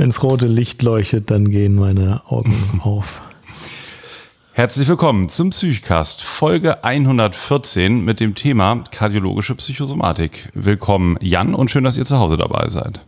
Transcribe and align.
Wenns 0.00 0.22
rote 0.22 0.46
Licht 0.46 0.80
leuchtet, 0.80 1.30
dann 1.30 1.50
gehen 1.50 1.74
meine 1.74 2.22
Augen 2.26 2.80
auf. 2.82 3.20
Herzlich 4.52 4.88
willkommen 4.88 5.28
zum 5.28 5.50
Psychcast, 5.50 6.22
Folge 6.22 6.82
114 6.82 8.02
mit 8.02 8.18
dem 8.18 8.34
Thema 8.34 8.82
kardiologische 8.90 9.54
Psychosomatik. 9.56 10.48
Willkommen 10.54 11.18
Jan 11.20 11.54
und 11.54 11.70
schön, 11.70 11.84
dass 11.84 11.98
ihr 11.98 12.06
zu 12.06 12.18
Hause 12.18 12.38
dabei 12.38 12.70
seid. 12.70 13.02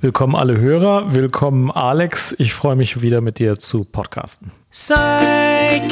Willkommen 0.00 0.36
alle 0.36 0.56
Hörer, 0.58 1.12
willkommen 1.12 1.72
Alex. 1.72 2.36
Ich 2.38 2.54
freue 2.54 2.76
mich 2.76 3.02
wieder 3.02 3.20
mit 3.20 3.40
dir 3.40 3.58
zu 3.58 3.82
podcasten. 3.84 4.52
Psychcast.de 4.70 5.88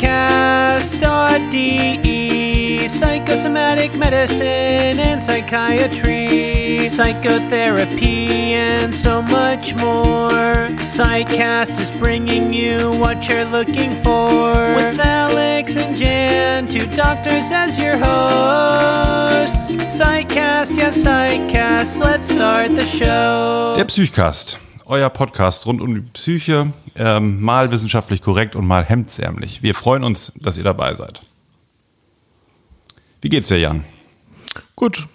Psychosomatic 2.98 3.94
Medicine 3.94 4.98
and 4.98 5.22
Psychiatry 5.22 6.88
Psychotherapy 6.88 8.54
and 8.54 8.94
so 8.94 9.20
much 9.20 9.74
more. 9.74 10.70
Psychcast 10.96 11.78
is 11.78 11.90
bringing 12.00 12.54
you 12.54 12.90
what 12.92 13.28
you're 13.28 13.44
looking 13.44 13.94
for. 14.02 14.52
With 14.74 14.98
Alex 14.98 15.76
and 15.76 15.94
Jan, 15.98 16.68
two 16.68 16.86
doctors 16.96 17.52
as 17.52 17.78
your 17.78 17.98
hosts. 17.98 19.70
Psychcast, 19.94 20.74
yes 20.76 20.96
Psychcast, 20.96 21.98
let's 21.98 22.32
start 22.32 22.74
the 22.74 22.86
show. 22.86 23.74
Der 23.76 23.84
Psychcast, 23.84 24.58
euer 24.86 25.10
Podcast 25.10 25.66
rund 25.66 25.82
um 25.82 25.94
die 25.96 26.00
Psyche, 26.14 26.72
ähm, 26.96 27.42
mal 27.42 27.70
wissenschaftlich 27.70 28.22
korrekt 28.22 28.56
und 28.56 28.66
mal 28.66 28.84
hemdsärmlich. 28.84 29.62
Wir 29.62 29.74
freuen 29.74 30.02
uns, 30.02 30.32
dass 30.36 30.56
ihr 30.56 30.64
dabei 30.64 30.94
seid. 30.94 31.20
Wie 33.26 33.30
geht's 33.30 33.48
dir, 33.48 33.58
Jan? 33.58 33.82
Gut. 34.76 35.08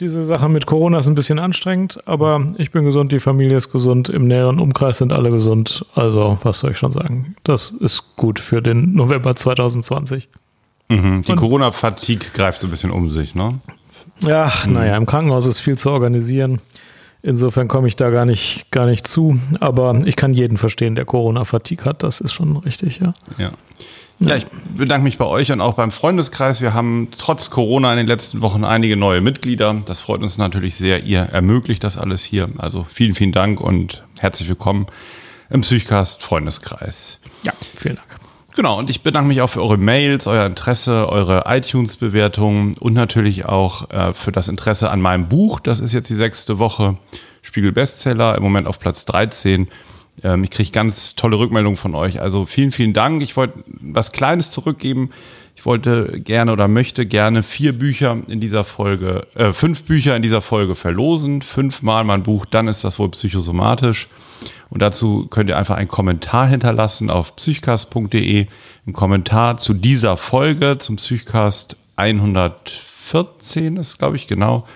Diese 0.00 0.24
Sache 0.24 0.48
mit 0.48 0.66
Corona 0.66 0.98
ist 0.98 1.06
ein 1.06 1.14
bisschen 1.14 1.38
anstrengend, 1.38 2.00
aber 2.04 2.48
ich 2.58 2.72
bin 2.72 2.84
gesund, 2.84 3.12
die 3.12 3.20
Familie 3.20 3.56
ist 3.56 3.70
gesund, 3.70 4.08
im 4.08 4.26
näheren 4.26 4.58
Umkreis 4.58 4.98
sind 4.98 5.12
alle 5.12 5.30
gesund. 5.30 5.86
Also, 5.94 6.36
was 6.42 6.58
soll 6.58 6.72
ich 6.72 6.78
schon 6.78 6.90
sagen? 6.90 7.36
Das 7.44 7.70
ist 7.70 8.16
gut 8.16 8.40
für 8.40 8.60
den 8.60 8.94
November 8.94 9.36
2020. 9.36 10.28
Mhm, 10.88 11.22
die 11.22 11.34
Corona-Fatigue 11.36 12.30
greift 12.32 12.58
so 12.58 12.66
ein 12.66 12.70
bisschen 12.70 12.90
um 12.90 13.08
sich, 13.08 13.36
ne? 13.36 13.60
Ja, 14.18 14.52
naja, 14.66 14.96
im 14.96 15.06
Krankenhaus 15.06 15.46
ist 15.46 15.60
viel 15.60 15.78
zu 15.78 15.90
organisieren. 15.90 16.60
Insofern 17.22 17.68
komme 17.68 17.86
ich 17.86 17.94
da 17.94 18.10
gar 18.10 18.24
nicht, 18.24 18.72
gar 18.72 18.86
nicht 18.86 19.06
zu. 19.06 19.38
Aber 19.60 19.96
ich 20.04 20.16
kann 20.16 20.34
jeden 20.34 20.56
verstehen, 20.56 20.96
der 20.96 21.04
Corona-Fatigue 21.04 21.84
hat. 21.84 22.02
Das 22.02 22.20
ist 22.20 22.32
schon 22.32 22.56
richtig, 22.56 22.98
ja. 22.98 23.14
Ja. 23.38 23.52
Ja, 24.20 24.36
ich 24.36 24.46
bedanke 24.76 25.04
mich 25.04 25.18
bei 25.18 25.26
euch 25.26 25.50
und 25.50 25.60
auch 25.60 25.74
beim 25.74 25.90
Freundeskreis. 25.90 26.60
Wir 26.60 26.72
haben 26.72 27.08
trotz 27.18 27.50
Corona 27.50 27.90
in 27.92 27.98
den 27.98 28.06
letzten 28.06 28.42
Wochen 28.42 28.64
einige 28.64 28.96
neue 28.96 29.20
Mitglieder. 29.20 29.82
Das 29.86 30.00
freut 30.00 30.22
uns 30.22 30.38
natürlich 30.38 30.76
sehr. 30.76 31.04
Ihr 31.04 31.20
ermöglicht 31.20 31.82
das 31.82 31.98
alles 31.98 32.22
hier. 32.22 32.48
Also 32.58 32.86
vielen, 32.90 33.14
vielen 33.14 33.32
Dank 33.32 33.60
und 33.60 34.04
herzlich 34.20 34.48
willkommen 34.48 34.86
im 35.50 35.62
Psychcast 35.62 36.22
Freundeskreis. 36.22 37.18
Ja, 37.42 37.52
vielen 37.76 37.96
Dank. 37.96 38.08
Genau, 38.54 38.78
und 38.78 38.88
ich 38.88 39.02
bedanke 39.02 39.26
mich 39.26 39.40
auch 39.40 39.48
für 39.48 39.60
eure 39.60 39.78
Mails, 39.78 40.28
euer 40.28 40.46
Interesse, 40.46 41.08
eure 41.08 41.44
iTunes-Bewertungen 41.46 42.76
und 42.78 42.94
natürlich 42.94 43.46
auch 43.46 43.90
äh, 43.90 44.14
für 44.14 44.30
das 44.30 44.46
Interesse 44.46 44.90
an 44.90 45.00
meinem 45.00 45.28
Buch. 45.28 45.58
Das 45.58 45.80
ist 45.80 45.92
jetzt 45.92 46.08
die 46.08 46.14
sechste 46.14 46.60
Woche 46.60 46.96
Spiegel 47.42 47.72
Bestseller, 47.72 48.36
im 48.36 48.44
Moment 48.44 48.68
auf 48.68 48.78
Platz 48.78 49.04
13. 49.06 49.66
Ähm, 50.22 50.44
ich 50.44 50.50
kriege 50.50 50.70
ganz 50.70 51.14
tolle 51.14 51.38
Rückmeldungen 51.38 51.76
von 51.76 51.94
euch. 51.94 52.20
Also 52.20 52.46
vielen, 52.46 52.70
vielen 52.70 52.92
Dank. 52.92 53.22
Ich 53.22 53.36
wollte 53.36 53.64
was 53.66 54.12
Kleines 54.12 54.50
zurückgeben. 54.50 55.10
Ich 55.56 55.66
wollte 55.66 56.20
gerne 56.20 56.52
oder 56.52 56.66
möchte 56.66 57.06
gerne 57.06 57.42
vier 57.42 57.78
Bücher 57.78 58.18
in 58.28 58.40
dieser 58.40 58.64
Folge, 58.64 59.26
äh, 59.34 59.52
fünf 59.52 59.84
Bücher 59.84 60.16
in 60.16 60.22
dieser 60.22 60.40
Folge 60.40 60.74
verlosen. 60.74 61.42
Fünfmal 61.42 62.04
mein 62.04 62.24
Buch, 62.24 62.44
dann 62.44 62.66
ist 62.66 62.84
das 62.84 62.98
wohl 62.98 63.10
psychosomatisch. 63.10 64.08
Und 64.68 64.82
dazu 64.82 65.26
könnt 65.30 65.48
ihr 65.48 65.56
einfach 65.56 65.76
einen 65.76 65.88
Kommentar 65.88 66.48
hinterlassen 66.48 67.08
auf 67.08 67.36
psychcast.de. 67.36 68.46
Ein 68.86 68.92
Kommentar 68.92 69.56
zu 69.56 69.74
dieser 69.74 70.16
Folge, 70.16 70.78
zum 70.78 70.96
Psychcast 70.96 71.76
114 71.96 73.76
ist, 73.76 73.98
glaube 73.98 74.16
ich, 74.16 74.26
genau. 74.26 74.66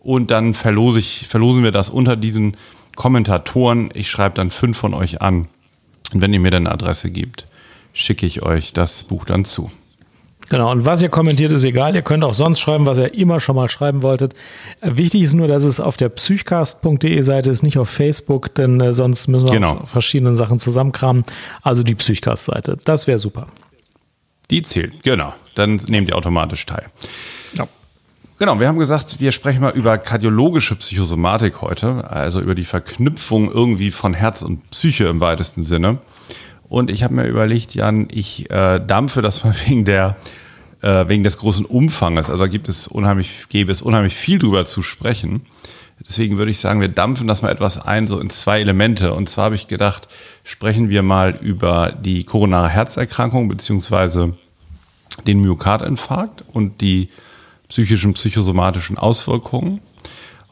Und 0.00 0.30
dann 0.30 0.54
verlose 0.54 0.98
ich, 1.00 1.28
verlosen 1.28 1.62
wir 1.62 1.72
das 1.72 1.88
unter 1.88 2.16
diesen 2.16 2.56
Kommentatoren. 2.98 3.90
Ich 3.94 4.10
schreibe 4.10 4.34
dann 4.34 4.50
fünf 4.50 4.76
von 4.76 4.92
euch 4.92 5.22
an. 5.22 5.46
Und 6.12 6.20
wenn 6.20 6.32
ihr 6.34 6.40
mir 6.40 6.50
dann 6.50 6.66
eine 6.66 6.74
Adresse 6.74 7.10
gibt, 7.12 7.46
schicke 7.92 8.26
ich 8.26 8.42
euch 8.42 8.72
das 8.72 9.04
Buch 9.04 9.24
dann 9.24 9.44
zu. 9.44 9.70
Genau, 10.48 10.72
und 10.72 10.84
was 10.84 11.00
ihr 11.00 11.08
kommentiert, 11.08 11.52
ist 11.52 11.62
egal. 11.62 11.94
Ihr 11.94 12.02
könnt 12.02 12.24
auch 12.24 12.34
sonst 12.34 12.58
schreiben, 12.58 12.86
was 12.86 12.98
ihr 12.98 13.14
immer 13.14 13.38
schon 13.38 13.54
mal 13.54 13.68
schreiben 13.68 14.02
wolltet. 14.02 14.34
Wichtig 14.82 15.22
ist 15.22 15.34
nur, 15.34 15.46
dass 15.46 15.62
es 15.62 15.78
auf 15.78 15.96
der 15.96 16.08
psychcast.de 16.08 17.22
Seite 17.22 17.50
ist, 17.50 17.62
nicht 17.62 17.78
auf 17.78 17.88
Facebook, 17.88 18.52
denn 18.56 18.80
äh, 18.80 18.92
sonst 18.92 19.28
müssen 19.28 19.46
wir 19.46 19.52
Genau. 19.52 19.76
uns 19.76 19.90
verschiedene 19.90 20.34
Sachen 20.34 20.58
zusammenkramen. 20.58 21.22
Also 21.62 21.84
die 21.84 21.94
Psychcast-Seite. 21.94 22.78
Das 22.84 23.06
wäre 23.06 23.18
super. 23.20 23.46
Die 24.50 24.62
zählt, 24.62 25.04
genau. 25.04 25.34
Dann 25.54 25.76
nehmt 25.86 26.08
ihr 26.08 26.16
automatisch 26.16 26.66
teil. 26.66 26.86
Genau, 28.38 28.60
wir 28.60 28.68
haben 28.68 28.78
gesagt, 28.78 29.18
wir 29.18 29.32
sprechen 29.32 29.62
mal 29.62 29.72
über 29.72 29.98
kardiologische 29.98 30.76
Psychosomatik 30.76 31.60
heute, 31.60 32.08
also 32.08 32.40
über 32.40 32.54
die 32.54 32.62
Verknüpfung 32.62 33.50
irgendwie 33.50 33.90
von 33.90 34.14
Herz 34.14 34.42
und 34.42 34.70
Psyche 34.70 35.06
im 35.06 35.18
weitesten 35.18 35.64
Sinne. 35.64 35.98
Und 36.68 36.88
ich 36.88 37.02
habe 37.02 37.14
mir 37.14 37.26
überlegt, 37.26 37.74
Jan, 37.74 38.06
ich 38.12 38.48
äh, 38.48 38.78
dampfe 38.78 39.22
das 39.22 39.42
mal 39.42 39.54
wegen 39.66 39.84
der 39.84 40.16
äh, 40.82 41.08
wegen 41.08 41.24
des 41.24 41.38
großen 41.38 41.64
Umfanges. 41.64 42.30
Also 42.30 42.48
gibt 42.48 42.68
es 42.68 42.86
unheimlich, 42.86 43.46
gäbe 43.48 43.72
es 43.72 43.82
unheimlich 43.82 44.14
viel 44.14 44.38
drüber 44.38 44.64
zu 44.64 44.82
sprechen. 44.82 45.42
Deswegen 46.06 46.38
würde 46.38 46.52
ich 46.52 46.60
sagen, 46.60 46.80
wir 46.80 46.86
dampfen 46.86 47.26
das 47.26 47.42
mal 47.42 47.50
etwas 47.50 47.84
ein, 47.84 48.06
so 48.06 48.20
in 48.20 48.30
zwei 48.30 48.60
Elemente. 48.60 49.14
Und 49.14 49.28
zwar 49.28 49.46
habe 49.46 49.56
ich 49.56 49.66
gedacht, 49.66 50.06
sprechen 50.44 50.90
wir 50.90 51.02
mal 51.02 51.36
über 51.40 51.92
die 51.92 52.22
koronare 52.22 52.68
Herzerkrankung 52.68 53.48
beziehungsweise 53.48 54.34
den 55.26 55.40
Myokardinfarkt 55.40 56.44
und 56.52 56.80
die 56.80 57.08
psychischen, 57.68 58.14
psychosomatischen 58.14 58.98
Auswirkungen. 58.98 59.80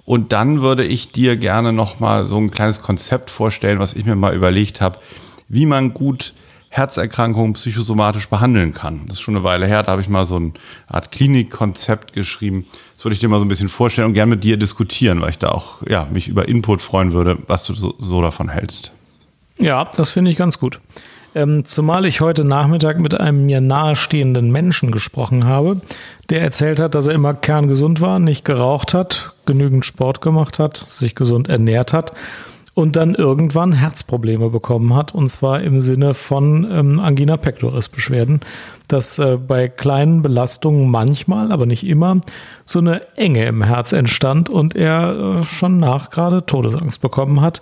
Und 0.04 0.32
dann 0.32 0.62
würde 0.62 0.84
ich 0.84 1.10
dir 1.10 1.36
gerne 1.36 1.72
noch 1.72 1.98
mal 1.98 2.26
so 2.26 2.36
ein 2.36 2.50
kleines 2.50 2.80
Konzept 2.80 3.30
vorstellen, 3.30 3.78
was 3.78 3.94
ich 3.94 4.04
mir 4.04 4.14
mal 4.14 4.34
überlegt 4.34 4.80
habe, 4.80 5.00
wie 5.48 5.66
man 5.66 5.94
gut 5.94 6.32
Herzerkrankungen 6.68 7.54
psychosomatisch 7.54 8.28
behandeln 8.28 8.72
kann. 8.74 9.06
Das 9.06 9.16
ist 9.16 9.22
schon 9.22 9.34
eine 9.34 9.44
Weile 9.44 9.66
her, 9.66 9.82
da 9.82 9.92
habe 9.92 10.02
ich 10.02 10.08
mal 10.08 10.26
so 10.26 10.36
eine 10.36 10.52
Art 10.88 11.10
Klinikkonzept 11.10 12.12
geschrieben. 12.12 12.66
Das 12.94 13.04
würde 13.04 13.14
ich 13.14 13.20
dir 13.20 13.28
mal 13.28 13.38
so 13.38 13.44
ein 13.44 13.48
bisschen 13.48 13.68
vorstellen 13.68 14.08
und 14.08 14.14
gerne 14.14 14.30
mit 14.30 14.44
dir 14.44 14.56
diskutieren, 14.56 15.22
weil 15.22 15.30
ich 15.30 15.38
da 15.38 15.48
auch 15.48 15.82
ja, 15.88 16.06
mich 16.12 16.28
über 16.28 16.46
Input 16.48 16.82
freuen 16.82 17.12
würde, 17.12 17.38
was 17.46 17.64
du 17.64 17.74
so, 17.74 17.94
so 17.98 18.20
davon 18.20 18.48
hältst. 18.48 18.92
Ja, 19.58 19.84
das 19.84 20.10
finde 20.10 20.30
ich 20.30 20.36
ganz 20.36 20.58
gut. 20.58 20.80
Ähm, 21.36 21.66
zumal 21.66 22.06
ich 22.06 22.22
heute 22.22 22.44
Nachmittag 22.44 22.98
mit 22.98 23.20
einem 23.20 23.44
mir 23.44 23.60
nahestehenden 23.60 24.50
Menschen 24.50 24.90
gesprochen 24.90 25.44
habe, 25.44 25.82
der 26.30 26.40
erzählt 26.40 26.80
hat, 26.80 26.94
dass 26.94 27.08
er 27.08 27.12
immer 27.12 27.34
kerngesund 27.34 28.00
war, 28.00 28.18
nicht 28.18 28.46
geraucht 28.46 28.94
hat, 28.94 29.32
genügend 29.44 29.84
Sport 29.84 30.22
gemacht 30.22 30.58
hat, 30.58 30.78
sich 30.78 31.14
gesund 31.14 31.48
ernährt 31.50 31.92
hat 31.92 32.12
und 32.72 32.96
dann 32.96 33.14
irgendwann 33.14 33.72
Herzprobleme 33.72 34.48
bekommen 34.48 34.94
hat, 34.94 35.14
und 35.14 35.28
zwar 35.28 35.60
im 35.60 35.82
Sinne 35.82 36.14
von 36.14 36.66
ähm, 36.70 37.00
Angina 37.00 37.36
pectoris 37.36 37.90
Beschwerden, 37.90 38.40
dass 38.88 39.18
äh, 39.18 39.36
bei 39.36 39.68
kleinen 39.68 40.22
Belastungen 40.22 40.90
manchmal, 40.90 41.52
aber 41.52 41.66
nicht 41.66 41.86
immer, 41.86 42.18
so 42.64 42.78
eine 42.78 43.02
Enge 43.18 43.44
im 43.44 43.62
Herz 43.62 43.92
entstand 43.92 44.48
und 44.48 44.74
er 44.74 45.40
äh, 45.40 45.44
schon 45.44 45.80
nach 45.80 46.08
gerade 46.08 46.46
Todesangst 46.46 47.02
bekommen 47.02 47.42
hat. 47.42 47.60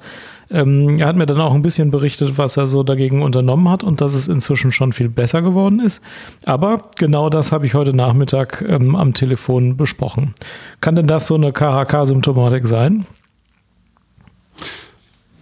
Ähm, 0.54 0.98
er 1.00 1.06
hat 1.09 1.16
mir 1.16 1.26
dann 1.26 1.41
auch 1.41 1.53
ein 1.54 1.62
bisschen 1.62 1.91
berichtet, 1.91 2.38
was 2.38 2.56
er 2.56 2.66
so 2.66 2.82
dagegen 2.82 3.22
unternommen 3.22 3.69
hat 3.69 3.82
und 3.84 4.00
dass 4.00 4.15
es 4.15 4.28
inzwischen 4.28 4.72
schon 4.72 4.92
viel 4.92 5.09
besser 5.09 5.42
geworden 5.42 5.81
ist. 5.81 6.00
Aber 6.47 6.91
genau 6.97 7.28
das 7.28 7.53
habe 7.53 7.66
ich 7.66 7.75
heute 7.75 7.92
Nachmittag 7.94 8.64
ähm, 8.66 8.94
am 8.97 9.12
Telefon 9.14 9.76
besprochen. 9.76 10.34
Kann 10.81 10.97
denn 10.97 11.06
das 11.09 11.26
so 11.26 11.34
eine 11.34 11.53
KHK-Symptomatik 11.53 12.66
sein? 12.66 13.06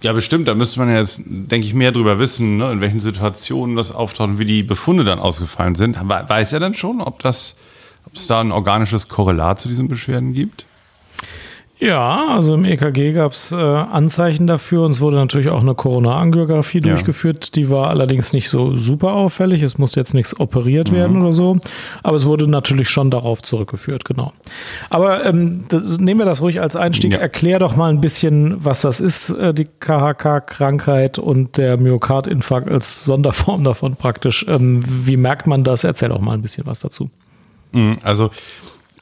Ja, 0.02 0.12
bestimmt. 0.12 0.48
Da 0.48 0.54
müsste 0.54 0.80
man 0.80 0.88
ja 0.88 0.98
jetzt, 0.98 1.20
denke 1.26 1.66
ich, 1.66 1.75
mehr 1.75 1.92
drüber 1.92 2.19
wissen, 2.19 2.56
ne? 2.56 2.72
in 2.72 2.81
welchen 2.81 2.98
Situationen 2.98 3.76
das 3.76 3.92
auftaucht 3.92 4.31
und 4.31 4.38
wie 4.38 4.44
die 4.44 4.62
Befunde 4.64 5.04
dann 5.04 5.20
ausgefallen 5.20 5.75
sind. 5.76 6.00
We- 6.00 6.25
Weiß 6.26 6.52
er 6.52 6.60
denn 6.60 6.75
schon, 6.75 7.00
ob 7.00 7.25
es 7.25 7.54
da 8.26 8.40
ein 8.40 8.50
organisches 8.50 9.08
Korrelat 9.08 9.60
zu 9.60 9.69
diesen 9.69 9.87
Beschwerden 9.88 10.32
gibt? 10.32 10.64
Ja, 11.84 12.29
also 12.37 12.55
im 12.55 12.64
EKG 12.64 13.12
gab 13.12 13.32
es 13.32 13.50
äh, 13.50 13.56
Anzeichen 13.56 14.46
dafür 14.46 14.84
und 14.84 14.93
es 14.93 15.00
wurde 15.00 15.17
natürlich 15.17 15.49
auch 15.49 15.62
eine 15.62 15.75
Koronarangiographie 15.75 16.79
Ja. 16.79 16.90
durchgeführt. 16.90 17.56
Die 17.56 17.70
war 17.70 17.88
allerdings 17.88 18.32
nicht 18.32 18.49
so 18.49 18.76
super 18.76 19.14
auffällig. 19.14 19.62
Es 19.62 19.79
musste 19.79 19.99
jetzt 19.99 20.14
nichts 20.14 20.38
operiert 20.38 20.93
werden 20.93 21.20
oder 21.20 21.32
so. 21.32 21.56
Aber 22.05 22.17
es 22.17 22.25
wurde 22.25 22.46
natürlich 22.46 22.88
schon 22.88 23.11
darauf 23.11 23.43
zurückgeführt, 23.43 24.05
genau. 24.05 24.32
Aber 24.90 25.25
ähm, 25.25 25.64
das, 25.70 25.99
nehmen 25.99 26.20
wir 26.20 26.25
das 26.25 26.40
ruhig 26.40 26.61
als 26.61 26.76
Einstieg. 26.76 27.14
Ja. 27.14 27.19
Erklär 27.19 27.58
doch 27.58 27.75
mal 27.75 27.90
ein 27.90 28.00
bisschen, 28.00 28.64
was 28.64 28.82
das 28.82 29.00
ist, 29.00 29.31
äh, 29.31 29.52
die 29.52 29.64
KHK-Krankheit 29.81 31.19
und 31.19 31.56
der 31.56 31.78
Myokardinfarkt 31.78 32.70
als 32.70 33.05
Sonderform 33.05 33.64
davon 33.64 33.96
praktisch. 33.96 34.46
Ähm, 34.49 34.85
wie 34.87 35.17
merkt 35.17 35.49
man 35.49 35.64
das? 35.64 35.82
Erzähl 35.82 36.11
doch 36.11 36.20
mal 36.20 36.35
ein 36.35 36.43
bisschen 36.43 36.64
was 36.64 36.78
dazu. 36.78 37.11
Mhm, 37.73 37.96
Also 38.05 38.31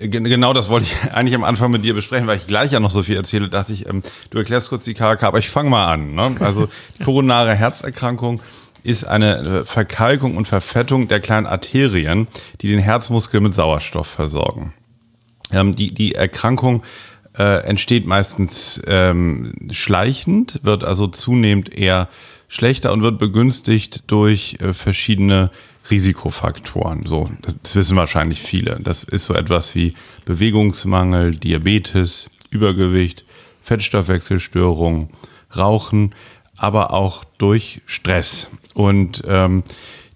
Genau 0.09 0.53
das 0.55 0.69
wollte 0.69 0.87
ich 0.87 1.13
eigentlich 1.13 1.35
am 1.35 1.45
Anfang 1.45 1.71
mit 1.71 1.85
dir 1.85 1.95
besprechen, 1.95 2.27
weil 2.27 2.39
ich 2.39 2.47
gleich 2.47 2.73
ja 2.73 2.81
noch 2.81 2.91
so 2.91 3.03
viel 3.03 3.17
erzähle, 3.17 3.49
dachte 3.49 3.73
ich, 3.73 3.87
ähm, 3.87 4.03
du 4.31 4.39
erklärst 4.39 4.71
kurz 4.71 4.85
die 4.85 4.95
KHK, 4.95 5.25
aber 5.25 5.39
ich 5.39 5.51
fange 5.51 5.71
mal 5.71 5.87
an. 5.87 6.15
Ne? 6.15 6.37
Also 6.41 6.69
koronare 7.05 7.55
Herzerkrankung 7.55 8.41
ist 8.83 9.05
eine 9.05 9.39
äh, 9.39 9.65
Verkalkung 9.65 10.37
und 10.37 10.49
Verfettung 10.49 11.09
der 11.09 11.21
kleinen 11.21 11.47
Arterien, 11.47 12.27
die 12.63 12.69
den 12.69 12.79
Herzmuskel 12.79 13.41
mit 13.41 13.53
Sauerstoff 13.53 14.07
versorgen. 14.07 14.73
Ähm, 15.53 15.77
die, 15.77 15.93
die 15.93 16.15
Erkrankung 16.15 16.83
äh, 17.39 17.63
entsteht 17.65 18.07
meistens 18.07 18.81
ähm, 18.87 19.53
schleichend, 19.71 20.61
wird 20.63 20.83
also 20.83 21.09
zunehmend 21.09 21.73
eher 21.73 22.09
schlechter 22.49 22.93
und 22.93 23.03
wird 23.03 23.19
begünstigt 23.19 24.05
durch 24.07 24.57
äh, 24.61 24.73
verschiedene 24.73 25.51
Risikofaktoren. 25.91 27.07
So, 27.07 27.31
das 27.63 27.75
wissen 27.77 27.97
wahrscheinlich 27.97 28.41
viele. 28.41 28.79
Das 28.81 29.05
ist 29.05 29.27
so 29.27 29.35
etwas 29.35 29.75
wie 29.75 29.95
Bewegungsmangel, 30.25 31.35
Diabetes, 31.37 32.31
Übergewicht, 32.51 33.25
Fettstoffwechselstörungen, 33.63 35.09
Rauchen, 35.57 36.15
aber 36.57 36.93
auch 36.93 37.25
durch 37.39 37.81
Stress. 37.87 38.49
Und 38.75 39.23
ähm, 39.27 39.63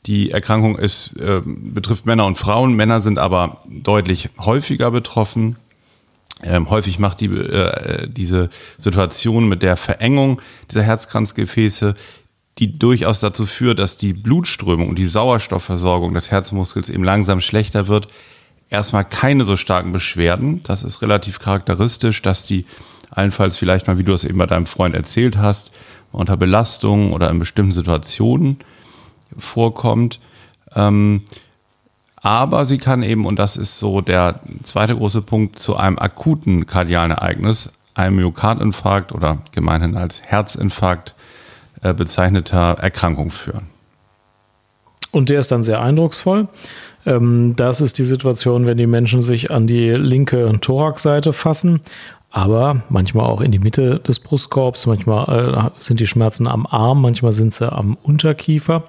die 0.07 0.31
Erkrankung 0.31 0.77
ist, 0.77 1.17
äh, 1.17 1.41
betrifft 1.45 2.07
Männer 2.07 2.27
und 2.27 2.37
Frauen. 2.37 2.75
Männer 2.75 3.01
sind 3.01 3.19
aber 3.19 3.63
deutlich 3.67 4.29
häufiger 4.39 4.91
betroffen. 4.91 5.57
Ähm, 6.43 6.69
häufig 6.69 6.99
macht 6.99 7.21
die, 7.21 7.27
äh, 7.27 8.07
diese 8.09 8.51
Situation 8.77 9.49
mit 9.49 9.63
der 9.63 9.77
Verengung 9.77 10.43
dieser 10.71 10.83
Herzkranzgefäße 10.83 11.95
die 12.59 12.79
durchaus 12.79 13.21
dazu 13.21 13.47
führt, 13.47 13.79
dass 13.79 13.97
die 13.97 14.13
Blutströmung 14.13 14.89
und 14.89 14.99
die 14.99 15.07
Sauerstoffversorgung 15.07 16.15
des 16.15 16.31
Herzmuskels 16.31 16.89
eben 16.89 17.03
langsam 17.03 17.41
schlechter 17.41 17.89
wird, 17.89 18.09
erstmal 18.71 19.05
keine 19.05 19.45
so 19.45 19.57
starken 19.57 19.93
Beschwerden. 19.93 20.61
Das 20.65 20.83
ist 20.85 21.03
relativ 21.03 21.41
charakteristisch, 21.41 22.23
dass 22.23 22.47
die 22.47 22.65
allenfalls 23.11 23.57
vielleicht 23.57 23.87
mal, 23.87 23.99
wie 23.99 24.05
du 24.05 24.13
es 24.13 24.25
eben 24.25 24.39
bei 24.39 24.47
deinem 24.47 24.67
Freund 24.67 24.95
erzählt 24.95 25.39
hast, 25.39 25.73
unter 26.13 26.37
Belastung 26.37 27.13
oder 27.13 27.29
in 27.31 27.39
bestimmten 27.39 27.73
Situationen 27.73 28.59
vorkommt. 29.37 30.21
Ähm, 30.75 31.23
aber 32.17 32.65
sie 32.65 32.79
kann 32.79 33.03
eben, 33.03 33.27
und 33.27 33.39
das 33.39 33.57
ist 33.57 33.79
so 33.79 34.01
der 34.01 34.41
zweite 34.63 34.97
große 34.97 35.23
Punkt, 35.23 35.59
zu 35.59 35.77
einem 35.77 35.99
akuten 35.99 36.67
kardialen 36.67 37.11
Ereignis, 37.11 37.71
einem 37.95 38.17
Myokardinfarkt 38.17 39.13
oder 39.13 39.43
gemeinhin 39.53 39.97
als 39.97 40.23
Herzinfarkt 40.23 41.14
äh, 41.85 41.95
bezeichneter 41.95 42.77
Erkrankung 42.81 43.31
führen. 43.31 43.67
Und 45.13 45.29
der 45.29 45.39
ist 45.39 45.53
dann 45.53 45.63
sehr 45.63 45.81
eindrucksvoll. 45.81 46.49
Ähm, 47.07 47.55
das 47.57 47.81
ist 47.81 47.99
die 47.99 48.05
Situation, 48.05 48.67
wenn 48.67 48.77
die 48.77 48.89
Menschen 48.89 49.23
sich 49.23 49.51
an 49.51 49.67
die 49.69 49.91
linke 49.91 50.59
Thoraxseite 50.61 51.33
fassen, 51.33 51.83
aber 52.31 52.83
manchmal 52.89 53.27
auch 53.27 53.41
in 53.41 53.53
die 53.53 53.61
Mitte 53.61 54.01
des 54.01 54.19
Brustkorbs. 54.19 54.87
Manchmal 54.87 55.71
äh, 55.77 55.81
sind 55.81 56.01
die 56.01 56.09
Schmerzen 56.09 56.49
am 56.49 56.67
Arm, 56.67 57.01
manchmal 57.01 57.33
sind 57.33 57.55
sie 57.55 57.71
am 57.71 57.97
Unterkiefer 58.03 58.85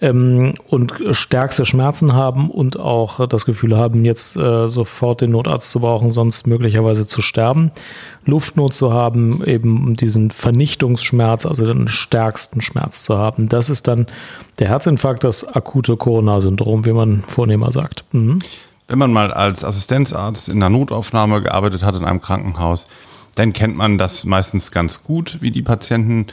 ähm, 0.00 0.54
und 0.68 0.94
stärkste 1.12 1.64
Schmerzen 1.64 2.12
haben 2.12 2.50
und 2.50 2.78
auch 2.78 3.26
das 3.26 3.46
Gefühl 3.46 3.76
haben, 3.76 4.04
jetzt 4.04 4.36
äh, 4.36 4.68
sofort 4.68 5.20
den 5.20 5.30
Notarzt 5.30 5.70
zu 5.70 5.80
brauchen, 5.80 6.10
sonst 6.10 6.46
möglicherweise 6.46 7.06
zu 7.06 7.22
sterben. 7.22 7.70
Luftnot 8.24 8.74
zu 8.74 8.92
haben, 8.92 9.42
eben 9.44 9.96
diesen 9.96 10.30
Vernichtungsschmerz, 10.30 11.46
also 11.46 11.66
den 11.66 11.88
stärksten 11.88 12.60
Schmerz 12.60 13.04
zu 13.04 13.16
haben. 13.16 13.48
Das 13.48 13.70
ist 13.70 13.88
dann 13.88 14.06
der 14.58 14.68
Herzinfarkt, 14.68 15.24
das 15.24 15.46
akute 15.46 15.96
Corona-Syndrom, 15.96 16.84
wie 16.84 16.92
man 16.92 17.22
vornehmer 17.26 17.72
sagt. 17.72 18.04
Mhm. 18.12 18.40
Wenn 18.88 18.98
man 18.98 19.12
mal 19.12 19.32
als 19.32 19.64
Assistenzarzt 19.64 20.48
in 20.48 20.60
der 20.60 20.70
Notaufnahme 20.70 21.42
gearbeitet 21.42 21.82
hat 21.82 21.96
in 21.96 22.04
einem 22.04 22.20
Krankenhaus, 22.20 22.84
dann 23.34 23.52
kennt 23.52 23.76
man 23.76 23.98
das 23.98 24.24
meistens 24.24 24.70
ganz 24.70 25.02
gut, 25.02 25.38
wie 25.40 25.50
die 25.50 25.62
Patienten 25.62 26.26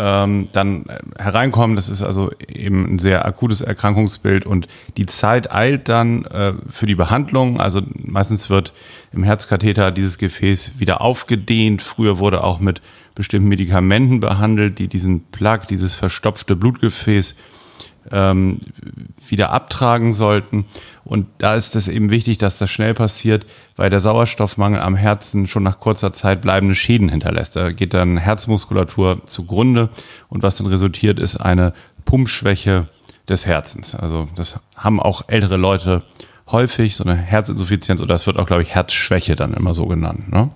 ähm, 0.00 0.48
dann 0.52 0.86
hereinkommen. 1.18 1.76
Das 1.76 1.90
ist 1.90 2.02
also 2.02 2.30
eben 2.48 2.94
ein 2.94 2.98
sehr 2.98 3.26
akutes 3.26 3.60
Erkrankungsbild 3.60 4.46
und 4.46 4.66
die 4.96 5.04
Zeit 5.04 5.52
eilt 5.52 5.90
dann 5.90 6.24
äh, 6.24 6.54
für 6.70 6.86
die 6.86 6.94
Behandlung. 6.94 7.60
Also 7.60 7.82
meistens 8.02 8.48
wird 8.48 8.72
im 9.12 9.22
Herzkatheter 9.22 9.92
dieses 9.92 10.16
Gefäß 10.16 10.72
wieder 10.78 11.02
aufgedehnt. 11.02 11.82
Früher 11.82 12.18
wurde 12.18 12.42
auch 12.42 12.60
mit 12.60 12.80
bestimmten 13.14 13.48
Medikamenten 13.48 14.20
behandelt, 14.20 14.78
die 14.78 14.88
diesen 14.88 15.24
Plug, 15.24 15.60
dieses 15.68 15.94
verstopfte 15.94 16.56
Blutgefäß 16.56 17.34
ähm, 18.10 18.60
wieder 19.28 19.52
abtragen 19.52 20.14
sollten. 20.14 20.64
Und 21.10 21.26
da 21.38 21.56
ist 21.56 21.74
es 21.74 21.88
eben 21.88 22.08
wichtig, 22.08 22.38
dass 22.38 22.58
das 22.58 22.70
schnell 22.70 22.94
passiert, 22.94 23.44
weil 23.74 23.90
der 23.90 23.98
Sauerstoffmangel 23.98 24.80
am 24.80 24.94
Herzen 24.94 25.48
schon 25.48 25.64
nach 25.64 25.80
kurzer 25.80 26.12
Zeit 26.12 26.40
bleibende 26.40 26.76
Schäden 26.76 27.08
hinterlässt. 27.08 27.56
Da 27.56 27.72
geht 27.72 27.94
dann 27.94 28.16
Herzmuskulatur 28.16 29.26
zugrunde 29.26 29.88
und 30.28 30.44
was 30.44 30.54
dann 30.54 30.68
resultiert, 30.68 31.18
ist 31.18 31.36
eine 31.36 31.74
Pumpschwäche 32.04 32.86
des 33.28 33.44
Herzens. 33.44 33.96
Also 33.96 34.28
das 34.36 34.60
haben 34.76 35.00
auch 35.00 35.22
ältere 35.26 35.56
Leute 35.56 36.04
häufig, 36.52 36.94
so 36.94 37.02
eine 37.02 37.16
Herzinsuffizienz 37.16 38.00
oder 38.00 38.14
das 38.14 38.28
wird 38.28 38.38
auch, 38.38 38.46
glaube 38.46 38.62
ich, 38.62 38.72
Herzschwäche 38.72 39.34
dann 39.34 39.52
immer 39.52 39.74
so 39.74 39.86
genannt. 39.86 40.30
Ne? 40.30 40.50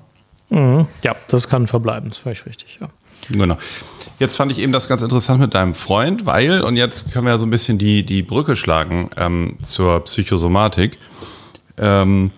Mhm. 0.50 0.86
Ja, 1.02 1.16
das 1.26 1.48
kann 1.48 1.66
verbleiben, 1.66 2.10
das 2.10 2.18
ist 2.18 2.22
völlig 2.22 2.46
richtig, 2.46 2.78
ja. 2.80 2.86
Genau. 3.28 3.56
Jetzt 4.18 4.36
fand 4.36 4.52
ich 4.52 4.58
eben 4.58 4.72
das 4.72 4.88
ganz 4.88 5.02
interessant 5.02 5.40
mit 5.40 5.54
deinem 5.54 5.74
Freund, 5.74 6.24
weil, 6.24 6.60
und 6.60 6.76
jetzt 6.76 7.12
können 7.12 7.26
wir 7.26 7.32
ja 7.32 7.38
so 7.38 7.46
ein 7.46 7.50
bisschen 7.50 7.78
die, 7.78 8.04
die 8.04 8.22
Brücke 8.22 8.54
schlagen 8.54 9.10
ähm, 9.16 9.58
zur 9.62 10.04
Psychosomatik. 10.04 10.98
Ähm, 11.78 12.30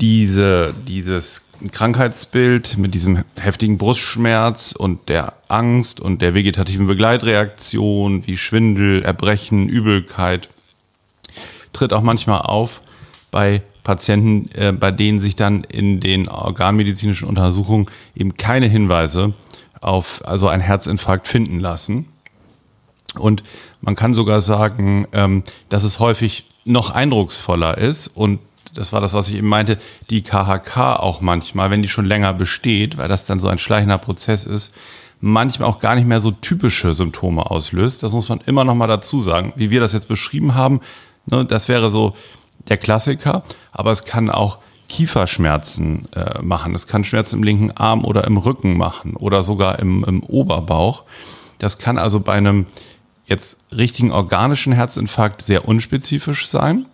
diese, 0.00 0.74
dieses 0.88 1.46
Krankheitsbild 1.70 2.76
mit 2.76 2.94
diesem 2.94 3.22
heftigen 3.36 3.78
Brustschmerz 3.78 4.74
und 4.76 5.08
der 5.08 5.34
Angst 5.46 6.00
und 6.00 6.22
der 6.22 6.34
vegetativen 6.34 6.88
Begleitreaktion 6.88 8.26
wie 8.26 8.36
Schwindel, 8.36 9.04
Erbrechen, 9.04 9.68
Übelkeit 9.68 10.48
tritt 11.72 11.92
auch 11.92 12.02
manchmal 12.02 12.40
auf 12.40 12.82
bei 13.30 13.62
Patienten, 13.84 14.50
äh, 14.54 14.72
bei 14.72 14.90
denen 14.90 15.20
sich 15.20 15.36
dann 15.36 15.62
in 15.64 16.00
den 16.00 16.28
organmedizinischen 16.28 17.28
Untersuchungen 17.28 17.86
eben 18.16 18.34
keine 18.34 18.66
Hinweise 18.66 19.34
auf 19.82 20.22
also 20.24 20.48
ein 20.48 20.60
Herzinfarkt 20.60 21.28
finden 21.28 21.60
lassen. 21.60 22.06
Und 23.18 23.42
man 23.80 23.94
kann 23.94 24.14
sogar 24.14 24.40
sagen, 24.40 25.06
ähm, 25.12 25.44
dass 25.68 25.84
es 25.84 25.98
häufig 25.98 26.46
noch 26.64 26.90
eindrucksvoller 26.90 27.76
ist 27.76 28.08
und 28.08 28.40
das 28.74 28.92
war 28.92 29.00
das, 29.00 29.12
was 29.12 29.28
ich 29.28 29.34
eben 29.36 29.48
meinte, 29.48 29.78
die 30.08 30.22
KHK 30.22 30.96
auch 30.98 31.20
manchmal, 31.20 31.70
wenn 31.70 31.82
die 31.82 31.88
schon 31.88 32.06
länger 32.06 32.32
besteht, 32.32 32.96
weil 32.96 33.08
das 33.08 33.26
dann 33.26 33.38
so 33.38 33.48
ein 33.48 33.58
schleichender 33.58 33.98
Prozess 33.98 34.44
ist, 34.44 34.74
manchmal 35.20 35.68
auch 35.68 35.78
gar 35.78 35.94
nicht 35.94 36.06
mehr 36.06 36.20
so 36.20 36.30
typische 36.30 36.94
Symptome 36.94 37.50
auslöst. 37.50 38.02
Das 38.02 38.12
muss 38.12 38.28
man 38.28 38.40
immer 38.46 38.64
noch 38.64 38.74
mal 38.74 38.86
dazu 38.86 39.20
sagen. 39.20 39.52
Wie 39.56 39.70
wir 39.70 39.80
das 39.80 39.92
jetzt 39.92 40.08
beschrieben 40.08 40.54
haben, 40.54 40.80
ne, 41.26 41.44
das 41.44 41.68
wäre 41.68 41.90
so 41.90 42.14
der 42.68 42.78
Klassiker, 42.78 43.42
aber 43.72 43.90
es 43.90 44.04
kann 44.04 44.30
auch 44.30 44.58
Kieferschmerzen 44.92 46.06
äh, 46.14 46.42
machen. 46.42 46.74
Es 46.74 46.86
kann 46.86 47.02
Schmerzen 47.02 47.36
im 47.36 47.42
linken 47.42 47.70
Arm 47.70 48.04
oder 48.04 48.24
im 48.24 48.36
Rücken 48.36 48.76
machen 48.76 49.16
oder 49.16 49.42
sogar 49.42 49.78
im, 49.78 50.04
im 50.04 50.22
Oberbauch. 50.22 51.04
Das 51.58 51.78
kann 51.78 51.96
also 51.96 52.20
bei 52.20 52.34
einem 52.34 52.66
jetzt 53.24 53.56
richtigen 53.74 54.12
organischen 54.12 54.74
Herzinfarkt 54.74 55.40
sehr 55.40 55.66
unspezifisch 55.66 56.46
sein. 56.46 56.84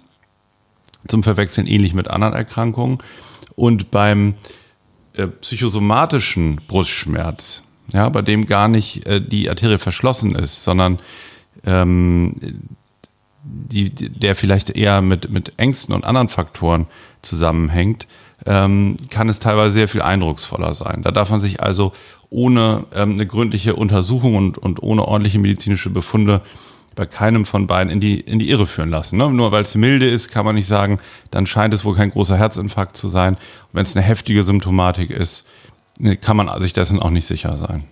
Zum 1.09 1.25
Verwechseln 1.25 1.67
ähnlich 1.67 1.93
mit 1.93 2.07
anderen 2.07 2.35
Erkrankungen. 2.35 2.99
Und 3.57 3.91
beim 3.91 4.35
äh, 5.15 5.27
psychosomatischen 5.27 6.61
Brustschmerz, 6.69 7.65
ja, 7.93 8.09
bei 8.11 8.23
dem 8.23 8.47
gar 8.47 8.69
nicht 8.69 9.07
äh, 9.07 9.21
die 9.21 9.51
Arterie 9.51 9.79
verschlossen 9.79 10.37
ist, 10.37 10.63
sondern 10.63 11.01
ähm, 11.67 12.37
die, 13.49 13.91
der 13.91 14.37
vielleicht 14.37 14.71
eher 14.71 15.01
mit, 15.01 15.31
mit 15.31 15.53
Ängsten 15.57 15.95
und 15.95 16.05
anderen 16.05 16.29
Faktoren 16.29 16.87
zusammenhängt, 17.23 18.07
ähm, 18.47 18.97
kann 19.11 19.29
es 19.29 19.41
teilweise 19.41 19.73
sehr 19.73 19.89
viel 19.89 20.03
eindrucksvoller 20.03 20.75
sein. 20.75 21.03
Da 21.03 21.11
darf 21.11 21.31
man 21.31 21.41
sich 21.41 21.61
also 21.63 21.93
ohne 22.31 22.85
ähm, 22.95 23.13
eine 23.13 23.27
gründliche 23.27 23.75
Untersuchung 23.75 24.37
und, 24.37 24.59
und 24.59 24.83
ohne 24.83 25.07
ordentliche 25.07 25.39
medizinische 25.39 25.91
Befunde 25.91 26.43
bei 26.95 27.07
keinem 27.07 27.45
von 27.45 27.67
beiden 27.67 27.93
in 27.93 28.01
die, 28.01 28.19
in 28.21 28.39
die 28.39 28.51
Irre 28.51 28.67
führen 28.67 28.91
lassen. 28.91 29.19
Ne? 29.19 29.31
Nur 29.31 29.53
weil 29.53 29.63
es 29.63 29.75
milde 29.75 30.09
ist, 30.09 30.31
kann 30.31 30.45
man 30.45 30.57
nicht 30.57 30.67
sagen, 30.67 30.99
dann 31.31 31.47
scheint 31.47 31.73
es 31.73 31.85
wohl 31.85 31.95
kein 31.95 32.11
großer 32.11 32.37
Herzinfarkt 32.37 32.97
zu 32.97 33.09
sein. 33.09 33.37
wenn 33.73 33.85
es 33.85 33.97
eine 33.97 34.05
heftige 34.05 34.43
Symptomatik 34.43 35.11
ist, 35.11 35.47
ne, 35.99 36.17
kann 36.17 36.37
man 36.37 36.61
sich 36.61 36.73
dessen 36.73 36.99
auch 36.99 37.11
nicht 37.11 37.27
sicher 37.27 37.57
sein. 37.57 37.85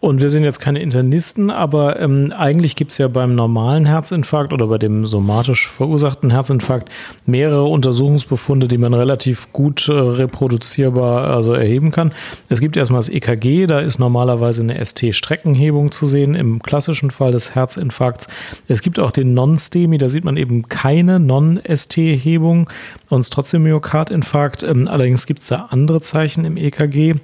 Und 0.00 0.20
wir 0.20 0.28
sind 0.28 0.44
jetzt 0.44 0.60
keine 0.60 0.80
Internisten, 0.80 1.50
aber 1.50 1.98
ähm, 2.00 2.32
eigentlich 2.36 2.76
gibt 2.76 2.92
es 2.92 2.98
ja 2.98 3.08
beim 3.08 3.34
normalen 3.34 3.86
Herzinfarkt 3.86 4.52
oder 4.52 4.66
bei 4.66 4.78
dem 4.78 5.06
somatisch 5.06 5.68
verursachten 5.68 6.30
Herzinfarkt 6.30 6.90
mehrere 7.26 7.64
Untersuchungsbefunde, 7.64 8.68
die 8.68 8.76
man 8.76 8.92
relativ 8.92 9.52
gut 9.52 9.88
äh, 9.88 9.92
reproduzierbar 9.92 11.30
also 11.30 11.54
erheben 11.54 11.90
kann. 11.90 12.12
Es 12.48 12.60
gibt 12.60 12.76
erstmal 12.76 12.98
das 12.98 13.08
EKG, 13.08 13.66
da 13.66 13.80
ist 13.80 13.98
normalerweise 13.98 14.62
eine 14.62 14.84
ST-Streckenhebung 14.84 15.90
zu 15.90 16.06
sehen 16.06 16.34
im 16.34 16.62
klassischen 16.62 17.10
Fall 17.10 17.32
des 17.32 17.54
Herzinfarkts. 17.54 18.28
Es 18.68 18.82
gibt 18.82 18.98
auch 18.98 19.10
den 19.10 19.32
Non-STEMI, 19.32 19.98
da 19.98 20.08
sieht 20.08 20.24
man 20.24 20.36
eben 20.36 20.68
keine 20.68 21.18
Non-ST-Hebung 21.18 22.68
und 23.08 23.30
trotzdem 23.30 23.62
Myokardinfarkt. 23.62 24.62
Ähm, 24.64 24.88
allerdings 24.88 25.26
gibt 25.26 25.40
es 25.40 25.46
da 25.46 25.68
andere 25.70 26.00
Zeichen 26.00 26.44
im 26.44 26.56
EKG. 26.56 27.14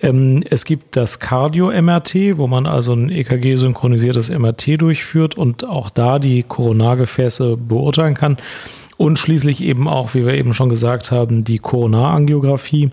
Ähm, 0.00 0.42
es 0.48 0.64
gibt 0.64 0.96
das 0.96 1.18
Cardio-MRT, 1.18 2.38
wo 2.38 2.46
man 2.46 2.66
also 2.66 2.92
ein 2.92 3.10
EKG-synchronisiertes 3.10 4.30
MRT 4.30 4.80
durchführt 4.80 5.36
und 5.36 5.64
auch 5.64 5.90
da 5.90 6.18
die 6.18 6.42
Koronargefäße 6.42 7.56
beurteilen 7.56 8.14
kann. 8.14 8.36
Und 8.96 9.16
schließlich 9.20 9.62
eben 9.62 9.86
auch, 9.86 10.14
wie 10.14 10.26
wir 10.26 10.34
eben 10.34 10.54
schon 10.54 10.70
gesagt 10.70 11.12
haben, 11.12 11.44
die 11.44 11.60
Koronarangiographie. 11.60 12.90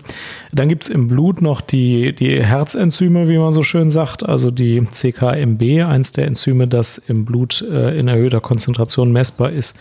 Dann 0.52 0.68
gibt 0.68 0.84
es 0.84 0.88
im 0.88 1.08
Blut 1.08 1.42
noch 1.42 1.60
die, 1.60 2.14
die 2.14 2.40
Herzenzyme, 2.44 3.28
wie 3.28 3.38
man 3.38 3.52
so 3.52 3.64
schön 3.64 3.90
sagt, 3.90 4.24
also 4.24 4.52
die 4.52 4.84
CKMB, 4.84 5.84
eins 5.84 6.12
der 6.12 6.28
Enzyme, 6.28 6.68
das 6.68 6.98
im 6.98 7.24
Blut 7.24 7.60
äh, 7.68 7.98
in 7.98 8.06
erhöhter 8.06 8.40
Konzentration 8.40 9.10
messbar 9.10 9.50
ist. 9.50 9.76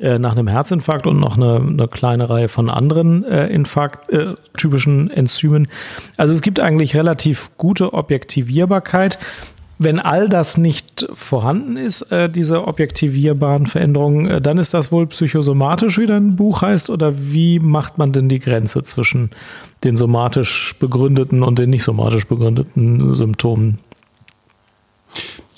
Äh, 0.00 0.18
nach 0.18 0.32
einem 0.32 0.48
Herzinfarkt 0.48 1.06
und 1.06 1.20
noch 1.20 1.36
eine, 1.36 1.56
eine 1.56 1.86
kleine 1.86 2.30
Reihe 2.30 2.48
von 2.48 2.70
anderen 2.70 3.22
äh, 3.24 3.48
Infarkt, 3.48 4.08
äh, 4.08 4.32
typischen 4.56 5.10
Enzymen. 5.10 5.68
Also 6.16 6.32
es 6.32 6.40
gibt 6.40 6.58
eigentlich 6.58 6.96
relativ 6.96 7.50
gute 7.58 7.92
Objektivierbarkeit. 7.92 9.18
Wenn 9.78 9.98
all 9.98 10.30
das 10.30 10.56
nicht 10.56 11.06
vorhanden 11.12 11.76
ist, 11.76 12.10
äh, 12.12 12.30
diese 12.30 12.66
objektivierbaren 12.66 13.66
Veränderungen, 13.66 14.26
äh, 14.26 14.40
dann 14.40 14.56
ist 14.56 14.72
das 14.72 14.90
wohl 14.90 15.06
psychosomatisch, 15.06 15.98
wie 15.98 16.06
dein 16.06 16.34
Buch 16.34 16.62
heißt, 16.62 16.88
oder 16.88 17.12
wie 17.14 17.58
macht 17.58 17.98
man 17.98 18.12
denn 18.12 18.30
die 18.30 18.38
Grenze 18.38 18.82
zwischen 18.82 19.32
den 19.84 19.98
somatisch 19.98 20.76
begründeten 20.78 21.42
und 21.42 21.58
den 21.58 21.68
nicht 21.68 21.84
somatisch 21.84 22.26
begründeten 22.26 23.12
Symptomen? 23.12 23.80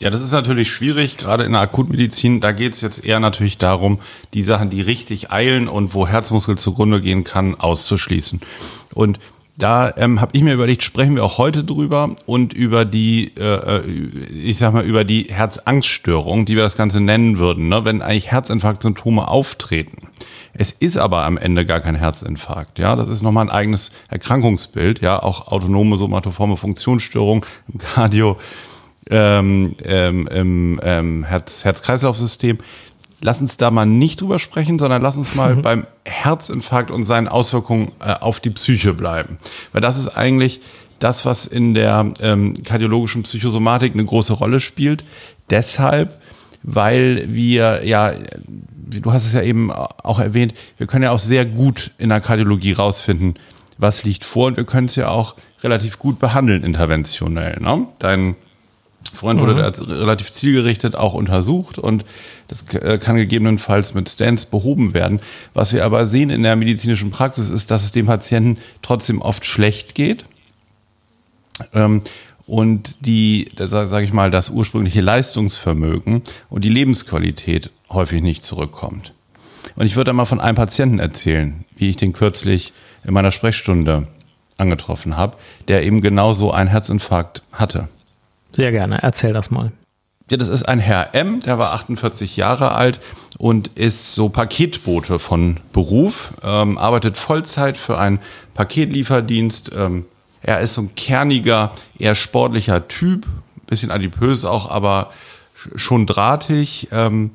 Ja, 0.02 0.10
das 0.10 0.20
ist 0.20 0.32
natürlich 0.32 0.68
schwierig, 0.68 1.16
gerade 1.16 1.44
in 1.44 1.52
der 1.52 1.60
Akutmedizin. 1.60 2.40
Da 2.40 2.50
geht 2.50 2.74
es 2.74 2.80
jetzt 2.80 3.04
eher 3.04 3.20
natürlich 3.20 3.56
darum, 3.56 4.00
die 4.34 4.42
Sachen, 4.42 4.68
die 4.68 4.80
richtig 4.80 5.30
eilen 5.30 5.68
und 5.68 5.94
wo 5.94 6.08
Herzmuskel 6.08 6.58
zugrunde 6.58 7.00
gehen 7.00 7.22
kann, 7.22 7.54
auszuschließen. 7.54 8.40
Und 8.94 9.20
da 9.56 9.94
ähm, 9.96 10.20
habe 10.20 10.32
ich 10.34 10.42
mir 10.42 10.54
überlegt, 10.54 10.82
sprechen 10.82 11.14
wir 11.14 11.22
auch 11.22 11.38
heute 11.38 11.62
drüber 11.62 12.16
und 12.26 12.52
über 12.52 12.84
die, 12.84 13.30
äh, 13.38 13.76
äh, 13.76 13.86
ich 13.86 14.58
sag 14.58 14.74
mal, 14.74 14.84
über 14.84 15.04
die 15.04 15.28
Herzangststörung, 15.30 16.46
die 16.46 16.56
wir 16.56 16.64
das 16.64 16.76
Ganze 16.76 17.00
nennen 17.00 17.38
würden, 17.38 17.68
ne? 17.68 17.84
wenn 17.84 18.02
eigentlich 18.02 18.32
Herzinfarktsymptome 18.32 19.28
auftreten. 19.28 20.08
Es 20.52 20.72
ist 20.72 20.96
aber 20.96 21.24
am 21.24 21.38
Ende 21.38 21.64
gar 21.64 21.78
kein 21.78 21.94
Herzinfarkt. 21.94 22.80
Ja, 22.80 22.96
das 22.96 23.08
ist 23.08 23.22
nochmal 23.22 23.46
ein 23.46 23.52
eigenes 23.52 23.90
Erkrankungsbild. 24.08 25.00
Ja, 25.00 25.22
auch 25.22 25.46
autonome 25.46 25.96
somatoforme 25.96 26.56
Funktionsstörung 26.56 27.46
im 27.72 27.78
Cardio 27.78 28.36
ähm, 29.10 29.74
ähm, 29.84 30.28
im 30.28 30.80
ähm, 30.82 31.24
Herz, 31.24 31.64
Herz-Kreislauf-System. 31.64 32.58
Lass 33.20 33.40
uns 33.40 33.56
da 33.56 33.70
mal 33.70 33.86
nicht 33.86 34.20
drüber 34.20 34.38
sprechen, 34.38 34.78
sondern 34.78 35.00
lass 35.00 35.16
uns 35.16 35.34
mal 35.34 35.56
mhm. 35.56 35.62
beim 35.62 35.86
Herzinfarkt 36.04 36.90
und 36.90 37.04
seinen 37.04 37.28
Auswirkungen 37.28 37.92
äh, 38.00 38.14
auf 38.14 38.40
die 38.40 38.50
Psyche 38.50 38.94
bleiben. 38.94 39.38
Weil 39.72 39.80
das 39.80 39.98
ist 39.98 40.08
eigentlich 40.08 40.60
das, 40.98 41.24
was 41.24 41.46
in 41.46 41.74
der 41.74 42.12
ähm, 42.20 42.54
kardiologischen 42.64 43.22
Psychosomatik 43.24 43.94
eine 43.94 44.04
große 44.04 44.32
Rolle 44.32 44.60
spielt. 44.60 45.04
Deshalb, 45.50 46.20
weil 46.62 47.26
wir 47.28 47.84
ja, 47.84 48.12
du 49.00 49.12
hast 49.12 49.26
es 49.26 49.32
ja 49.32 49.42
eben 49.42 49.70
auch 49.72 50.20
erwähnt, 50.20 50.54
wir 50.78 50.86
können 50.86 51.04
ja 51.04 51.10
auch 51.10 51.18
sehr 51.18 51.44
gut 51.46 51.90
in 51.98 52.08
der 52.08 52.20
Kardiologie 52.20 52.72
rausfinden, 52.72 53.34
was 53.78 54.04
liegt 54.04 54.24
vor 54.24 54.46
und 54.46 54.56
wir 54.56 54.64
können 54.64 54.86
es 54.86 54.96
ja 54.96 55.08
auch 55.08 55.34
relativ 55.62 55.98
gut 55.98 56.18
behandeln 56.18 56.62
interventionell. 56.62 57.60
Ne? 57.60 57.86
Dein 57.98 58.36
Freund 59.16 59.40
wurde 59.40 59.54
mhm. 59.54 59.92
relativ 59.92 60.32
zielgerichtet 60.32 60.96
auch 60.96 61.14
untersucht 61.14 61.78
und 61.78 62.04
das 62.48 62.64
äh, 62.74 62.98
kann 62.98 63.16
gegebenenfalls 63.16 63.94
mit 63.94 64.08
Stents 64.08 64.46
behoben 64.46 64.94
werden. 64.94 65.20
Was 65.54 65.72
wir 65.72 65.84
aber 65.84 66.06
sehen 66.06 66.30
in 66.30 66.42
der 66.42 66.56
medizinischen 66.56 67.10
Praxis 67.10 67.50
ist, 67.50 67.70
dass 67.70 67.84
es 67.84 67.92
dem 67.92 68.06
Patienten 68.06 68.58
trotzdem 68.82 69.22
oft 69.22 69.44
schlecht 69.44 69.94
geht. 69.94 70.24
Ähm, 71.72 72.02
und 72.46 73.06
die, 73.06 73.50
sage 73.56 74.04
ich 74.04 74.12
mal, 74.12 74.30
das 74.30 74.50
ursprüngliche 74.50 75.00
Leistungsvermögen 75.00 76.22
und 76.50 76.64
die 76.64 76.68
Lebensqualität 76.68 77.70
häufig 77.88 78.20
nicht 78.20 78.44
zurückkommt. 78.44 79.14
Und 79.76 79.86
ich 79.86 79.96
würde 79.96 80.08
da 80.08 80.12
mal 80.12 80.24
von 80.24 80.40
einem 80.40 80.56
Patienten 80.56 80.98
erzählen, 80.98 81.64
wie 81.76 81.88
ich 81.88 81.96
den 81.96 82.12
kürzlich 82.12 82.72
in 83.04 83.14
meiner 83.14 83.30
Sprechstunde 83.30 84.08
angetroffen 84.58 85.16
habe, 85.16 85.36
der 85.68 85.84
eben 85.84 86.00
genau 86.00 86.32
so 86.32 86.52
einen 86.52 86.68
Herzinfarkt 86.68 87.42
hatte. 87.52 87.88
Sehr 88.54 88.72
gerne, 88.72 89.02
erzähl 89.02 89.32
das 89.32 89.50
mal. 89.50 89.72
Ja, 90.30 90.36
das 90.36 90.48
ist 90.48 90.62
ein 90.62 90.78
Herr 90.78 91.14
M, 91.14 91.40
der 91.40 91.58
war 91.58 91.72
48 91.72 92.36
Jahre 92.36 92.72
alt 92.72 93.00
und 93.38 93.68
ist 93.74 94.14
so 94.14 94.28
Paketbote 94.28 95.18
von 95.18 95.58
Beruf, 95.72 96.32
ähm, 96.42 96.78
arbeitet 96.78 97.16
Vollzeit 97.16 97.76
für 97.76 97.98
einen 97.98 98.20
Paketlieferdienst. 98.54 99.72
Ähm, 99.76 100.06
er 100.40 100.60
ist 100.60 100.74
so 100.74 100.82
ein 100.82 100.94
kerniger, 100.94 101.72
eher 101.98 102.14
sportlicher 102.14 102.88
Typ, 102.88 103.26
bisschen 103.66 103.90
adipös 103.90 104.44
auch, 104.44 104.70
aber 104.70 105.10
schon 105.54 106.06
drahtig. 106.06 106.88
Ähm, 106.92 107.32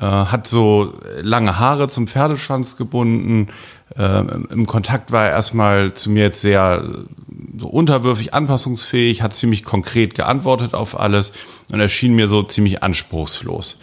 äh, 0.00 0.04
hat 0.04 0.46
so 0.46 0.94
lange 1.20 1.58
Haare 1.58 1.88
zum 1.88 2.06
Pferdeschwanz 2.06 2.76
gebunden. 2.76 3.48
Äh, 3.96 4.20
Im 4.50 4.66
Kontakt 4.66 5.12
war 5.12 5.26
er 5.26 5.30
erstmal 5.30 5.94
zu 5.94 6.10
mir 6.10 6.24
jetzt 6.24 6.40
sehr 6.40 6.82
so 7.56 7.68
unterwürfig, 7.68 8.34
anpassungsfähig, 8.34 9.22
hat 9.22 9.34
ziemlich 9.34 9.64
konkret 9.64 10.14
geantwortet 10.14 10.74
auf 10.74 10.98
alles 10.98 11.32
und 11.72 11.80
erschien 11.80 12.14
mir 12.14 12.28
so 12.28 12.42
ziemlich 12.42 12.82
anspruchslos. 12.82 13.78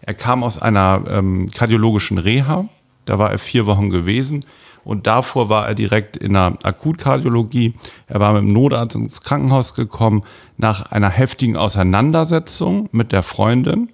Er 0.00 0.14
kam 0.14 0.42
aus 0.42 0.60
einer 0.60 1.04
ähm, 1.08 1.46
kardiologischen 1.54 2.18
Reha, 2.18 2.68
da 3.04 3.18
war 3.18 3.30
er 3.30 3.38
vier 3.38 3.66
Wochen 3.66 3.90
gewesen 3.90 4.44
und 4.84 5.06
davor 5.06 5.48
war 5.48 5.68
er 5.68 5.74
direkt 5.74 6.16
in 6.16 6.32
der 6.32 6.56
Akutkardiologie. 6.62 7.74
Er 8.06 8.20
war 8.20 8.32
mit 8.32 8.42
dem 8.42 8.52
Notarzt 8.52 8.96
ins 8.96 9.20
Krankenhaus 9.20 9.74
gekommen 9.74 10.22
nach 10.56 10.90
einer 10.90 11.10
heftigen 11.10 11.56
Auseinandersetzung 11.56 12.88
mit 12.92 13.12
der 13.12 13.22
Freundin. 13.22 13.90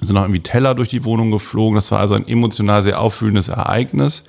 Sind 0.00 0.14
noch 0.14 0.22
irgendwie 0.22 0.42
Teller 0.42 0.74
durch 0.74 0.88
die 0.88 1.04
Wohnung 1.04 1.30
geflogen. 1.30 1.74
Das 1.74 1.90
war 1.90 2.00
also 2.00 2.14
ein 2.14 2.28
emotional 2.28 2.82
sehr 2.82 3.00
auffühlendes 3.00 3.48
Ereignis. 3.48 4.24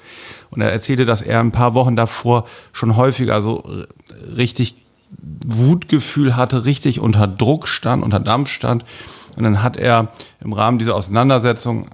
Und 0.49 0.61
er 0.61 0.71
erzählte, 0.71 1.05
dass 1.05 1.21
er 1.21 1.39
ein 1.39 1.51
paar 1.51 1.73
Wochen 1.73 1.95
davor 1.95 2.45
schon 2.71 2.95
häufiger 2.95 3.41
so 3.41 3.63
richtig 4.35 4.75
Wutgefühl 5.45 6.35
hatte, 6.35 6.65
richtig 6.65 6.99
unter 6.99 7.27
Druck 7.27 7.67
stand, 7.67 8.03
unter 8.03 8.19
Dampf 8.19 8.49
stand. 8.49 8.85
Und 9.35 9.43
dann 9.43 9.61
hat 9.63 9.77
er 9.77 10.11
im 10.43 10.53
Rahmen 10.53 10.79
dieser 10.79 10.95
Auseinandersetzung, 10.95 11.89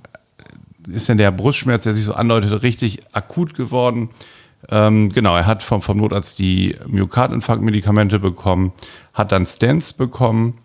ist 0.87 1.09
dann 1.09 1.17
der 1.17 1.31
Brustschmerz, 1.31 1.83
der 1.83 1.93
sich 1.93 2.05
so 2.05 2.13
andeutete, 2.13 2.63
richtig 2.63 3.01
akut 3.11 3.53
geworden. 3.53 4.09
Ähm, 4.69 5.09
genau, 5.09 5.35
er 5.35 5.45
hat 5.45 5.61
vom, 5.61 5.81
vom 5.81 5.97
Notarzt 5.97 6.39
die 6.39 6.75
Myokardinfarktmedikamente 6.87 8.19
bekommen, 8.19 8.71
hat 9.13 9.31
dann 9.31 9.45
Stents 9.45 9.93
bekommen. 9.93 10.59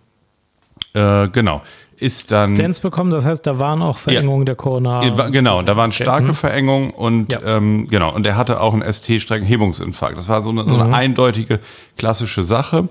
Äh, 0.94 1.28
genau, 1.28 1.62
ist 1.96 2.30
dann. 2.30 2.54
Stents 2.54 2.80
bekommen, 2.80 3.10
das 3.10 3.24
heißt, 3.24 3.46
da 3.46 3.58
waren 3.58 3.82
auch 3.82 3.98
Verengungen 3.98 4.42
ja, 4.42 4.46
der 4.46 4.54
Corona. 4.54 5.28
Genau, 5.30 5.62
da 5.62 5.76
waren 5.76 5.92
starke 5.92 6.28
mhm. 6.28 6.34
Verengungen 6.34 6.90
und 6.90 7.32
ja. 7.32 7.40
ähm, 7.44 7.86
genau, 7.88 8.14
und 8.14 8.26
er 8.26 8.36
hatte 8.36 8.60
auch 8.60 8.72
einen 8.72 8.90
ST-Streckenhebungsinfarkt. 8.90 10.16
Das 10.16 10.28
war 10.28 10.42
so 10.42 10.50
eine, 10.50 10.64
so 10.64 10.74
eine 10.74 10.84
mhm. 10.84 10.94
eindeutige 10.94 11.60
klassische 11.96 12.44
Sache. 12.44 12.88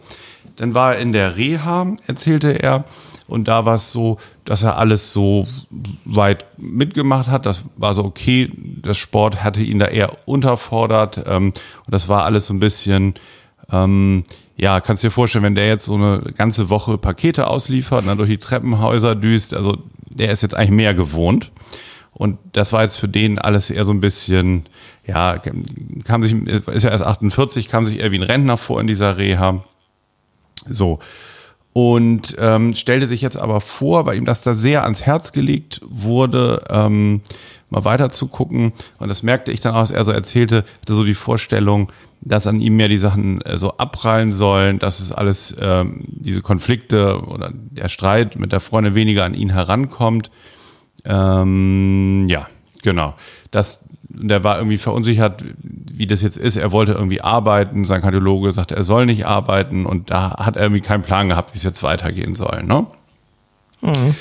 Dann 0.57 0.73
war 0.73 0.95
er 0.95 1.01
in 1.01 1.13
der 1.13 1.37
Reha, 1.37 1.87
erzählte 2.07 2.51
er, 2.51 2.83
und 3.27 3.47
da 3.47 3.65
war 3.65 3.75
es 3.75 3.91
so, 3.91 4.19
dass 4.45 4.63
er 4.63 4.77
alles 4.77 5.11
so 5.11 5.43
weit 6.05 6.45
mitgemacht 6.57 7.27
hat. 7.27 7.45
Das 7.45 7.65
war 7.75 7.93
so 7.93 8.05
okay. 8.05 8.51
Das 8.81 8.97
Sport 8.97 9.43
hatte 9.43 9.61
ihn 9.61 9.79
da 9.79 9.87
eher 9.87 10.17
unterfordert. 10.25 11.23
Ähm, 11.27 11.47
und 11.47 11.91
das 11.91 12.07
war 12.07 12.23
alles 12.23 12.45
so 12.45 12.53
ein 12.53 12.59
bisschen, 12.59 13.15
ähm, 13.71 14.23
ja, 14.59 14.81
kannst 14.81 15.03
dir 15.03 15.11
vorstellen, 15.11 15.43
wenn 15.43 15.55
der 15.55 15.67
jetzt 15.67 15.85
so 15.85 15.95
eine 15.95 16.21
ganze 16.35 16.69
Woche 16.69 16.97
Pakete 16.97 17.47
ausliefert, 17.47 18.07
dann 18.07 18.17
durch 18.17 18.29
die 18.29 18.39
Treppenhäuser 18.39 19.15
düst, 19.15 19.53
also 19.53 19.77
der 20.09 20.31
ist 20.31 20.41
jetzt 20.41 20.55
eigentlich 20.55 20.71
mehr 20.71 20.93
gewohnt. 20.93 21.51
Und 22.13 22.39
das 22.53 22.73
war 22.73 22.81
jetzt 22.81 22.97
für 22.97 23.07
den 23.07 23.37
alles 23.37 23.69
eher 23.69 23.85
so 23.85 23.91
ein 23.91 24.01
bisschen, 24.01 24.65
ja, 25.05 25.39
kam 26.03 26.23
sich, 26.23 26.33
ist 26.33 26.83
ja 26.83 26.89
erst 26.89 27.05
48, 27.05 27.67
kam 27.67 27.85
sich 27.85 27.99
eher 27.99 28.11
wie 28.11 28.17
ein 28.17 28.23
Rentner 28.23 28.57
vor 28.57 28.81
in 28.81 28.87
dieser 28.87 29.17
Reha. 29.17 29.63
So. 30.65 30.99
und 31.71 32.35
ähm, 32.39 32.73
stellte 32.73 33.05
sich 33.05 33.21
jetzt 33.21 33.39
aber 33.39 33.61
vor, 33.61 34.07
weil 34.07 34.17
ihm 34.17 34.25
das 34.25 34.41
da 34.41 34.55
sehr 34.55 34.83
ans 34.83 35.03
Herz 35.03 35.31
gelegt 35.31 35.79
wurde, 35.85 36.63
ähm, 36.71 37.21
mal 37.69 37.85
weiter 37.85 38.09
zu 38.09 38.27
gucken. 38.27 38.73
Und 38.99 39.09
das 39.09 39.23
merkte 39.23 39.51
ich 39.51 39.59
dann 39.59 39.73
auch, 39.73 39.79
als 39.79 39.91
er 39.91 40.03
so 40.03 40.11
erzählte, 40.11 40.63
hatte 40.81 40.95
so 40.95 41.03
die 41.03 41.13
Vorstellung, 41.13 41.91
dass 42.21 42.47
an 42.47 42.61
ihm 42.61 42.75
mehr 42.75 42.87
die 42.87 42.97
Sachen 42.97 43.41
äh, 43.41 43.57
so 43.57 43.77
abprallen 43.77 44.31
sollen, 44.31 44.79
dass 44.79 44.99
es 44.99 45.11
alles, 45.11 45.55
ähm, 45.59 46.05
diese 46.07 46.41
Konflikte 46.41 47.21
oder 47.21 47.51
der 47.53 47.89
Streit 47.89 48.37
mit 48.37 48.51
der 48.51 48.59
Freundin 48.59 48.95
weniger 48.95 49.23
an 49.25 49.33
ihn 49.33 49.49
herankommt. 49.49 50.31
Ähm, 51.05 52.27
ja, 52.27 52.47
genau. 52.81 53.13
Das, 53.51 53.81
der 54.09 54.43
war 54.43 54.57
irgendwie 54.57 54.77
verunsichert, 54.77 55.43
wie 55.61 56.07
das 56.07 56.21
jetzt 56.21 56.37
ist. 56.37 56.55
Er 56.55 56.71
wollte 56.71 56.93
irgendwie 56.93 57.21
arbeiten. 57.21 57.85
Sein 57.85 58.01
Kardiologe 58.01 58.51
sagte, 58.51 58.75
er 58.75 58.83
soll 58.83 59.05
nicht 59.05 59.25
arbeiten. 59.25 59.85
Und 59.85 60.09
da 60.09 60.37
hat 60.37 60.55
er 60.55 60.63
irgendwie 60.63 60.81
keinen 60.81 61.03
Plan 61.03 61.29
gehabt, 61.29 61.53
wie 61.53 61.57
es 61.57 61.63
jetzt 61.63 61.83
weitergehen 61.83 62.35
soll. 62.35 62.63
Ne? 62.63 62.87
Mhm. 63.81 64.15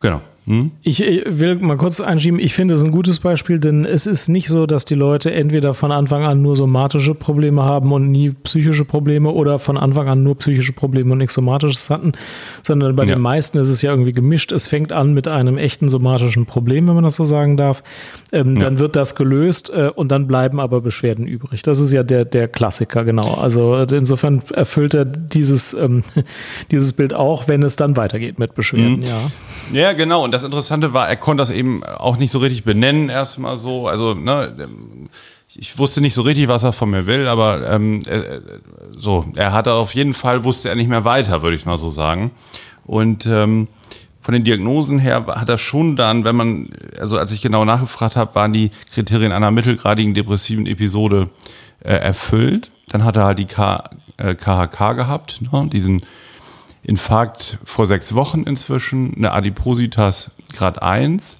Genau. 0.00 0.20
Hm? 0.46 0.70
Ich 0.82 1.00
will 1.00 1.56
mal 1.56 1.76
kurz 1.76 2.00
einschieben, 2.00 2.38
ich 2.38 2.54
finde 2.54 2.74
es 2.74 2.84
ein 2.84 2.92
gutes 2.92 3.18
Beispiel, 3.18 3.58
denn 3.58 3.84
es 3.84 4.06
ist 4.06 4.28
nicht 4.28 4.48
so, 4.48 4.66
dass 4.66 4.84
die 4.84 4.94
Leute 4.94 5.32
entweder 5.32 5.74
von 5.74 5.90
Anfang 5.90 6.22
an 6.22 6.40
nur 6.40 6.54
somatische 6.54 7.16
Probleme 7.16 7.64
haben 7.64 7.90
und 7.90 8.12
nie 8.12 8.30
psychische 8.44 8.84
Probleme 8.84 9.30
oder 9.30 9.58
von 9.58 9.76
Anfang 9.76 10.08
an 10.08 10.22
nur 10.22 10.36
psychische 10.38 10.72
Probleme 10.72 11.10
und 11.10 11.18
nichts 11.18 11.34
somatisches 11.34 11.90
hatten, 11.90 12.12
sondern 12.62 12.94
bei 12.94 13.02
ja. 13.04 13.16
den 13.16 13.22
meisten 13.22 13.58
ist 13.58 13.68
es 13.68 13.82
ja 13.82 13.90
irgendwie 13.90 14.12
gemischt. 14.12 14.52
Es 14.52 14.68
fängt 14.68 14.92
an 14.92 15.14
mit 15.14 15.26
einem 15.26 15.58
echten 15.58 15.88
somatischen 15.88 16.46
Problem, 16.46 16.86
wenn 16.86 16.94
man 16.94 17.04
das 17.04 17.16
so 17.16 17.24
sagen 17.24 17.56
darf. 17.56 17.82
Ähm, 18.30 18.54
ja. 18.54 18.62
Dann 18.62 18.78
wird 18.78 18.94
das 18.94 19.16
gelöst 19.16 19.70
äh, 19.70 19.90
und 19.92 20.12
dann 20.12 20.28
bleiben 20.28 20.60
aber 20.60 20.80
Beschwerden 20.80 21.26
übrig. 21.26 21.64
Das 21.64 21.80
ist 21.80 21.90
ja 21.90 22.04
der, 22.04 22.24
der 22.24 22.46
Klassiker, 22.46 23.04
genau. 23.04 23.34
Also 23.34 23.74
insofern 23.82 24.42
erfüllt 24.54 24.94
er 24.94 25.06
dieses, 25.06 25.74
ähm, 25.74 26.04
dieses 26.70 26.92
Bild 26.92 27.14
auch, 27.14 27.48
wenn 27.48 27.64
es 27.64 27.74
dann 27.74 27.96
weitergeht 27.96 28.38
mit 28.38 28.54
Beschwerden, 28.54 28.98
mhm. 28.98 29.02
ja. 29.02 29.30
Ja, 29.72 29.92
genau. 29.92 30.22
Und 30.22 30.35
das 30.36 30.44
Interessante 30.44 30.92
war, 30.92 31.08
er 31.08 31.16
konnte 31.16 31.40
das 31.40 31.50
eben 31.50 31.82
auch 31.84 32.16
nicht 32.16 32.30
so 32.30 32.38
richtig 32.38 32.64
benennen, 32.64 33.08
erstmal 33.08 33.56
so. 33.56 33.88
Also, 33.88 34.14
ne, 34.14 34.68
ich 35.54 35.78
wusste 35.78 36.00
nicht 36.00 36.14
so 36.14 36.22
richtig, 36.22 36.48
was 36.48 36.64
er 36.64 36.72
von 36.72 36.90
mir 36.90 37.06
will, 37.06 37.26
aber 37.28 37.70
ähm, 37.70 38.00
äh, 38.06 38.40
so, 38.96 39.24
er 39.34 39.52
hatte 39.52 39.72
auf 39.72 39.94
jeden 39.94 40.14
Fall, 40.14 40.44
wusste 40.44 40.68
er 40.68 40.74
nicht 40.74 40.88
mehr 40.88 41.04
weiter, 41.04 41.42
würde 41.42 41.56
ich 41.56 41.66
mal 41.66 41.78
so 41.78 41.90
sagen. 41.90 42.32
Und 42.84 43.26
ähm, 43.26 43.68
von 44.20 44.34
den 44.34 44.44
Diagnosen 44.44 44.98
her 44.98 45.24
hat 45.26 45.48
er 45.48 45.56
schon 45.56 45.96
dann, 45.96 46.24
wenn 46.24 46.36
man, 46.36 46.70
also 46.98 47.16
als 47.16 47.32
ich 47.32 47.40
genau 47.40 47.64
nachgefragt 47.64 48.16
habe, 48.16 48.34
waren 48.34 48.52
die 48.52 48.70
Kriterien 48.92 49.32
einer 49.32 49.50
mittelgradigen 49.50 50.14
depressiven 50.14 50.66
Episode 50.66 51.30
äh, 51.80 51.94
erfüllt. 51.94 52.70
Dann 52.88 53.04
hat 53.04 53.16
er 53.16 53.24
halt 53.24 53.38
die 53.38 53.46
K, 53.46 53.84
äh, 54.16 54.34
KHK 54.34 54.94
gehabt, 54.94 55.40
ne, 55.40 55.68
diesen 55.72 56.02
Infarkt 56.86 57.58
vor 57.64 57.84
sechs 57.86 58.14
Wochen 58.14 58.44
inzwischen, 58.44 59.14
eine 59.16 59.32
Adipositas 59.32 60.30
Grad 60.54 60.82
1, 60.82 61.36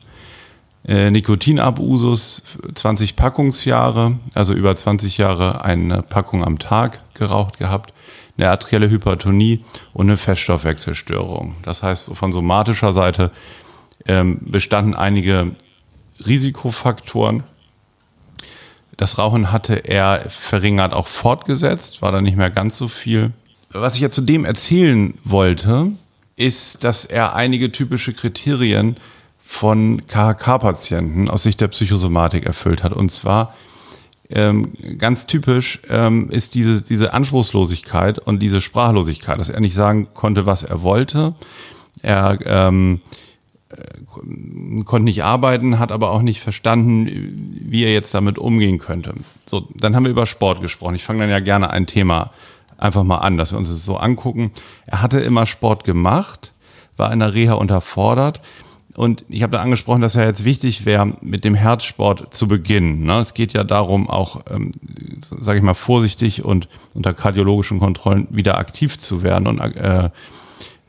äh, 0.88 1.12
Nikotinabusus 1.12 2.42
20 2.74 3.14
Packungsjahre, 3.14 4.18
also 4.34 4.54
über 4.54 4.74
20 4.74 5.18
Jahre 5.18 5.64
eine 5.64 6.02
Packung 6.02 6.44
am 6.44 6.58
Tag 6.58 7.00
geraucht 7.14 7.58
gehabt, 7.58 7.92
eine 8.36 8.50
arterielle 8.50 8.90
Hypertonie 8.90 9.64
und 9.92 10.08
eine 10.08 10.16
Feststoffwechselstörung. 10.16 11.54
Das 11.62 11.84
heißt, 11.84 12.10
von 12.14 12.32
somatischer 12.32 12.92
Seite 12.92 13.30
ähm, 14.04 14.38
bestanden 14.40 14.96
einige 14.96 15.52
Risikofaktoren. 16.26 17.44
Das 18.96 19.16
Rauchen 19.16 19.52
hatte 19.52 19.76
er 19.76 20.28
verringert 20.28 20.92
auch 20.92 21.06
fortgesetzt, 21.06 22.02
war 22.02 22.10
da 22.10 22.20
nicht 22.20 22.36
mehr 22.36 22.50
ganz 22.50 22.76
so 22.76 22.88
viel 22.88 23.32
was 23.80 23.94
ich 23.94 24.00
ja 24.00 24.10
zudem 24.10 24.44
erzählen 24.44 25.14
wollte, 25.24 25.92
ist, 26.36 26.84
dass 26.84 27.04
er 27.04 27.34
einige 27.34 27.72
typische 27.72 28.12
Kriterien 28.12 28.96
von 29.38 30.02
KHK-Patienten 30.06 31.30
aus 31.30 31.44
Sicht 31.44 31.60
der 31.60 31.68
Psychosomatik 31.68 32.46
erfüllt 32.46 32.82
hat. 32.82 32.92
Und 32.92 33.10
zwar 33.10 33.54
ähm, 34.28 34.72
ganz 34.98 35.26
typisch 35.26 35.80
ähm, 35.88 36.28
ist 36.30 36.54
diese, 36.54 36.82
diese 36.82 37.14
Anspruchslosigkeit 37.14 38.18
und 38.18 38.40
diese 38.40 38.60
Sprachlosigkeit, 38.60 39.38
dass 39.38 39.48
er 39.48 39.60
nicht 39.60 39.74
sagen 39.74 40.08
konnte, 40.14 40.46
was 40.46 40.64
er 40.64 40.82
wollte. 40.82 41.34
Er 42.02 42.38
ähm, 42.44 43.00
äh, 43.68 44.82
konnte 44.84 45.04
nicht 45.04 45.22
arbeiten, 45.22 45.78
hat 45.78 45.92
aber 45.92 46.10
auch 46.10 46.22
nicht 46.22 46.40
verstanden, 46.40 47.62
wie 47.62 47.84
er 47.84 47.92
jetzt 47.92 48.12
damit 48.14 48.38
umgehen 48.38 48.78
könnte. 48.78 49.14
So, 49.46 49.68
dann 49.74 49.94
haben 49.94 50.04
wir 50.04 50.10
über 50.10 50.26
Sport 50.26 50.60
gesprochen. 50.60 50.96
Ich 50.96 51.04
fange 51.04 51.20
dann 51.20 51.30
ja 51.30 51.40
gerne 51.40 51.70
ein 51.70 51.86
Thema 51.86 52.32
einfach 52.78 53.04
mal 53.04 53.18
an, 53.18 53.36
dass 53.36 53.52
wir 53.52 53.58
uns 53.58 53.70
das 53.70 53.84
so 53.84 53.96
angucken. 53.96 54.52
Er 54.86 55.02
hatte 55.02 55.20
immer 55.20 55.46
Sport 55.46 55.84
gemacht, 55.84 56.52
war 56.96 57.12
in 57.12 57.20
der 57.20 57.34
Reha 57.34 57.54
unterfordert. 57.54 58.40
Und 58.96 59.26
ich 59.28 59.42
habe 59.42 59.52
da 59.52 59.62
angesprochen, 59.62 60.00
dass 60.00 60.16
er 60.16 60.24
jetzt 60.24 60.44
wichtig 60.44 60.86
wäre, 60.86 61.12
mit 61.20 61.44
dem 61.44 61.54
Herzsport 61.54 62.32
zu 62.32 62.48
beginnen. 62.48 63.04
Ne? 63.04 63.18
Es 63.18 63.34
geht 63.34 63.52
ja 63.52 63.62
darum, 63.62 64.08
auch, 64.08 64.40
ähm, 64.50 64.72
sage 65.38 65.58
ich 65.58 65.64
mal, 65.64 65.74
vorsichtig 65.74 66.44
und 66.44 66.68
unter 66.94 67.12
kardiologischen 67.12 67.78
Kontrollen 67.78 68.26
wieder 68.30 68.56
aktiv 68.56 68.98
zu 68.98 69.22
werden 69.22 69.46
und 69.48 69.58
äh, 69.58 70.08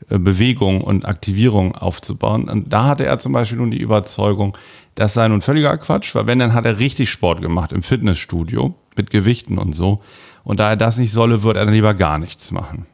Bewegung 0.08 0.80
und 0.80 1.04
Aktivierung 1.04 1.74
aufzubauen. 1.74 2.48
Und 2.48 2.72
da 2.72 2.84
hatte 2.84 3.04
er 3.04 3.18
zum 3.18 3.32
Beispiel 3.32 3.58
nun 3.58 3.70
die 3.70 3.80
Überzeugung, 3.80 4.56
das 4.94 5.12
sei 5.14 5.28
nun 5.28 5.42
völliger 5.42 5.76
Quatsch, 5.76 6.14
weil 6.14 6.26
wenn, 6.26 6.38
dann 6.38 6.54
hat 6.54 6.64
er 6.64 6.78
richtig 6.78 7.10
Sport 7.10 7.42
gemacht 7.42 7.72
im 7.72 7.82
Fitnessstudio 7.82 8.74
mit 8.96 9.10
Gewichten 9.10 9.58
und 9.58 9.74
so. 9.74 10.02
Und 10.48 10.60
da 10.60 10.70
er 10.70 10.76
das 10.76 10.96
nicht 10.96 11.12
solle, 11.12 11.42
würde 11.42 11.60
er 11.60 11.66
dann 11.66 11.74
lieber 11.74 11.92
gar 11.92 12.18
nichts 12.18 12.52
machen. 12.52 12.86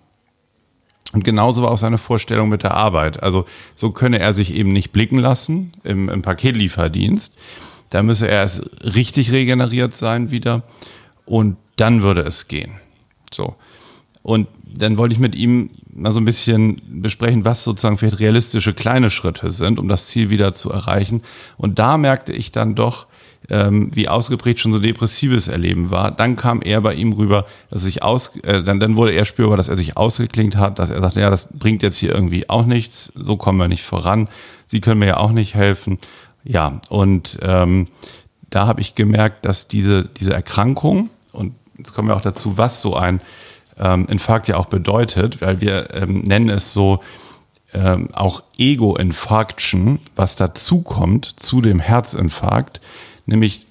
Und 1.13 1.23
genauso 1.23 1.63
war 1.63 1.71
auch 1.71 1.79
seine 1.79 1.99
Vorstellung 1.99 2.49
mit 2.49 2.65
der 2.65 2.75
Arbeit. 2.75 3.23
Also 3.23 3.47
so 3.77 3.93
könne 3.93 4.19
er 4.19 4.33
sich 4.33 4.53
eben 4.53 4.71
nicht 4.71 4.91
blicken 4.91 5.19
lassen 5.19 5.71
im, 5.85 6.09
im 6.09 6.21
Paketlieferdienst. 6.21 7.33
Da 7.91 8.03
müsse 8.03 8.27
er 8.27 8.41
erst 8.41 8.69
richtig 8.83 9.31
regeneriert 9.31 9.95
sein 9.95 10.33
wieder 10.33 10.65
und 11.27 11.57
dann 11.77 12.03
würde 12.03 12.23
es 12.23 12.49
gehen. 12.49 12.73
So. 13.33 13.55
Und 14.25 14.49
dann 14.65 14.99
wollte 14.99 15.15
ich 15.15 15.21
mit 15.21 15.37
ihm 15.37 15.71
mal 15.93 16.11
so 16.11 16.19
ein 16.19 16.25
bisschen 16.25 16.83
besprechen, 16.89 17.45
was 17.45 17.63
sozusagen 17.63 17.99
vielleicht 17.99 18.19
realistische 18.19 18.75
kleine 18.75 19.11
Schritte 19.11 19.53
sind, 19.53 19.79
um 19.79 19.87
das 19.87 20.09
Ziel 20.09 20.29
wieder 20.29 20.55
zu 20.55 20.73
erreichen. 20.73 21.23
Und 21.57 21.79
da 21.79 21.99
merkte 21.99 22.33
ich 22.33 22.51
dann 22.51 22.75
doch, 22.75 23.07
ähm, 23.51 23.91
wie 23.93 24.09
ausgeprägt 24.09 24.61
schon 24.61 24.73
so 24.73 24.79
depressives 24.79 25.49
Erleben 25.49 25.91
war. 25.91 26.11
Dann 26.11 26.37
kam 26.37 26.63
er 26.63 26.81
bei 26.81 26.95
ihm 26.95 27.13
rüber, 27.13 27.47
dass 27.71 27.83
sich 27.83 28.03
aus, 28.03 28.37
äh, 28.43 28.63
dann, 28.63 28.81
dann 28.81 28.97
wurde 28.97 29.13
er 29.13 29.25
spürbar, 29.25 29.57
dass 29.57 29.69
er 29.69 29.77
sich 29.77 29.97
ausgeklingt 29.97 30.57
hat, 30.57 30.79
dass 30.79 30.91
er 30.91 31.01
sagte, 31.01 31.21
ja, 31.21 31.31
das 31.31 31.49
bringt 31.53 31.83
jetzt 31.83 31.99
hier 31.99 32.15
irgendwie 32.15 32.49
auch 32.49 32.67
nichts, 32.67 33.13
so 33.15 33.37
kommen 33.37 33.59
wir 33.59 33.69
nicht 33.69 33.85
voran, 33.85 34.29
Sie 34.67 34.81
können 34.81 34.99
mir 34.99 35.07
ja 35.07 35.17
auch 35.19 35.31
nicht 35.31 35.55
helfen. 35.55 35.99
Ja, 36.43 36.81
und 36.89 37.39
ähm, 37.43 37.87
da 38.51 38.67
habe 38.67 38.81
ich 38.81 38.95
gemerkt, 38.95 39.45
dass 39.45 39.69
diese, 39.69 40.05
diese 40.05 40.33
Erkrankung, 40.33 41.11
und 41.33 41.55
jetzt 41.77 41.95
kommen 41.95 42.09
wir 42.09 42.17
auch 42.17 42.23
dazu, 42.23 42.57
was 42.57 42.81
so 42.81 42.97
ein 42.97 43.21
ähm, 43.79 44.07
Infarkt 44.07 44.49
ja 44.49 44.57
auch 44.57 44.67
bedeutet, 44.67 45.41
weil 45.43 45.61
wir 45.61 45.93
ähm, 45.93 46.21
nennen 46.21 46.51
es 46.51 46.73
so, 46.73 47.01
ähm, 47.73 48.09
auch 48.15 48.43
Ego-Infarction, 48.57 49.99
was 50.15 50.37
dazukommt 50.37 51.35
zu 51.37 51.61
dem 51.61 51.81
Herzinfarkt, 51.81 52.81
nämlich 53.27 53.67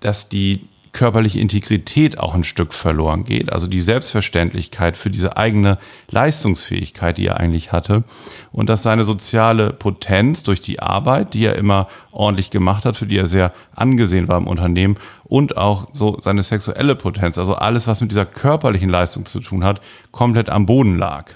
dass 0.00 0.28
die 0.28 0.68
körperliche 0.96 1.40
Integrität 1.40 2.18
auch 2.18 2.34
ein 2.34 2.42
Stück 2.42 2.72
verloren 2.72 3.24
geht, 3.24 3.52
also 3.52 3.66
die 3.66 3.82
Selbstverständlichkeit 3.82 4.96
für 4.96 5.10
diese 5.10 5.36
eigene 5.36 5.76
Leistungsfähigkeit, 6.08 7.18
die 7.18 7.26
er 7.26 7.38
eigentlich 7.38 7.70
hatte 7.70 8.02
und 8.50 8.70
dass 8.70 8.82
seine 8.82 9.04
soziale 9.04 9.74
Potenz 9.74 10.42
durch 10.42 10.62
die 10.62 10.80
Arbeit, 10.80 11.34
die 11.34 11.44
er 11.44 11.56
immer 11.56 11.88
ordentlich 12.12 12.50
gemacht 12.50 12.86
hat, 12.86 12.96
für 12.96 13.06
die 13.06 13.18
er 13.18 13.26
sehr 13.26 13.52
angesehen 13.74 14.26
war 14.26 14.38
im 14.38 14.46
Unternehmen 14.46 14.96
und 15.24 15.58
auch 15.58 15.88
so 15.92 16.18
seine 16.18 16.42
sexuelle 16.42 16.94
Potenz, 16.94 17.36
also 17.36 17.56
alles, 17.56 17.86
was 17.86 18.00
mit 18.00 18.10
dieser 18.10 18.24
körperlichen 18.24 18.88
Leistung 18.88 19.26
zu 19.26 19.40
tun 19.40 19.64
hat, 19.64 19.82
komplett 20.12 20.48
am 20.48 20.64
Boden 20.64 20.96
lag. 20.96 21.34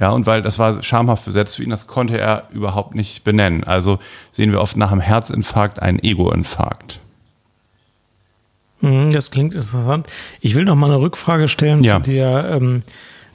Ja, 0.00 0.10
und 0.10 0.26
weil 0.26 0.42
das 0.42 0.58
war 0.58 0.82
schamhaft 0.82 1.24
besetzt 1.24 1.56
für 1.56 1.64
ihn, 1.64 1.70
das 1.70 1.86
konnte 1.86 2.18
er 2.18 2.44
überhaupt 2.52 2.94
nicht 2.94 3.24
benennen. 3.24 3.64
Also 3.64 3.98
sehen 4.30 4.52
wir 4.52 4.60
oft 4.60 4.76
nach 4.76 4.92
einem 4.92 5.00
Herzinfarkt 5.00 5.82
einen 5.82 5.98
Ego-Infarkt. 5.98 7.00
Mhm, 8.80 9.10
das 9.10 9.30
klingt 9.30 9.54
interessant. 9.54 10.06
Ich 10.40 10.54
will 10.54 10.64
noch 10.64 10.76
mal 10.76 10.86
eine 10.86 11.00
Rückfrage 11.00 11.48
stellen 11.48 11.82
ja. 11.82 12.02
zu 12.02 12.12
der 12.12 12.50
ähm, 12.50 12.82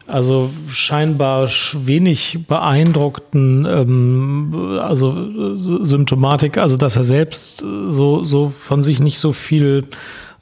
also 0.08 0.50
scheinbar 0.70 1.50
wenig 1.74 2.40
beeindruckten 2.48 3.66
ähm, 3.66 4.80
also 4.82 5.86
Symptomatik, 5.86 6.58
also 6.58 6.78
dass 6.78 6.96
er 6.96 7.04
selbst 7.04 7.58
so, 7.60 8.24
so 8.24 8.50
von 8.50 8.84
sich 8.84 9.00
nicht 9.00 9.20
so 9.20 9.32
viel 9.32 9.86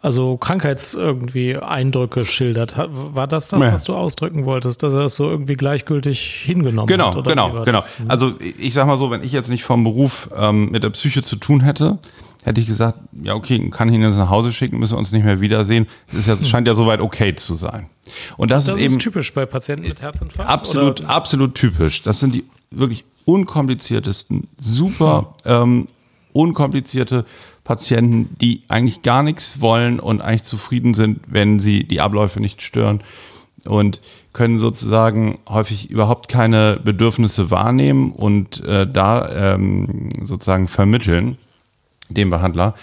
also 0.02 0.36
Krankheits 0.38 0.94
irgendwie 0.96 1.56
Eindrücke 1.58 2.26
schildert. 2.26 2.76
War 2.78 3.28
das 3.28 3.50
das, 3.50 3.62
Ja. 3.64 3.72
was 3.74 3.84
du 3.84 3.94
ausdrücken 3.94 4.46
wolltest, 4.46 4.82
dass 4.84 4.94
er 4.94 5.02
es 5.02 5.16
so 5.16 5.30
irgendwie 5.30 5.56
gleichgültig 5.56 6.20
hingenommen 6.46 6.88
Genau, 6.88 7.14
hat? 7.16 7.24
genau, 7.26 7.52
genau. 7.64 7.80
das? 7.80 7.90
Also 8.08 8.34
ich 8.40 8.74
sag 8.74 8.88
mal 8.88 8.98
so, 8.98 9.12
wenn 9.12 9.24
ich 9.24 9.32
jetzt 9.32 9.50
nicht 9.50 9.64
vom 9.64 9.84
Beruf 9.84 10.30
ähm, 10.36 10.72
mit 10.72 10.84
der 10.84 10.90
Psyche 10.90 11.22
zu 11.22 11.36
tun 11.36 11.62
hätte, 11.62 12.00
hätte 12.44 12.60
ich 12.60 12.66
gesagt, 12.66 12.98
ja 13.22 13.36
okay, 13.36 13.70
kann 13.70 13.90
ich 13.90 13.96
ihn 13.96 14.02
jetzt 14.02 14.18
nach 14.18 14.30
Hause 14.32 14.52
schicken, 14.52 14.80
müssen 14.80 14.94
wir 14.94 14.98
uns 14.98 15.12
nicht 15.12 15.24
mehr 15.24 15.40
wiedersehen. 15.42 15.88
Das 16.08 16.18
ist 16.22 16.28
ja, 16.28 16.36
das 16.36 16.50
scheint 16.50 16.68
ja 16.68 16.74
soweit 16.74 17.00
okay 17.00 17.36
zu 17.36 17.54
sein. 17.54 17.88
Und 18.38 18.50
das, 18.50 18.66
Das 18.66 18.76
ist 18.76 18.82
ist 18.82 18.92
eben 18.94 19.00
typisch 19.00 19.32
bei 19.34 19.46
Patienten 19.46 19.88
mit 19.88 20.02
Herzinfarkt? 20.02 20.50
absolut, 20.50 21.02
Oder? 21.02 21.10
absolut 21.12 21.54
typisch. 21.54 22.02
Das 22.02 22.20
sind 22.20 22.34
die 22.34 22.44
wirklich 22.72 23.06
unkompliziertesten, 23.26 24.48
super 24.58 25.36
ähm, 25.46 25.86
unkomplizierte 26.34 27.26
Patienten, 27.64 28.36
die 28.42 28.64
eigentlich 28.68 29.02
gar 29.02 29.24
nichts 29.24 29.62
wollen 29.62 30.00
und 30.00 30.22
eigentlich 30.22 30.44
zufrieden 30.44 30.94
sind, 30.94 31.20
wenn 31.28 31.60
sie 31.60 31.84
die 31.84 32.02
Abläufe 32.02 32.40
nicht 32.40 32.62
stören 32.62 33.02
und 33.66 34.02
können 34.34 34.58
sozusagen 34.58 35.40
häufig 35.48 35.90
überhaupt 35.90 36.28
keine 36.28 36.80
Bedürfnisse 36.84 37.52
wahrnehmen 37.52 38.12
und 38.12 38.64
äh, 38.66 38.88
da 38.92 39.54
ähm, 39.54 40.10
sozusagen 40.22 40.68
vermitteln 40.68 41.38
dem 42.10 42.30
Behandler. 42.30 42.74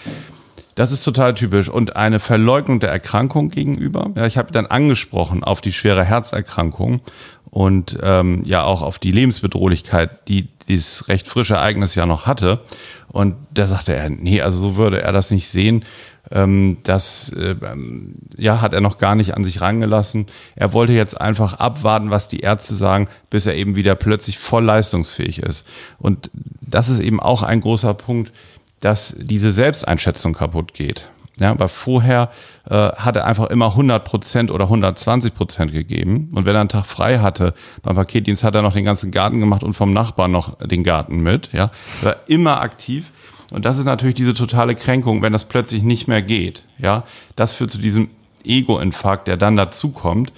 Das 0.79 0.93
ist 0.93 1.03
total 1.03 1.33
typisch. 1.33 1.67
Und 1.67 1.97
eine 1.97 2.21
Verleugnung 2.21 2.79
der 2.79 2.89
Erkrankung 2.89 3.49
gegenüber. 3.49 4.11
Ja, 4.15 4.25
ich 4.25 4.37
habe 4.37 4.53
dann 4.53 4.65
angesprochen 4.65 5.43
auf 5.43 5.59
die 5.59 5.73
schwere 5.73 6.05
Herzerkrankung 6.05 7.01
und 7.49 7.99
ähm, 8.01 8.43
ja 8.45 8.63
auch 8.63 8.81
auf 8.81 8.97
die 8.97 9.11
Lebensbedrohlichkeit, 9.11 10.29
die 10.29 10.47
dieses 10.69 11.09
recht 11.09 11.27
frische 11.27 11.55
Ereignis 11.55 11.95
ja 11.95 12.05
noch 12.05 12.27
hatte. 12.27 12.61
Und 13.09 13.35
da 13.53 13.67
sagte 13.67 13.93
er, 13.93 14.09
nee, 14.09 14.39
also 14.39 14.57
so 14.57 14.77
würde 14.77 15.01
er 15.01 15.11
das 15.11 15.31
nicht 15.31 15.49
sehen. 15.49 15.83
Ähm, 16.31 16.77
das 16.83 17.33
äh, 17.33 17.55
ähm, 17.61 18.13
ja, 18.37 18.61
hat 18.61 18.73
er 18.73 18.79
noch 18.79 18.99
gar 18.99 19.15
nicht 19.15 19.35
an 19.35 19.43
sich 19.43 19.59
rangelassen. 19.59 20.27
Er 20.55 20.71
wollte 20.71 20.93
jetzt 20.93 21.19
einfach 21.19 21.55
abwarten, 21.55 22.09
was 22.09 22.29
die 22.29 22.39
Ärzte 22.39 22.75
sagen, 22.75 23.09
bis 23.29 23.45
er 23.47 23.55
eben 23.55 23.75
wieder 23.75 23.95
plötzlich 23.95 24.39
voll 24.39 24.63
leistungsfähig 24.63 25.39
ist. 25.39 25.67
Und 25.97 26.31
das 26.61 26.87
ist 26.87 27.01
eben 27.01 27.19
auch 27.19 27.43
ein 27.43 27.59
großer 27.59 27.93
Punkt, 27.95 28.31
dass 28.79 29.15
diese 29.17 29.51
Selbsteinschätzung 29.51 30.33
kaputt 30.33 30.73
geht. 30.73 31.09
Ja, 31.39 31.57
weil 31.57 31.69
vorher 31.69 32.29
äh, 32.69 32.75
hat 32.75 33.15
er 33.15 33.25
einfach 33.25 33.49
immer 33.49 33.75
100% 33.75 34.51
oder 34.51 34.65
120% 34.65 35.67
gegeben. 35.67 36.29
Und 36.33 36.45
wenn 36.45 36.53
er 36.53 36.61
einen 36.61 36.69
Tag 36.69 36.85
frei 36.85 37.19
hatte 37.19 37.53
beim 37.81 37.95
Paketdienst, 37.95 38.43
hat 38.43 38.55
er 38.55 38.61
noch 38.61 38.73
den 38.73 38.83
ganzen 38.83 39.11
Garten 39.11 39.39
gemacht 39.39 39.63
und 39.63 39.73
vom 39.73 39.93
Nachbarn 39.93 40.31
noch 40.31 40.57
den 40.57 40.83
Garten 40.83 41.21
mit. 41.21 41.49
Ja, 41.53 41.71
er 42.01 42.05
war 42.05 42.15
immer 42.27 42.61
aktiv. 42.61 43.11
Und 43.51 43.65
das 43.65 43.77
ist 43.77 43.85
natürlich 43.85 44.15
diese 44.15 44.33
totale 44.33 44.75
Kränkung, 44.75 45.21
wenn 45.21 45.33
das 45.33 45.45
plötzlich 45.45 45.81
nicht 45.81 46.07
mehr 46.07 46.21
geht. 46.21 46.65
Ja, 46.77 47.03
das 47.35 47.53
führt 47.53 47.71
zu 47.71 47.79
diesem 47.79 48.09
Ego-Infarkt, 48.43 49.27
der 49.27 49.37
dann 49.37 49.55
dazukommt. 49.55 50.33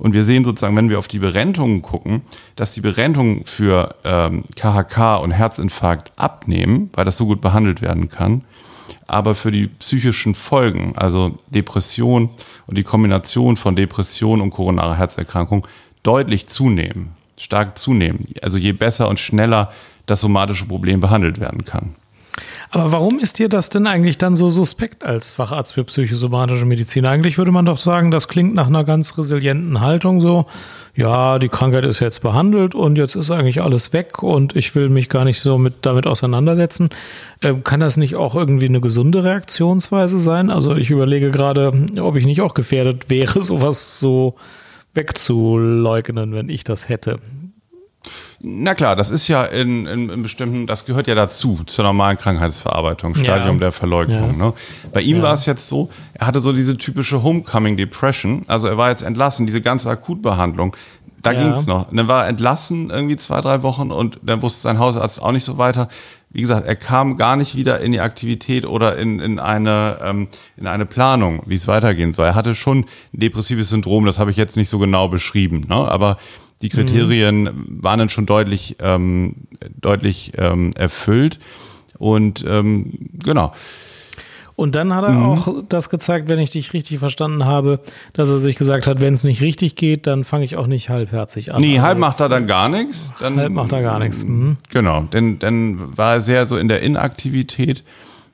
Und 0.00 0.14
wir 0.14 0.24
sehen 0.24 0.44
sozusagen, 0.44 0.74
wenn 0.76 0.88
wir 0.88 0.98
auf 0.98 1.08
die 1.08 1.18
Berentungen 1.18 1.82
gucken, 1.82 2.22
dass 2.56 2.72
die 2.72 2.80
Berentungen 2.80 3.44
für 3.44 3.94
ähm, 4.02 4.44
KHK 4.56 5.22
und 5.22 5.30
Herzinfarkt 5.30 6.12
abnehmen, 6.16 6.88
weil 6.94 7.04
das 7.04 7.18
so 7.18 7.26
gut 7.26 7.42
behandelt 7.42 7.82
werden 7.82 8.08
kann. 8.08 8.42
Aber 9.06 9.34
für 9.34 9.52
die 9.52 9.66
psychischen 9.66 10.34
Folgen, 10.34 10.94
also 10.96 11.38
Depression 11.50 12.30
und 12.66 12.78
die 12.78 12.82
Kombination 12.82 13.58
von 13.58 13.76
Depression 13.76 14.40
und 14.40 14.50
koronarer 14.50 14.96
Herzerkrankung, 14.96 15.66
deutlich 16.02 16.48
zunehmen, 16.48 17.10
stark 17.36 17.76
zunehmen. 17.76 18.28
Also 18.40 18.56
je 18.56 18.72
besser 18.72 19.06
und 19.06 19.20
schneller 19.20 19.70
das 20.06 20.22
somatische 20.22 20.64
Problem 20.64 21.00
behandelt 21.00 21.40
werden 21.40 21.66
kann. 21.66 21.94
Aber 22.70 22.92
warum 22.92 23.18
ist 23.18 23.38
dir 23.38 23.48
das 23.48 23.68
denn 23.68 23.86
eigentlich 23.86 24.18
dann 24.18 24.36
so 24.36 24.48
suspekt 24.48 25.04
als 25.04 25.32
Facharzt 25.32 25.74
für 25.74 25.84
psychosomatische 25.84 26.64
Medizin? 26.64 27.04
Eigentlich 27.04 27.36
würde 27.38 27.50
man 27.50 27.64
doch 27.64 27.78
sagen, 27.78 28.10
das 28.10 28.28
klingt 28.28 28.54
nach 28.54 28.68
einer 28.68 28.84
ganz 28.84 29.16
resilienten 29.18 29.80
Haltung 29.80 30.20
so. 30.20 30.46
Ja, 30.94 31.38
die 31.38 31.48
Krankheit 31.48 31.84
ist 31.84 32.00
jetzt 32.00 32.20
behandelt 32.20 32.74
und 32.74 32.98
jetzt 32.98 33.14
ist 33.14 33.30
eigentlich 33.30 33.62
alles 33.62 33.92
weg 33.92 34.22
und 34.22 34.54
ich 34.54 34.74
will 34.74 34.88
mich 34.88 35.08
gar 35.08 35.24
nicht 35.24 35.40
so 35.40 35.56
mit, 35.58 35.74
damit 35.82 36.06
auseinandersetzen. 36.06 36.90
Ähm, 37.42 37.64
kann 37.64 37.80
das 37.80 37.96
nicht 37.96 38.16
auch 38.16 38.34
irgendwie 38.34 38.66
eine 38.66 38.80
gesunde 38.80 39.24
Reaktionsweise 39.24 40.18
sein? 40.18 40.50
Also 40.50 40.76
ich 40.76 40.90
überlege 40.90 41.30
gerade, 41.30 41.72
ob 42.00 42.16
ich 42.16 42.26
nicht 42.26 42.40
auch 42.40 42.54
gefährdet 42.54 43.08
wäre, 43.08 43.42
sowas 43.42 43.98
so 43.98 44.34
wegzuleugnen, 44.94 46.34
wenn 46.34 46.48
ich 46.48 46.64
das 46.64 46.88
hätte. 46.88 47.18
Na 48.42 48.74
klar, 48.74 48.96
das 48.96 49.10
ist 49.10 49.28
ja 49.28 49.44
in, 49.44 49.86
in, 49.86 50.08
in 50.08 50.22
bestimmten, 50.22 50.66
das 50.66 50.86
gehört 50.86 51.06
ja 51.06 51.14
dazu, 51.14 51.60
zur 51.66 51.84
normalen 51.84 52.16
Krankheitsverarbeitung, 52.16 53.14
Stadium 53.14 53.56
Ja. 53.56 53.60
der 53.60 53.72
Verleugnung. 53.72 54.30
Ja. 54.38 54.46
Ne? 54.46 54.52
Bei 54.94 55.02
ihm 55.02 55.18
Ja. 55.18 55.24
war 55.24 55.34
es 55.34 55.44
jetzt 55.44 55.68
so, 55.68 55.90
er 56.14 56.26
hatte 56.26 56.40
so 56.40 56.52
diese 56.54 56.78
typische 56.78 57.22
Homecoming 57.22 57.76
Depression, 57.76 58.42
also 58.46 58.66
er 58.66 58.78
war 58.78 58.88
jetzt 58.88 59.02
entlassen, 59.02 59.44
diese 59.46 59.60
ganze 59.60 59.90
Akutbehandlung, 59.90 60.74
da 61.20 61.32
Ja. 61.32 61.38
ging's 61.42 61.66
noch. 61.66 61.90
Und 61.90 61.98
dann 61.98 62.08
war 62.08 62.22
er 62.24 62.28
entlassen 62.30 62.88
irgendwie 62.88 63.16
zwei, 63.16 63.42
drei 63.42 63.62
Wochen 63.62 63.90
und 63.90 64.18
dann 64.22 64.40
wusste 64.40 64.62
sein 64.62 64.78
Hausarzt 64.78 65.20
auch 65.22 65.32
nicht 65.32 65.44
so 65.44 65.58
weiter. 65.58 65.88
Wie 66.30 66.40
gesagt, 66.40 66.66
er 66.66 66.76
kam 66.76 67.16
gar 67.16 67.36
nicht 67.36 67.56
wieder 67.56 67.80
in 67.80 67.92
die 67.92 68.00
Aktivität 68.00 68.64
oder 68.64 68.96
in, 68.96 69.20
in, 69.20 69.38
eine, 69.38 69.98
ähm, 70.02 70.28
in 70.56 70.66
eine 70.66 70.86
Planung, 70.86 71.42
wie 71.44 71.56
es 71.56 71.68
weitergehen 71.68 72.14
soll. 72.14 72.24
Er 72.28 72.34
hatte 72.36 72.54
schon 72.54 72.78
ein 73.12 73.20
depressives 73.20 73.68
Syndrom, 73.68 74.06
das 74.06 74.18
habe 74.18 74.30
ich 74.30 74.38
jetzt 74.38 74.56
nicht 74.56 74.70
so 74.70 74.78
genau 74.78 75.08
beschrieben, 75.08 75.66
ne? 75.68 75.74
aber 75.74 76.16
die 76.62 76.68
Kriterien 76.68 77.50
waren 77.68 77.98
dann 77.98 78.08
schon 78.08 78.26
deutlich, 78.26 78.76
ähm, 78.82 79.34
deutlich 79.80 80.32
ähm, 80.38 80.72
erfüllt. 80.76 81.38
Und 81.98 82.44
ähm, 82.48 83.10
genau. 83.22 83.52
Und 84.56 84.74
dann 84.74 84.94
hat 84.94 85.04
er 85.04 85.10
Mhm. 85.12 85.22
auch 85.24 85.48
das 85.70 85.88
gezeigt, 85.88 86.28
wenn 86.28 86.38
ich 86.38 86.50
dich 86.50 86.74
richtig 86.74 86.98
verstanden 86.98 87.46
habe, 87.46 87.80
dass 88.12 88.28
er 88.28 88.38
sich 88.38 88.56
gesagt 88.56 88.86
hat, 88.86 89.00
wenn 89.00 89.14
es 89.14 89.24
nicht 89.24 89.40
richtig 89.40 89.74
geht, 89.74 90.06
dann 90.06 90.22
fange 90.24 90.44
ich 90.44 90.56
auch 90.56 90.66
nicht 90.66 90.90
halbherzig 90.90 91.54
an. 91.54 91.62
Nee, 91.62 91.78
Aber 91.78 91.86
halb 91.88 91.98
macht 91.98 92.20
er 92.20 92.28
dann 92.28 92.46
gar 92.46 92.68
nichts. 92.68 93.10
Dann, 93.20 93.36
Halb 93.38 93.52
macht 93.52 93.72
er 93.72 93.80
gar 93.80 93.98
nichts. 93.98 94.22
Mhm. 94.22 94.58
Genau, 94.68 95.02
denn 95.04 95.38
dann 95.38 95.96
war 95.96 96.14
er 96.16 96.20
sehr 96.20 96.44
so 96.44 96.58
in 96.58 96.68
der 96.68 96.82
Inaktivität, 96.82 97.84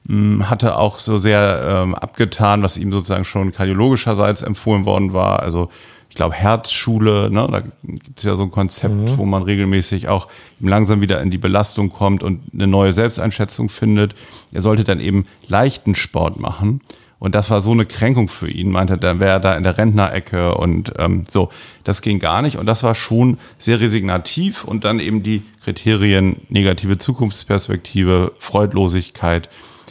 mh, 0.08 0.50
hatte 0.50 0.76
auch 0.78 0.98
so 0.98 1.18
sehr 1.18 1.64
ähm, 1.84 1.94
abgetan, 1.94 2.60
was 2.64 2.76
ihm 2.76 2.90
sozusagen 2.90 3.24
schon 3.24 3.52
kardiologischerseits 3.52 4.42
empfohlen 4.42 4.84
worden 4.84 5.12
war. 5.12 5.40
Also 5.44 5.68
glaube 6.16 6.35
Herzschule, 6.35 7.31
ne? 7.31 7.46
da 7.50 7.61
gibt 7.61 8.18
es 8.18 8.24
ja 8.24 8.35
so 8.35 8.42
ein 8.42 8.50
Konzept, 8.50 8.94
Mhm. 8.94 9.16
wo 9.18 9.24
man 9.24 9.42
regelmäßig 9.42 10.09
auch 10.09 10.29
langsam 10.59 11.00
wieder 11.00 11.20
in 11.20 11.31
die 11.31 11.38
Belastung 11.38 11.90
kommt 11.90 12.22
und 12.22 12.40
eine 12.52 12.66
neue 12.66 12.92
Selbsteinschätzung 12.92 13.68
findet. 13.68 14.14
Er 14.52 14.62
sollte 14.62 14.83
dann 14.83 14.98
eben 15.00 15.26
leichten 15.46 15.94
Sport 15.94 16.40
machen. 16.40 16.81
Und 17.18 17.35
das 17.35 17.50
war 17.50 17.62
so 17.62 17.72
eine 17.72 17.87
Kränkung 17.87 18.29
für 18.29 18.50
ihn, 18.50 18.70
meinte, 18.70 18.98
dann 18.98 19.20
wäre 19.20 19.31
er 19.31 19.40
da 19.40 19.57
in 19.57 19.62
der 19.62 19.79
Rentnerecke 19.79 20.55
und 20.55 20.92
ähm, 20.98 21.24
so. 21.26 21.48
Das 21.83 22.02
ging 22.02 22.18
gar 22.18 22.42
nicht 22.42 22.59
und 22.59 22.66
das 22.66 22.83
war 22.83 22.94
schon 22.94 23.38
sehr 23.57 23.81
resignativ 23.81 24.64
und 24.64 24.85
dann 24.85 25.00
eben 25.00 25.22
die 25.22 25.42
Kriterien 25.64 26.42
negative 26.50 26.98
Zukunftsperspektive, 26.98 28.33
Freudlosigkeit 28.38 29.48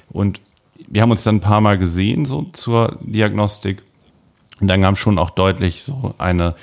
und 0.10 0.40
wir 0.88 1.02
haben 1.02 1.10
uns 1.12 1.24
dann 1.24 1.38
ein 1.38 1.42
paar 1.42 1.62
Mal 1.62 1.80
gesehen 1.80 2.26
so 2.26 2.44
zur 2.54 3.00
Diagnostik 3.02 3.82
und 4.62 4.68
dann 4.68 4.82
kam 4.82 4.96
schon 4.96 5.20
auch 5.20 5.32
deutlich 5.32 5.84
so 5.84 6.16
eine 6.18 6.56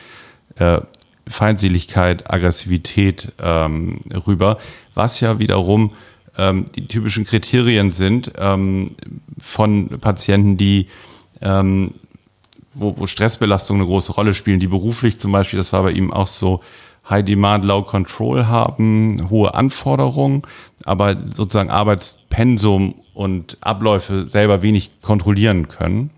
äh, 0.56 0.80
Feindseligkeit, 1.28 2.30
Aggressivität 2.30 3.32
ähm, 3.40 4.00
rüber, 4.26 4.58
was 4.94 5.20
ja 5.20 5.38
wiederum 5.38 5.92
ähm, 6.36 6.64
die 6.74 6.86
typischen 6.86 7.24
Kriterien 7.24 7.90
sind 7.90 8.32
ähm, 8.38 8.96
von 9.38 10.00
Patienten, 10.00 10.56
die 10.56 10.88
ähm, 11.40 11.94
wo, 12.74 12.96
wo 12.96 13.06
Stressbelastungen 13.06 13.82
eine 13.82 13.90
große 13.90 14.12
Rolle 14.12 14.34
spielen, 14.34 14.60
die 14.60 14.66
beruflich 14.66 15.18
zum 15.18 15.32
Beispiel, 15.32 15.58
das 15.58 15.72
war 15.72 15.82
bei 15.82 15.92
ihm 15.92 16.12
auch 16.12 16.26
so, 16.26 16.60
High 17.08 17.24
Demand, 17.24 17.64
Low 17.64 17.82
Control 17.82 18.46
haben, 18.46 19.28
hohe 19.28 19.54
Anforderungen, 19.54 20.42
aber 20.84 21.18
sozusagen 21.20 21.70
Arbeitspensum 21.70 22.94
und 23.12 23.58
Abläufe 23.60 24.28
selber 24.28 24.62
wenig 24.62 24.92
kontrollieren 25.02 25.68
können. 25.68 26.10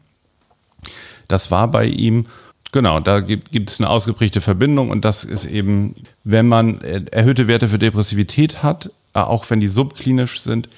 Das 1.28 1.50
war 1.50 1.68
bei 1.68 1.87
ihm, 1.87 2.26
genau, 2.72 3.00
da 3.00 3.20
gibt 3.20 3.70
es 3.70 3.80
eine 3.80 3.90
ausgeprägte 3.90 4.40
Verbindung 4.40 4.90
und 4.90 5.04
das 5.04 5.24
ist 5.24 5.44
eben, 5.44 5.96
wenn 6.24 6.48
man 6.48 6.80
erhöhte 6.80 7.48
Werte 7.48 7.68
für 7.68 7.78
Depressivität 7.78 8.62
hat, 8.62 8.90
äh, 9.14 9.20
auch 9.20 9.48
wenn 9.50 9.60
die 9.60 9.66
subklinisch 9.66 10.40
sind, 10.40 10.68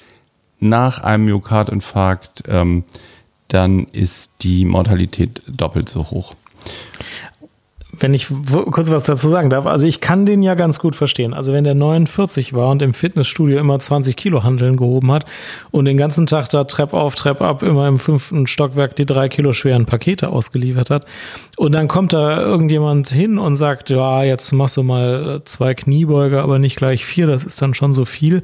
nach 0.59 1.03
einem 1.03 1.25
Myokardinfarkt, 1.25 2.43
ähm, 2.47 2.83
dann 3.47 3.85
ist 3.85 4.43
die 4.43 4.65
Mortalität 4.65 5.41
doppelt 5.47 5.89
so 5.89 6.09
hoch. 6.09 6.35
Wenn 7.99 8.13
ich 8.13 8.27
kurz 8.71 8.91
was 8.91 9.03
dazu 9.03 9.29
sagen 9.29 9.49
darf, 9.49 9.65
also 9.65 9.87
ich 9.87 10.01
kann 10.01 10.25
den 10.25 10.43
ja 10.43 10.55
ganz 10.55 10.79
gut 10.79 10.95
verstehen. 10.95 11.33
Also 11.33 11.53
wenn 11.53 11.63
der 11.63 11.75
49 11.75 12.53
war 12.53 12.69
und 12.69 12.81
im 12.81 12.93
Fitnessstudio 12.93 13.59
immer 13.59 13.79
20 13.79 14.15
Kilo 14.15 14.43
Handeln 14.43 14.77
gehoben 14.77 15.11
hat 15.11 15.25
und 15.71 15.85
den 15.85 15.97
ganzen 15.97 16.25
Tag 16.25 16.49
da 16.49 16.63
Trepp 16.63 16.93
auf, 16.93 17.15
Trepp 17.15 17.41
ab, 17.41 17.63
immer 17.63 17.87
im 17.87 17.99
fünften 17.99 18.47
Stockwerk 18.47 18.95
die 18.95 19.05
drei 19.05 19.29
Kilo 19.29 19.53
schweren 19.53 19.85
Pakete 19.85 20.29
ausgeliefert 20.29 20.89
hat 20.89 21.05
und 21.57 21.73
dann 21.73 21.87
kommt 21.87 22.13
da 22.13 22.39
irgendjemand 22.39 23.09
hin 23.09 23.39
und 23.39 23.55
sagt, 23.55 23.89
ja, 23.89 24.23
jetzt 24.23 24.51
machst 24.51 24.77
du 24.77 24.83
mal 24.83 25.41
zwei 25.45 25.73
Kniebeuge, 25.73 26.41
aber 26.41 26.59
nicht 26.59 26.75
gleich 26.75 27.03
vier, 27.05 27.25
das 27.25 27.43
ist 27.43 27.61
dann 27.61 27.73
schon 27.73 27.93
so 27.93 28.05
viel. 28.05 28.43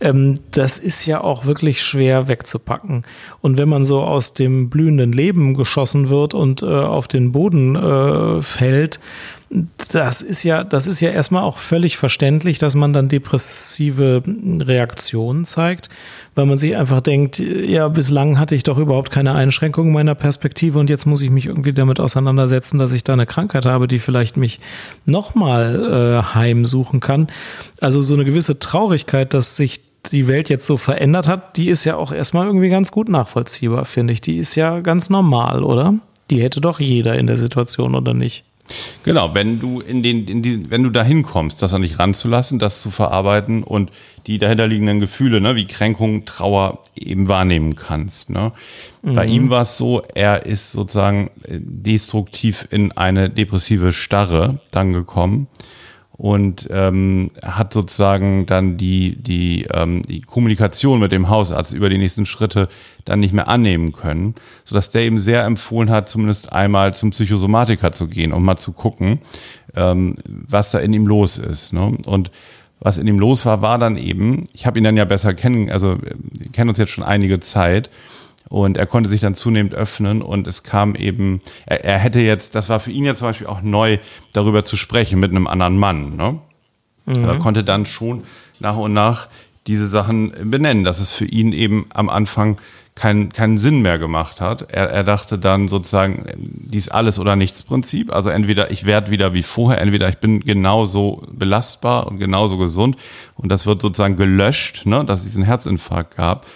Ähm, 0.00 0.34
das 0.50 0.78
ist 0.78 1.06
ja 1.06 1.22
auch 1.22 1.46
wirklich 1.46 1.82
schwer 1.82 2.28
wegzupacken. 2.28 3.04
Und 3.40 3.56
wenn 3.56 3.68
man 3.68 3.84
so 3.84 4.00
aus 4.02 4.34
dem 4.34 4.68
blühenden 4.68 5.12
Leben 5.12 5.54
geschossen 5.54 6.10
wird 6.10 6.34
und 6.34 6.62
äh, 6.62 6.66
auf 6.66 7.08
den 7.08 7.32
Boden 7.32 7.76
äh, 7.76 8.42
fällt, 8.42 8.89
das 9.92 10.22
ist 10.22 10.44
ja, 10.44 10.62
das 10.62 10.86
ist 10.86 11.00
ja 11.00 11.10
erstmal 11.10 11.42
auch 11.42 11.58
völlig 11.58 11.96
verständlich, 11.96 12.58
dass 12.58 12.76
man 12.76 12.92
dann 12.92 13.08
depressive 13.08 14.22
Reaktionen 14.60 15.44
zeigt, 15.44 15.88
weil 16.36 16.46
man 16.46 16.56
sich 16.56 16.76
einfach 16.76 17.00
denkt, 17.00 17.40
ja, 17.40 17.88
bislang 17.88 18.38
hatte 18.38 18.54
ich 18.54 18.62
doch 18.62 18.78
überhaupt 18.78 19.10
keine 19.10 19.34
Einschränkungen 19.34 19.92
meiner 19.92 20.14
Perspektive 20.14 20.78
und 20.78 20.88
jetzt 20.88 21.04
muss 21.04 21.20
ich 21.22 21.30
mich 21.30 21.46
irgendwie 21.46 21.72
damit 21.72 21.98
auseinandersetzen, 21.98 22.78
dass 22.78 22.92
ich 22.92 23.02
da 23.02 23.14
eine 23.14 23.26
Krankheit 23.26 23.66
habe, 23.66 23.88
die 23.88 23.98
vielleicht 23.98 24.36
mich 24.36 24.60
nochmal 25.04 26.22
äh, 26.22 26.34
heimsuchen 26.34 27.00
kann. 27.00 27.26
Also 27.80 28.02
so 28.02 28.14
eine 28.14 28.24
gewisse 28.24 28.60
Traurigkeit, 28.60 29.34
dass 29.34 29.56
sich 29.56 29.80
die 30.12 30.28
Welt 30.28 30.48
jetzt 30.48 30.66
so 30.66 30.76
verändert 30.76 31.26
hat, 31.26 31.56
die 31.56 31.68
ist 31.68 31.84
ja 31.84 31.96
auch 31.96 32.12
erstmal 32.12 32.46
irgendwie 32.46 32.70
ganz 32.70 32.92
gut 32.92 33.08
nachvollziehbar, 33.08 33.84
finde 33.84 34.12
ich. 34.12 34.20
Die 34.20 34.38
ist 34.38 34.54
ja 34.54 34.80
ganz 34.80 35.10
normal, 35.10 35.62
oder? 35.64 35.94
Die 36.30 36.40
hätte 36.40 36.60
doch 36.60 36.78
jeder 36.78 37.18
in 37.18 37.26
der 37.26 37.36
Situation, 37.36 37.94
oder 37.94 38.14
nicht? 38.14 38.44
Genau, 39.02 39.34
wenn 39.34 39.60
du 39.60 39.80
in 39.80 40.02
den, 40.02 40.26
in 40.26 40.42
die, 40.42 40.70
wenn 40.70 40.82
du 40.82 40.90
dahin 40.90 41.22
kommst, 41.22 41.62
das 41.62 41.74
an 41.74 41.82
dich 41.82 41.98
ranzulassen, 41.98 42.58
das 42.58 42.82
zu 42.82 42.90
verarbeiten 42.90 43.62
und 43.62 43.90
die 44.26 44.38
dahinterliegenden 44.38 45.00
Gefühle, 45.00 45.40
ne, 45.40 45.56
wie 45.56 45.66
Kränkung, 45.66 46.24
Trauer 46.24 46.82
eben 46.94 47.28
wahrnehmen 47.28 47.74
kannst. 47.74 48.30
Ne? 48.30 48.52
Mhm. 49.02 49.14
Bei 49.14 49.26
ihm 49.26 49.50
war 49.50 49.62
es 49.62 49.76
so, 49.76 50.02
er 50.14 50.46
ist 50.46 50.72
sozusagen 50.72 51.30
äh, 51.44 51.58
destruktiv 51.60 52.68
in 52.70 52.92
eine 52.92 53.30
depressive 53.30 53.92
Starre 53.92 54.60
dann 54.70 54.92
gekommen 54.92 55.48
und 56.20 56.68
ähm, 56.70 57.28
hat 57.42 57.72
sozusagen 57.72 58.44
dann 58.44 58.76
die, 58.76 59.16
die, 59.16 59.66
ähm, 59.72 60.02
die 60.02 60.20
Kommunikation 60.20 61.00
mit 61.00 61.12
dem 61.12 61.30
Hausarzt 61.30 61.72
über 61.72 61.88
die 61.88 61.96
nächsten 61.96 62.26
Schritte 62.26 62.68
dann 63.06 63.20
nicht 63.20 63.32
mehr 63.32 63.48
annehmen 63.48 63.92
können, 63.92 64.34
sodass 64.66 64.90
der 64.90 65.00
eben 65.00 65.18
sehr 65.18 65.44
empfohlen 65.44 65.88
hat, 65.88 66.10
zumindest 66.10 66.52
einmal 66.52 66.92
zum 66.92 67.08
Psychosomatiker 67.08 67.92
zu 67.92 68.06
gehen, 68.06 68.34
um 68.34 68.44
mal 68.44 68.58
zu 68.58 68.72
gucken, 68.72 69.20
ähm, 69.74 70.16
was 70.26 70.70
da 70.70 70.78
in 70.80 70.92
ihm 70.92 71.06
los 71.06 71.38
ist. 71.38 71.72
Ne? 71.72 71.96
Und 72.04 72.30
was 72.80 72.98
in 72.98 73.06
ihm 73.06 73.18
los 73.18 73.46
war, 73.46 73.62
war 73.62 73.78
dann 73.78 73.96
eben, 73.96 74.46
ich 74.52 74.66
habe 74.66 74.78
ihn 74.78 74.84
dann 74.84 74.98
ja 74.98 75.06
besser 75.06 75.32
kennen, 75.32 75.70
also 75.70 75.96
kennen 76.52 76.68
uns 76.68 76.76
jetzt 76.76 76.92
schon 76.92 77.04
einige 77.04 77.40
Zeit, 77.40 77.88
und 78.50 78.76
er 78.76 78.86
konnte 78.86 79.08
sich 79.08 79.20
dann 79.20 79.34
zunehmend 79.34 79.74
öffnen 79.74 80.22
und 80.22 80.48
es 80.48 80.64
kam 80.64 80.96
eben, 80.96 81.40
er, 81.66 81.84
er, 81.84 81.98
hätte 81.98 82.20
jetzt, 82.20 82.56
das 82.56 82.68
war 82.68 82.80
für 82.80 82.90
ihn 82.90 83.04
ja 83.04 83.14
zum 83.14 83.28
Beispiel 83.28 83.46
auch 83.46 83.62
neu, 83.62 83.98
darüber 84.32 84.64
zu 84.64 84.76
sprechen 84.76 85.20
mit 85.20 85.30
einem 85.30 85.46
anderen 85.46 85.78
Mann. 85.78 86.16
Ne? 86.16 86.38
Mhm. 87.06 87.24
Er 87.24 87.38
konnte 87.38 87.62
dann 87.62 87.86
schon 87.86 88.24
nach 88.58 88.76
und 88.76 88.92
nach 88.92 89.28
diese 89.68 89.86
Sachen 89.86 90.50
benennen, 90.50 90.82
dass 90.82 90.98
es 90.98 91.12
für 91.12 91.26
ihn 91.26 91.52
eben 91.52 91.86
am 91.94 92.10
Anfang 92.10 92.60
keinen 92.96 93.32
keinen 93.32 93.56
Sinn 93.56 93.82
mehr 93.82 94.00
gemacht 94.00 94.40
hat. 94.40 94.62
Er, 94.72 94.90
er 94.90 95.04
dachte 95.04 95.38
dann 95.38 95.68
sozusagen, 95.68 96.26
dies 96.36 96.88
alles 96.88 97.20
oder 97.20 97.36
nichts 97.36 97.62
Prinzip. 97.62 98.12
Also 98.12 98.30
entweder 98.30 98.72
ich 98.72 98.84
werde 98.84 99.12
wieder 99.12 99.32
wie 99.32 99.44
vorher, 99.44 99.80
entweder 99.80 100.08
ich 100.08 100.18
bin 100.18 100.40
genauso 100.40 101.22
belastbar 101.30 102.08
und 102.08 102.18
genauso 102.18 102.58
gesund 102.58 102.96
und 103.36 103.48
das 103.48 103.64
wird 103.64 103.80
sozusagen 103.80 104.16
gelöscht, 104.16 104.86
ne, 104.86 105.04
dass 105.04 105.20
es 105.20 105.26
diesen 105.26 105.44
Herzinfarkt 105.44 106.16
gab 106.16 106.46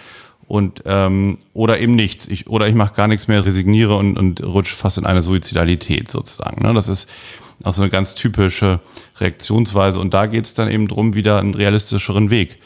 und 0.47 0.83
ähm, 0.85 1.39
oder 1.53 1.79
eben 1.79 1.93
nichts. 1.93 2.27
Ich, 2.27 2.47
oder 2.47 2.67
ich 2.67 2.75
mache 2.75 2.93
gar 2.93 3.07
nichts 3.07 3.27
mehr, 3.27 3.45
resigniere 3.45 3.95
und, 3.97 4.17
und 4.17 4.43
rutsche 4.43 4.75
fast 4.75 4.97
in 4.97 5.05
eine 5.05 5.21
Suizidalität 5.21 6.11
sozusagen. 6.11 6.61
Ne? 6.61 6.73
Das 6.73 6.87
ist 6.87 7.09
auch 7.63 7.73
so 7.73 7.81
eine 7.81 7.91
ganz 7.91 8.15
typische 8.15 8.79
Reaktionsweise. 9.19 9.99
Und 9.99 10.13
da 10.13 10.25
geht 10.27 10.45
es 10.45 10.53
dann 10.53 10.69
eben 10.69 10.87
drum, 10.87 11.13
wieder 11.13 11.39
einen 11.39 11.55
realistischeren 11.55 12.29
Weg 12.29 12.57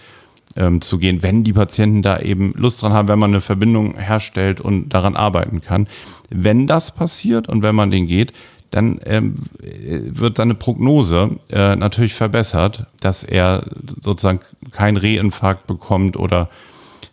ähm, 0.56 0.82
zu 0.82 0.98
gehen, 0.98 1.24
wenn 1.24 1.44
die 1.44 1.54
Patienten 1.54 2.02
da 2.02 2.20
eben 2.20 2.54
Lust 2.56 2.82
dran 2.82 2.94
haben, 2.94 3.08
wenn 3.08 3.20
man 3.20 3.32
eine 3.32 3.42
Verbindung 3.42 3.98
herstellt 3.98 4.60
und 4.60 4.89
daran 4.89 5.15
arbeiten 5.15 5.62
kann. 5.62 5.88
Wenn 6.30 6.68
das 6.68 6.94
passiert 6.94 7.48
und 7.48 7.63
wenn 7.63 7.76
man 7.76 7.92
den 7.92 8.08
geht, 8.08 8.34
dann 8.72 9.00
ähm, 9.06 9.36
wird 9.60 10.38
seine 10.38 10.54
Prognose 10.54 11.38
äh, 11.50 11.76
natürlich 11.76 12.13
verbessert, 12.13 12.86
dass 13.00 13.24
er 13.24 13.63
sozusagen 14.00 14.42
keinen 14.72 14.98
Reinfarkt 14.98 15.65
bekommt 15.65 16.18
oder 16.18 16.50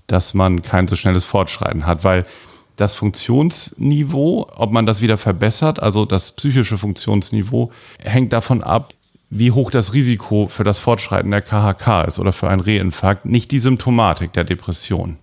dass 0.06 0.34
man 0.34 0.62
kein 0.62 0.88
so 0.88 0.96
schnelles 0.96 1.24
Fortschreiten 1.24 1.86
hat, 1.86 2.04
weil 2.04 2.26
das 2.76 2.94
Funktionsniveau, 2.94 4.48
ob 4.54 4.72
man 4.72 4.86
das 4.86 5.00
wieder 5.00 5.16
verbessert, 5.16 5.82
also 5.82 6.04
das 6.04 6.32
psychische 6.32 6.78
Funktionsniveau, 6.78 7.70
hängt 7.98 8.32
davon 8.32 8.62
ab, 8.62 8.92
wie 9.30 9.50
hoch 9.50 9.70
das 9.70 9.92
Risiko 9.92 10.46
für 10.48 10.64
das 10.64 10.78
Fortschreiten 10.78 11.30
der 11.30 11.42
KHK 11.42 12.04
ist 12.06 12.18
oder 12.18 12.32
für 12.32 12.48
einen 12.48 12.60
Reinfarkt, 12.60 13.24
nicht 13.24 13.50
die 13.50 13.58
Symptomatik 13.58 14.32
der 14.32 14.44
Depression. 14.44 15.16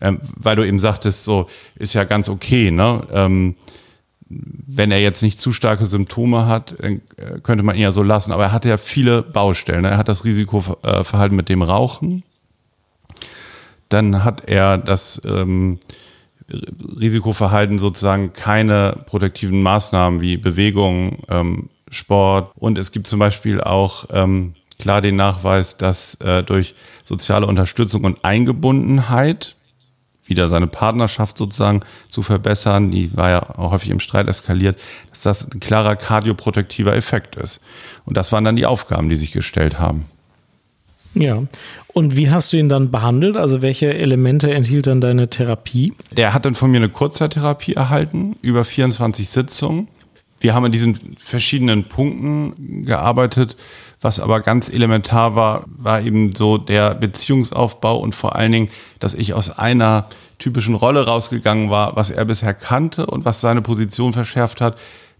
Ähm, 0.00 0.20
weil 0.36 0.54
du 0.54 0.64
eben 0.64 0.78
sagtest, 0.78 1.24
so 1.24 1.48
ist 1.74 1.94
ja 1.94 2.04
ganz 2.04 2.28
okay, 2.28 2.70
ne? 2.70 3.04
Ähm, 3.10 3.56
wenn 4.30 4.90
er 4.90 5.00
jetzt 5.00 5.22
nicht 5.22 5.40
zu 5.40 5.52
starke 5.52 5.86
Symptome 5.86 6.46
hat, 6.46 6.78
äh, 6.80 6.98
könnte 7.42 7.64
man 7.64 7.76
ihn 7.76 7.82
ja 7.82 7.92
so 7.92 8.02
lassen. 8.02 8.30
Aber 8.30 8.44
er 8.44 8.52
hatte 8.52 8.68
ja 8.68 8.76
viele 8.76 9.22
Baustellen. 9.22 9.82
Ne? 9.82 9.90
Er 9.90 9.96
hat 9.96 10.08
das 10.08 10.24
Risikoverhalten 10.24 11.34
mit 11.34 11.48
dem 11.48 11.62
Rauchen, 11.62 12.22
dann 13.88 14.24
hat 14.24 14.48
er 14.48 14.78
das 14.78 15.20
ähm, 15.24 15.78
Risikoverhalten 16.50 17.78
sozusagen 17.78 18.32
keine 18.32 18.98
protektiven 19.06 19.62
Maßnahmen 19.62 20.20
wie 20.20 20.36
Bewegung, 20.36 21.18
ähm, 21.28 21.68
Sport 21.90 22.52
und 22.56 22.78
es 22.78 22.92
gibt 22.92 23.06
zum 23.06 23.18
Beispiel 23.18 23.60
auch 23.60 24.06
ähm, 24.10 24.54
klar 24.78 25.00
den 25.00 25.16
Nachweis, 25.16 25.76
dass 25.76 26.14
äh, 26.16 26.42
durch 26.42 26.74
soziale 27.04 27.46
Unterstützung 27.46 28.04
und 28.04 28.24
Eingebundenheit 28.24 29.56
wieder 30.28 30.48
seine 30.48 30.66
Partnerschaft 30.66 31.38
sozusagen 31.38 31.80
zu 32.08 32.22
verbessern, 32.22 32.90
die 32.90 33.16
war 33.16 33.30
ja 33.30 33.50
auch 33.56 33.72
häufig 33.72 33.90
im 33.90 34.00
Streit 34.00 34.28
eskaliert, 34.28 34.78
dass 35.10 35.22
das 35.22 35.50
ein 35.50 35.60
klarer 35.60 35.96
kardioprotektiver 35.96 36.94
Effekt 36.94 37.36
ist. 37.36 37.60
Und 38.04 38.16
das 38.16 38.30
waren 38.30 38.44
dann 38.44 38.56
die 38.56 38.66
Aufgaben, 38.66 39.08
die 39.08 39.16
sich 39.16 39.32
gestellt 39.32 39.78
haben. 39.78 40.04
Ja. 41.14 41.42
Und 41.92 42.16
wie 42.16 42.30
hast 42.30 42.52
du 42.52 42.56
ihn 42.56 42.68
dann 42.68 42.90
behandelt? 42.90 43.36
Also 43.36 43.62
welche 43.62 43.94
Elemente 43.94 44.52
enthielt 44.52 44.86
dann 44.86 45.00
deine 45.00 45.28
Therapie? 45.28 45.94
Der 46.12 46.34
hat 46.34 46.44
dann 46.44 46.54
von 46.54 46.70
mir 46.70 46.76
eine 46.76 46.88
Kurzzeittherapie 46.88 47.74
erhalten, 47.74 48.36
über 48.42 48.64
24 48.64 49.28
Sitzungen. 49.28 49.88
Wir 50.40 50.54
haben 50.54 50.66
in 50.66 50.72
diesen 50.72 51.16
verschiedenen 51.18 51.84
Punkten 51.84 52.84
gearbeitet. 52.84 53.56
Was 54.00 54.20
aber 54.20 54.40
ganz 54.40 54.68
elementar 54.72 55.34
war, 55.34 55.64
war 55.66 56.00
eben 56.00 56.32
so 56.36 56.56
der 56.56 56.94
Beziehungsaufbau 56.94 57.98
und 57.98 58.14
vor 58.14 58.36
allen 58.36 58.52
Dingen, 58.52 58.70
dass 59.00 59.14
ich 59.14 59.34
aus 59.34 59.58
einer 59.58 60.08
typischen 60.38 60.76
Rolle 60.76 61.04
rausgegangen 61.04 61.68
war, 61.68 61.96
was 61.96 62.10
er 62.10 62.24
bisher 62.24 62.54
kannte 62.54 63.06
und 63.06 63.24
was 63.24 63.40
seine 63.40 63.60
Position 63.60 64.12
verschärft 64.12 64.60
hat, 64.60 64.78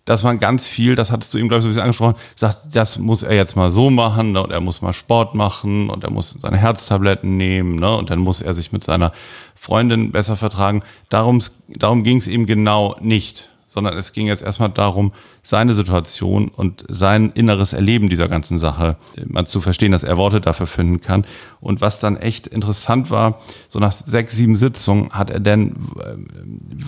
dass 0.09 0.23
man 0.23 0.39
ganz 0.39 0.67
viel, 0.67 0.95
das 0.95 1.13
hattest 1.13 1.35
du 1.35 1.39
ihm, 1.39 1.49
glaube 1.49 1.59
ich, 1.59 1.65
so 1.65 1.69
ein 1.69 1.71
bisschen 1.71 1.83
angesprochen, 1.83 2.15
sagt, 2.35 2.75
das 2.75 2.99
muss 2.99 3.23
er 3.23 3.35
jetzt 3.35 3.57
mal 3.57 3.71
so 3.71 3.91
machen 3.91 4.33
ne, 4.33 4.43
und 4.43 4.51
er 4.51 4.63
muss 4.63 4.81
mal 4.81 4.95
Sport 4.95 5.35
machen 5.35 5.91
und 5.91 6.03
er 6.03 6.11
muss 6.11 6.35
seine 6.41 6.57
Herztabletten 6.57 7.37
nehmen 7.37 7.77
ne, 7.77 7.95
und 7.95 8.09
dann 8.09 8.19
muss 8.19 8.41
er 8.41 8.55
sich 8.55 8.73
mit 8.73 8.83
seiner 8.83 9.13
Freundin 9.55 10.11
besser 10.11 10.37
vertragen. 10.37 10.83
Darum, 11.11 11.43
darum 11.69 12.05
ging 12.05 12.17
es 12.17 12.27
ihm 12.27 12.47
genau 12.47 12.97
nicht 13.01 13.48
sondern 13.69 13.97
es 13.97 14.13
ging 14.13 14.27
jetzt 14.27 14.43
erstmal 14.43 14.71
darum, 14.71 15.13
seine 15.43 15.75
Situation 15.75 16.49
und 16.49 16.85
sein 16.89 17.31
inneres 17.35 17.75
Erleben 17.75 18.09
dieser 18.09 18.29
ganzen 18.29 18.59
Sache 18.59 18.97
mal 19.27 19.47
zu 19.47 19.61
verstehen, 19.61 19.93
dass 19.93 20.03
er 20.03 20.17
Worte 20.17 20.41
dafür 20.41 20.67
finden 20.67 21.01
kann. 21.01 21.25
Und 21.61 21.81
was 21.81 22.01
dann 22.01 22.17
echt 22.17 22.47
interessant 22.47 23.11
war, 23.11 23.41
so 23.69 23.79
nach 23.79 23.93
sechs, 23.93 24.35
sieben 24.35 24.57
Sitzungen 24.57 25.11
hat 25.13 25.31
er 25.31 25.41
dann 25.41 25.73
äh, 26.01 26.17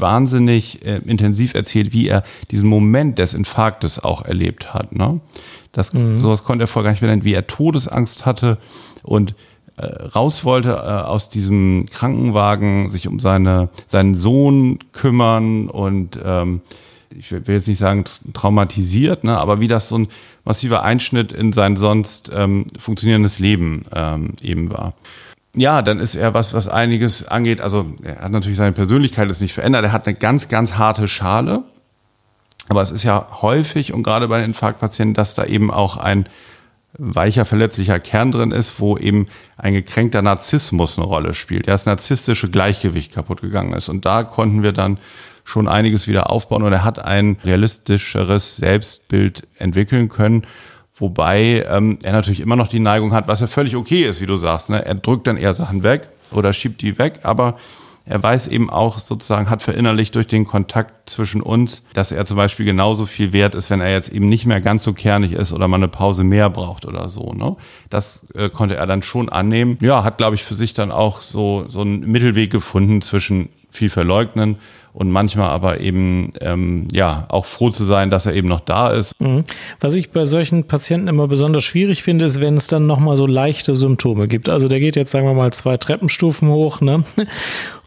wahnsinnig 0.01 0.85
äh, 0.85 0.97
intensiv 1.07 1.55
erzählt, 1.55 1.93
wie 1.93 2.09
er 2.09 2.25
diesen 2.51 2.69
Moment 2.69 3.19
des 3.19 3.35
Infarktes 3.35 4.03
auch 4.03 4.23
erlebt 4.23 4.73
hat. 4.73 4.95
Ne? 4.95 5.21
Das, 5.73 5.93
mhm. 5.93 6.21
Sowas 6.21 6.45
konnte 6.45 6.65
er 6.65 6.67
vorher 6.67 6.89
gar 6.89 6.93
nicht 6.93 7.03
mehr 7.03 7.11
nennen, 7.11 7.25
wie 7.25 7.35
er 7.35 7.47
Todesangst 7.47 8.27
hatte 8.27 8.59
und 9.03 9.33
äh, 9.33 9.35
raus 9.87 10.45
wollte 10.45 10.71
äh, 10.71 10.75
aus 10.75 11.29
diesem 11.29 11.87
Krankenwagen, 11.91 12.91
sich 12.91 13.09
um 13.09 13.21
seine, 13.21 13.69
seinen 13.87 14.15
Sohn 14.15 14.79
kümmern 14.93 15.69
und 15.69 16.19
ähm, 16.23 16.61
ich 17.17 17.33
will 17.33 17.43
jetzt 17.47 17.69
nicht 17.69 17.79
sagen 17.79 18.05
traumatisiert, 18.33 19.25
ne, 19.25 19.37
aber 19.39 19.61
wie 19.61 19.69
das 19.69 19.89
so 19.89 19.99
ein 19.99 20.09
massiver 20.45 20.83
Einschnitt 20.83 21.33
in 21.33 21.53
sein 21.53 21.77
sonst 21.77 22.31
ähm, 22.35 22.67
funktionierendes 22.79 23.39
Leben 23.39 23.85
ähm, 23.95 24.35
eben 24.41 24.73
war. 24.73 24.95
Ja, 25.57 25.83
dann 25.83 25.99
ist 25.99 26.15
er 26.15 26.33
was, 26.33 26.55
was 26.55 26.69
einiges 26.69 27.27
angeht. 27.27 27.61
Also 27.61 27.87
er 28.03 28.21
hat 28.21 28.31
natürlich 28.31 28.57
seine 28.57 28.73
Persönlichkeit 28.73 29.29
ist 29.31 29.41
nicht 29.41 29.53
verändert. 29.53 29.85
Er 29.85 29.93
hat 29.93 30.07
eine 30.07 30.17
ganz, 30.17 30.49
ganz 30.49 30.75
harte 30.75 31.09
Schale. 31.09 31.65
Aber 32.69 32.83
es 32.83 32.93
ist 32.93 33.03
ja 33.03 33.27
häufig 33.43 33.93
und 33.93 34.05
gerade 34.05 34.29
bei 34.29 34.39
den 34.39 34.51
Infarktpatienten, 34.51 35.15
dass 35.15 35.35
da 35.35 35.45
eben 35.45 35.73
auch 35.73 35.97
ein 35.97 36.27
weicher, 36.99 37.45
verletzlicher 37.45 38.01
Kern 38.01 38.33
drin 38.33 38.51
ist, 38.51 38.81
wo 38.81 38.97
eben 38.97 39.29
ein 39.57 39.75
gekränkter 39.75 40.23
Narzissmus 40.23 40.99
eine 40.99 41.07
Rolle 41.07 41.35
spielt. 41.35 41.67
Ja, 41.67 41.73
das 41.73 41.87
narzisstische 41.87 42.51
Gleichgewicht 42.51 43.13
kaputt 43.13 43.41
gegangen 43.41 43.73
ist. 43.73 43.89
Und 43.89 44.05
da 44.05 44.25
konnten 44.25 44.63
wir 44.63 44.73
dann 44.73 44.99
schon 45.45 45.69
einiges 45.69 46.07
wieder 46.07 46.31
aufbauen 46.31 46.63
und 46.63 46.73
er 46.73 46.85
hat 46.85 46.99
ein 46.99 47.37
realistischeres 47.45 48.57
Selbstbild 48.57 49.47
entwickeln 49.57 50.09
können. 50.09 50.47
Wobei 50.95 51.65
ähm, 51.69 51.99
er 52.03 52.13
natürlich 52.13 52.41
immer 52.41 52.57
noch 52.57 52.69
die 52.69 52.81
Neigung 52.81 53.13
hat, 53.13 53.27
was 53.27 53.41
ja 53.41 53.47
völlig 53.47 53.75
okay 53.75 54.05
ist, 54.05 54.21
wie 54.21 54.27
du 54.27 54.37
sagst. 54.37 54.71
Ne? 54.71 54.85
Er 54.85 54.95
drückt 54.95 55.27
dann 55.27 55.39
eher 55.39 55.55
Sachen 55.55 55.83
weg 55.83 56.09
oder 56.31 56.53
schiebt 56.53 56.83
die 56.83 56.99
weg, 56.99 57.21
aber 57.23 57.57
er 58.05 58.23
weiß 58.23 58.49
eben 58.49 58.71
auch 58.71 58.99
sozusagen, 58.99 59.51
hat 59.51 59.63
verinnerlicht 59.63 60.15
durch 60.15 60.27
den 60.27 60.45
Kontakt 60.45 61.09
zwischen 61.09 61.43
uns, 61.43 61.85
dass 61.93 62.13
er 62.13 62.25
zum 62.25 62.37
Beispiel 62.37 62.67
genauso 62.67 63.07
viel 63.07 63.33
wert 63.33 63.55
ist, 63.55 63.71
wenn 63.71 63.81
er 63.81 63.93
jetzt 63.93 64.11
eben 64.11 64.29
nicht 64.29 64.47
mehr 64.47 64.61
ganz 64.61 64.85
so 64.85 64.93
kernig 64.93 65.33
ist 65.33 65.53
oder 65.53 65.69
mal 65.69 65.77
eine 65.77 65.89
Pause 65.89 66.25
mehr 66.25 66.51
braucht 66.51 66.87
oder 66.87 67.09
so. 67.09 67.33
Ne? 67.33 67.57
Das 67.89 68.23
äh, 68.35 68.49
konnte 68.49 68.77
er 68.77 68.87
dann 68.87 69.03
schon 69.03 69.29
annehmen. 69.29 69.79
Ja, 69.81 70.03
hat, 70.03 70.19
glaube 70.19 70.35
ich, 70.35 70.45
für 70.45 70.55
sich 70.55 70.75
dann 70.75 70.91
auch 70.91 71.23
so, 71.23 71.67
so 71.69 71.83
einen 71.83 72.01
Mittelweg 72.01 72.51
gefunden 72.51 73.03
zwischen 73.03 73.51
viel 73.71 73.91
verleugnen 73.91 74.59
und 74.93 75.11
manchmal 75.11 75.51
aber 75.51 75.81
eben 75.81 76.33
ähm, 76.41 76.89
ja 76.93 77.27
auch 77.29 77.47
froh 77.47 77.71
zu 77.71 77.85
sein, 77.85 78.11
dass 78.11 78.27
er 78.27 78.35
eben 78.35 78.49
noch 78.49 78.61
da 78.61 78.91
ist. 78.91 79.19
Mhm. 79.21 79.45
Was 79.79 79.95
ich 79.95 80.11
bei 80.11 80.25
solchen 80.25 80.65
Patienten 80.65 81.09
immer 81.09 81.29
besonders 81.29 81.65
schwierig 81.65 82.03
finde, 82.03 82.25
ist, 82.25 82.41
wenn 82.41 82.57
es 82.57 82.67
dann 82.67 82.87
nochmal 82.87 83.17
so 83.17 83.27
leichte 83.27 83.77
Symptome 83.77 84.27
gibt. 84.27 84.49
Also 84.49 84.67
der 84.69 84.81
geht 84.81 84.97
jetzt, 84.97 85.13
sagen 85.13 85.27
wir 85.27 85.35
mal, 85.35 85.53
zwei 85.53 85.77
Treppenstufen 85.77 86.49
hoch, 86.49 86.81
ne? 86.81 87.05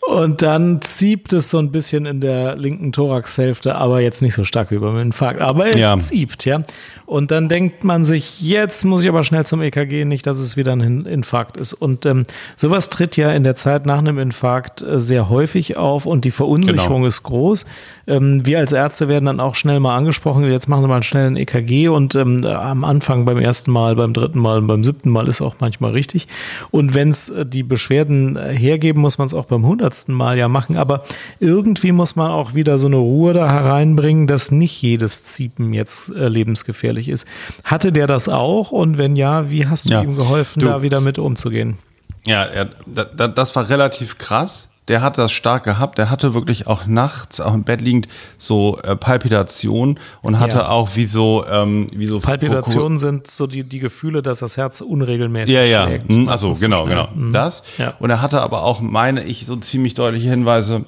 Und 0.07 0.41
dann 0.41 0.81
zieht 0.81 1.31
es 1.31 1.49
so 1.49 1.59
ein 1.59 1.71
bisschen 1.71 2.05
in 2.05 2.19
der 2.19 2.55
linken 2.57 2.91
Thoraxhälfte, 2.91 3.75
aber 3.75 4.01
jetzt 4.01 4.21
nicht 4.21 4.33
so 4.33 4.43
stark 4.43 4.71
wie 4.71 4.77
beim 4.77 4.99
Infarkt. 4.99 5.39
Aber 5.39 5.69
es 5.69 5.77
ja. 5.77 5.97
zieht, 5.97 6.43
ja. 6.43 6.63
Und 7.05 7.31
dann 7.31 7.47
denkt 7.47 7.83
man 7.83 8.05
sich, 8.05 8.41
jetzt 8.41 8.85
muss 8.85 9.03
ich 9.03 9.09
aber 9.09 9.23
schnell 9.23 9.45
zum 9.45 9.61
EKG, 9.61 10.05
nicht, 10.05 10.25
dass 10.25 10.39
es 10.39 10.57
wieder 10.57 10.73
ein 10.73 11.05
Infarkt 11.05 11.57
ist. 11.57 11.73
Und 11.73 12.05
ähm, 12.05 12.25
sowas 12.57 12.89
tritt 12.89 13.17
ja 13.17 13.31
in 13.31 13.43
der 13.43 13.55
Zeit 13.55 13.85
nach 13.85 13.99
einem 13.99 14.17
Infarkt 14.19 14.81
äh, 14.81 14.99
sehr 14.99 15.29
häufig 15.29 15.77
auf 15.77 16.05
und 16.05 16.25
die 16.25 16.31
Verunsicherung 16.31 17.01
genau. 17.01 17.07
ist 17.07 17.23
groß. 17.23 17.65
Ähm, 18.07 18.45
wir 18.45 18.59
als 18.59 18.71
Ärzte 18.71 19.07
werden 19.07 19.25
dann 19.25 19.39
auch 19.39 19.55
schnell 19.55 19.79
mal 19.79 19.95
angesprochen, 19.95 20.49
jetzt 20.49 20.67
machen 20.67 20.81
Sie 20.81 20.87
mal 20.87 21.03
schnell 21.03 21.27
ein 21.27 21.35
EKG 21.35 21.89
und 21.89 22.15
ähm, 22.15 22.43
am 22.45 22.83
Anfang 22.83 23.25
beim 23.25 23.37
ersten 23.37 23.71
Mal, 23.71 23.95
beim 23.95 24.13
dritten 24.13 24.39
Mal 24.39 24.57
und 24.59 24.67
beim 24.67 24.83
siebten 24.83 25.09
Mal 25.09 25.27
ist 25.27 25.41
auch 25.41 25.55
manchmal 25.59 25.91
richtig. 25.91 26.27
Und 26.71 26.93
wenn 26.93 27.09
es 27.09 27.29
äh, 27.29 27.45
die 27.45 27.63
Beschwerden 27.63 28.37
äh, 28.37 28.53
hergeben, 28.53 29.01
muss 29.01 29.17
man 29.17 29.27
es 29.27 29.33
auch 29.33 29.45
beim 29.45 29.65
hundertsten 29.93 30.13
Mal 30.13 30.37
ja 30.37 30.47
machen. 30.47 30.77
Aber 30.77 31.03
irgendwie 31.39 31.91
muss 31.91 32.15
man 32.15 32.31
auch 32.31 32.53
wieder 32.53 32.77
so 32.77 32.87
eine 32.87 32.97
Ruhe 32.97 33.33
da 33.33 33.49
hereinbringen, 33.51 34.27
dass 34.27 34.51
nicht 34.51 34.81
jedes 34.81 35.23
Ziepen 35.23 35.73
jetzt 35.73 36.09
äh, 36.09 36.27
lebensgefährlich 36.27 36.73
gefährlich 36.73 37.09
ist. 37.09 37.27
Hatte 37.63 37.91
der 37.91 38.07
das 38.07 38.27
auch? 38.27 38.71
Und 38.71 38.97
wenn 38.97 39.15
ja, 39.15 39.49
wie 39.49 39.67
hast 39.67 39.85
du 39.85 39.93
ja. 39.93 40.01
ihm 40.01 40.15
geholfen, 40.15 40.59
du, 40.59 40.65
da 40.65 40.81
wieder 40.81 41.01
mit 41.01 41.19
umzugehen? 41.19 41.77
Ja, 42.25 42.43
er, 42.43 42.69
da, 42.85 43.27
das 43.27 43.55
war 43.55 43.69
relativ 43.69 44.17
krass. 44.17 44.69
Der 44.87 45.01
hat 45.01 45.17
das 45.17 45.31
stark 45.31 45.63
gehabt. 45.63 45.97
Der 45.97 46.09
hatte 46.09 46.33
wirklich 46.33 46.67
auch 46.67 46.85
nachts, 46.85 47.39
auch 47.39 47.53
im 47.53 47.63
Bett 47.63 47.81
liegend, 47.81 48.07
so 48.37 48.79
äh, 48.83 48.95
Palpitationen 48.95 49.99
und 50.21 50.39
hatte 50.39 50.57
ja. 50.57 50.69
auch 50.69 50.95
wie 50.95 51.05
so, 51.05 51.45
ähm, 51.49 51.87
wie 51.93 52.05
so. 52.05 52.19
Palpitationen 52.19 52.97
sind 52.97 53.27
so 53.27 53.47
die, 53.47 53.63
die 53.63 53.79
Gefühle, 53.79 54.21
dass 54.21 54.39
das 54.39 54.57
Herz 54.57 54.81
unregelmäßig 54.81 55.55
ja, 55.55 55.63
ja. 55.63 55.85
schlägt. 55.85 56.09
Mhm, 56.09 56.27
Achso, 56.27 56.53
genau, 56.53 56.85
genau. 56.85 57.07
Mhm. 57.13 57.31
Das. 57.31 57.63
Ja. 57.77 57.93
Und 57.99 58.09
er 58.09 58.21
hatte 58.21 58.41
aber 58.41 58.63
auch, 58.63 58.81
meine 58.81 59.23
ich, 59.23 59.45
so 59.45 59.55
ziemlich 59.55 59.93
deutliche 59.93 60.29
Hinweise, 60.29 60.85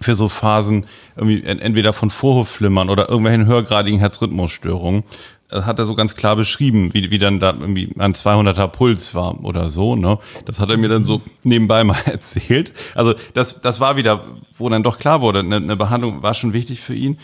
für 0.00 0.14
so 0.14 0.28
Phasen 0.28 0.86
irgendwie 1.16 1.42
entweder 1.44 1.92
von 1.92 2.10
Vorhofflimmern 2.10 2.90
oder 2.90 3.08
irgendwelchen 3.08 3.46
höhergradigen 3.46 3.98
Herzrhythmusstörungen. 3.98 5.04
Das 5.48 5.64
hat 5.64 5.78
er 5.78 5.84
so 5.84 5.94
ganz 5.94 6.16
klar 6.16 6.36
beschrieben, 6.36 6.92
wie, 6.92 7.10
wie 7.10 7.18
dann 7.18 7.38
da 7.38 7.52
irgendwie 7.52 7.92
ein 7.98 8.14
200er 8.14 8.66
Puls 8.68 9.14
war 9.14 9.42
oder 9.44 9.70
so. 9.70 9.94
Ne? 9.94 10.18
Das 10.44 10.58
hat 10.60 10.70
er 10.70 10.76
mir 10.76 10.88
dann 10.88 11.04
so 11.04 11.22
nebenbei 11.42 11.84
mal 11.84 11.98
erzählt. 12.04 12.72
Also 12.94 13.14
das, 13.34 13.60
das 13.60 13.80
war 13.80 13.96
wieder, 13.96 14.24
wo 14.56 14.68
dann 14.68 14.82
doch 14.82 14.98
klar 14.98 15.20
wurde, 15.20 15.40
eine, 15.40 15.56
eine 15.56 15.76
Behandlung 15.76 16.22
war 16.22 16.34
schon 16.34 16.52
wichtig 16.52 16.80
für 16.80 16.94
ihn, 16.94 17.18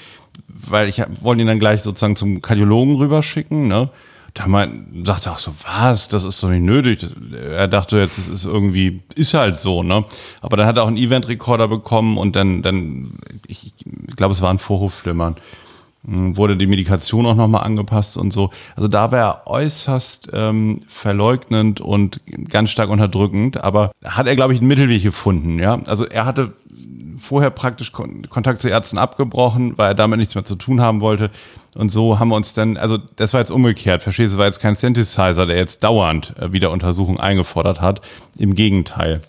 weil 0.48 0.88
ich 0.88 1.02
wollte 1.20 1.42
ihn 1.42 1.48
dann 1.48 1.58
gleich 1.58 1.82
sozusagen 1.82 2.16
zum 2.16 2.42
Kardiologen 2.42 2.96
rüberschicken. 2.96 3.68
Ne? 3.68 3.90
da 4.34 4.46
mein, 4.46 5.02
sagte 5.04 5.30
auch 5.30 5.38
so, 5.38 5.52
was, 5.64 6.08
das 6.08 6.24
ist 6.24 6.42
doch 6.42 6.48
nicht 6.48 6.62
nötig. 6.62 7.06
Er 7.34 7.68
dachte 7.68 7.98
jetzt, 7.98 8.16
es 8.16 8.28
ist 8.28 8.44
irgendwie, 8.46 9.02
ist 9.14 9.34
halt 9.34 9.56
so, 9.56 9.82
ne? 9.82 10.04
Aber 10.40 10.56
dann 10.56 10.66
hat 10.66 10.78
er 10.78 10.84
auch 10.84 10.88
einen 10.88 10.96
Event-Recorder 10.96 11.68
bekommen 11.68 12.16
und 12.16 12.34
dann, 12.34 12.62
dann, 12.62 13.18
ich, 13.46 13.66
ich 13.66 14.16
glaube, 14.16 14.32
es 14.32 14.40
war 14.40 14.50
ein 14.50 14.58
Vorhofflimmern. 14.58 15.36
Hm, 16.04 16.36
wurde 16.36 16.56
die 16.56 16.66
Medikation 16.66 17.26
auch 17.26 17.36
nochmal 17.36 17.64
angepasst 17.64 18.16
und 18.16 18.32
so. 18.32 18.50
Also 18.74 18.88
da 18.88 19.12
war 19.12 19.18
er 19.18 19.46
äußerst 19.46 20.30
ähm, 20.32 20.80
verleugnend 20.88 21.80
und 21.80 22.20
ganz 22.48 22.70
stark 22.70 22.90
unterdrückend, 22.90 23.62
aber 23.62 23.92
hat 24.04 24.26
er, 24.26 24.34
glaube 24.34 24.52
ich, 24.52 24.58
einen 24.58 24.68
Mittelweg 24.68 25.02
gefunden, 25.02 25.60
ja. 25.60 25.80
Also 25.86 26.04
er 26.06 26.24
hatte 26.24 26.54
vorher 27.16 27.50
praktisch 27.50 27.92
Kontakt 27.92 28.60
zu 28.60 28.68
Ärzten 28.68 28.98
abgebrochen, 28.98 29.78
weil 29.78 29.92
er 29.92 29.94
damit 29.94 30.18
nichts 30.18 30.34
mehr 30.34 30.44
zu 30.44 30.56
tun 30.56 30.80
haben 30.80 31.00
wollte. 31.00 31.30
Und 31.76 31.90
so 31.90 32.18
haben 32.18 32.28
wir 32.28 32.36
uns 32.36 32.52
dann, 32.52 32.76
also 32.76 32.98
das 33.16 33.32
war 33.32 33.40
jetzt 33.40 33.50
umgekehrt, 33.50 34.02
verstehst 34.02 34.34
du, 34.34 34.38
war 34.38 34.46
jetzt 34.46 34.60
kein 34.60 34.74
Synthesizer, 34.74 35.46
der 35.46 35.56
jetzt 35.56 35.84
dauernd 35.84 36.34
äh, 36.38 36.52
wieder 36.52 36.70
Untersuchung 36.70 37.20
eingefordert 37.20 37.80
hat. 37.80 38.00
Im 38.38 38.54
Gegenteil. 38.54 39.22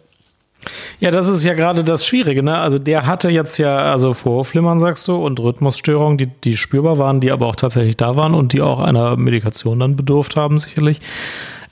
Ja, 1.00 1.12
das 1.12 1.28
ist 1.28 1.44
ja 1.44 1.54
gerade 1.54 1.84
das 1.84 2.06
Schwierige, 2.06 2.44
ne? 2.44 2.58
Also 2.58 2.80
der 2.80 3.06
hatte 3.06 3.30
jetzt 3.30 3.58
ja, 3.58 3.78
also 3.78 4.14
Vorflimmern, 4.14 4.80
sagst 4.80 5.08
du, 5.08 5.16
und 5.16 5.40
Rhythmusstörungen, 5.40 6.18
die, 6.18 6.28
die 6.28 6.58
spürbar 6.58 6.98
waren, 6.98 7.20
die 7.20 7.32
aber 7.32 7.48
auch 7.48 7.56
tatsächlich 7.56 7.98
da 7.98 8.16
waren 8.16 8.34
und 8.34 8.54
die 8.54 8.62
auch 8.62 8.80
einer 8.80 9.18
Medikation 9.18 9.80
dann 9.80 9.96
bedurft 9.96 10.36
haben, 10.36 10.60
sicherlich. 10.60 11.00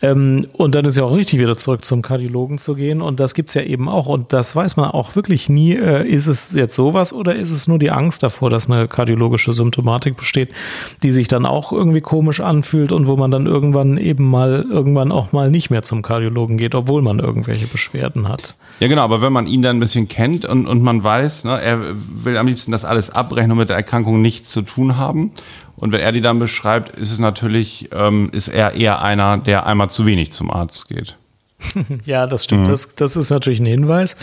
Ähm, 0.01 0.47
und 0.53 0.75
dann 0.75 0.85
ist 0.85 0.97
ja 0.97 1.03
auch 1.03 1.15
richtig, 1.15 1.39
wieder 1.39 1.57
zurück 1.57 1.85
zum 1.85 2.01
Kardiologen 2.01 2.57
zu 2.57 2.75
gehen. 2.75 3.01
Und 3.01 3.19
das 3.19 3.33
gibt's 3.33 3.53
ja 3.53 3.61
eben 3.61 3.87
auch. 3.87 4.07
Und 4.07 4.33
das 4.33 4.55
weiß 4.55 4.75
man 4.77 4.91
auch 4.91 5.15
wirklich 5.15 5.49
nie. 5.49 5.75
Äh, 5.75 6.07
ist 6.07 6.27
es 6.27 6.53
jetzt 6.53 6.75
sowas 6.75 7.13
oder 7.13 7.35
ist 7.35 7.51
es 7.51 7.67
nur 7.67 7.79
die 7.79 7.91
Angst 7.91 8.23
davor, 8.23 8.49
dass 8.49 8.69
eine 8.69 8.87
kardiologische 8.87 9.53
Symptomatik 9.53 10.17
besteht, 10.17 10.49
die 11.03 11.11
sich 11.11 11.27
dann 11.27 11.45
auch 11.45 11.71
irgendwie 11.71 12.01
komisch 12.01 12.39
anfühlt 12.39 12.91
und 12.91 13.07
wo 13.07 13.15
man 13.15 13.31
dann 13.31 13.45
irgendwann 13.45 13.97
eben 13.97 14.29
mal, 14.29 14.65
irgendwann 14.69 15.11
auch 15.11 15.31
mal 15.31 15.51
nicht 15.51 15.69
mehr 15.69 15.83
zum 15.83 16.01
Kardiologen 16.01 16.57
geht, 16.57 16.73
obwohl 16.73 17.01
man 17.01 17.19
irgendwelche 17.19 17.67
Beschwerden 17.67 18.27
hat. 18.27 18.55
Ja, 18.79 18.87
genau. 18.87 19.03
Aber 19.03 19.21
wenn 19.21 19.33
man 19.33 19.45
ihn 19.45 19.61
dann 19.61 19.77
ein 19.77 19.79
bisschen 19.79 20.07
kennt 20.07 20.45
und, 20.45 20.65
und 20.65 20.81
man 20.81 21.03
weiß, 21.03 21.43
ne, 21.43 21.61
er 21.61 21.79
will 22.23 22.37
am 22.37 22.47
liebsten 22.47 22.71
das 22.71 22.85
alles 22.85 23.11
abbrechen 23.11 23.51
und 23.51 23.57
mit 23.57 23.69
der 23.69 23.75
Erkrankung 23.75 24.21
nichts 24.21 24.49
zu 24.51 24.63
tun 24.63 24.97
haben. 24.97 25.31
Und 25.81 25.91
wenn 25.91 25.99
er 25.99 26.11
die 26.11 26.21
dann 26.21 26.37
beschreibt, 26.37 26.95
ist 26.97 27.11
es 27.11 27.17
natürlich, 27.19 27.89
ähm, 27.91 28.29
ist 28.31 28.47
er 28.47 28.73
eher 28.73 29.01
einer, 29.01 29.37
der 29.39 29.65
einmal 29.65 29.89
zu 29.89 30.05
wenig 30.05 30.31
zum 30.31 30.51
Arzt 30.51 30.87
geht. 30.87 31.17
ja, 32.05 32.27
das 32.27 32.43
stimmt. 32.43 32.67
Mhm. 32.67 32.69
Das, 32.69 32.95
das 32.95 33.15
ist 33.15 33.31
natürlich 33.31 33.59
ein 33.59 33.65
Hinweis. 33.65 34.15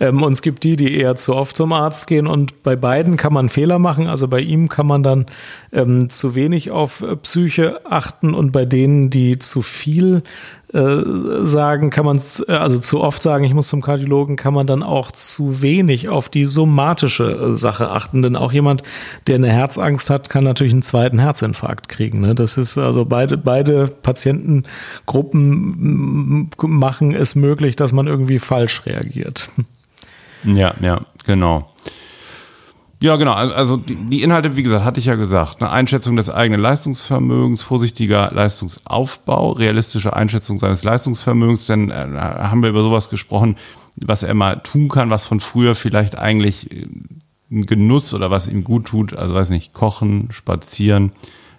Ähm, 0.00 0.22
und 0.22 0.32
es 0.32 0.42
gibt 0.42 0.64
die, 0.64 0.76
die 0.76 0.94
eher 0.94 1.16
zu 1.16 1.34
oft 1.34 1.56
zum 1.56 1.72
Arzt 1.72 2.06
gehen. 2.06 2.26
Und 2.26 2.62
bei 2.62 2.76
beiden 2.76 3.16
kann 3.16 3.32
man 3.32 3.48
Fehler 3.48 3.78
machen. 3.78 4.06
Also 4.06 4.28
bei 4.28 4.40
ihm 4.40 4.68
kann 4.68 4.86
man 4.86 5.02
dann 5.02 5.26
ähm, 5.72 6.10
zu 6.10 6.34
wenig 6.34 6.70
auf 6.70 7.00
äh, 7.00 7.16
Psyche 7.16 7.80
achten 7.86 8.34
und 8.34 8.52
bei 8.52 8.64
denen, 8.66 9.08
die 9.10 9.38
zu 9.38 9.62
viel 9.62 10.22
sagen, 10.70 11.90
kann 11.90 12.04
man, 12.04 12.20
äh, 12.46 12.52
also 12.52 12.78
zu 12.78 13.00
oft 13.00 13.22
sagen, 13.22 13.44
ich 13.44 13.54
muss 13.54 13.68
zum 13.68 13.80
Kardiologen, 13.80 14.36
kann 14.36 14.52
man 14.52 14.66
dann 14.66 14.82
auch 14.82 15.10
zu 15.12 15.62
wenig 15.62 16.10
auf 16.10 16.28
die 16.28 16.44
somatische 16.44 17.30
äh, 17.30 17.54
Sache 17.54 17.90
achten. 17.90 18.20
Denn 18.22 18.36
auch 18.36 18.52
jemand, 18.52 18.82
der 19.26 19.36
eine 19.36 19.50
Herzangst 19.50 20.10
hat, 20.10 20.28
kann 20.28 20.44
natürlich 20.44 20.74
einen 20.74 20.82
zweiten 20.82 21.18
Herzinfarkt 21.18 21.88
kriegen. 21.88 22.20
Ne? 22.20 22.34
Das 22.34 22.58
ist 22.58 22.76
also 22.76 23.06
beide, 23.06 23.38
beide 23.38 23.88
Patientengruppen 23.88 26.50
machen 26.62 27.14
es 27.14 27.34
möglich, 27.34 27.76
dass 27.76 27.92
man 27.92 28.06
irgendwie 28.06 28.38
falsch 28.38 28.84
reagiert. 28.84 29.48
Ja, 30.44 30.74
ja, 30.80 31.00
genau. 31.24 31.70
Ja, 33.00 33.14
genau. 33.16 33.32
Also 33.32 33.76
die, 33.76 34.22
Inhalte, 34.22 34.56
wie 34.56 34.64
gesagt, 34.64 34.84
hatte 34.84 34.98
ich 34.98 35.06
ja 35.06 35.14
gesagt. 35.14 35.60
Eine 35.60 35.70
Einschätzung 35.70 36.16
des 36.16 36.30
eigenen 36.30 36.60
Leistungsvermögens, 36.60 37.62
vorsichtiger 37.62 38.32
Leistungsaufbau, 38.32 39.52
realistische 39.52 40.16
Einschätzung 40.16 40.58
seines 40.58 40.82
Leistungsvermögens. 40.82 41.66
Denn 41.66 41.90
äh, 41.90 41.94
haben 41.94 42.62
wir 42.62 42.70
über 42.70 42.82
sowas 42.82 43.08
gesprochen, 43.08 43.56
was 43.96 44.24
er 44.24 44.34
mal 44.34 44.56
tun 44.56 44.88
kann, 44.88 45.10
was 45.10 45.26
von 45.26 45.38
früher 45.38 45.76
vielleicht 45.76 46.18
eigentlich 46.18 46.72
äh, 46.72 46.88
ein 47.50 47.66
Genuss 47.66 48.14
oder 48.14 48.32
was 48.32 48.48
ihm 48.48 48.64
gut 48.64 48.86
tut. 48.86 49.16
Also 49.16 49.32
weiß 49.32 49.50
nicht, 49.50 49.72
kochen, 49.72 50.28
spazieren, 50.32 51.12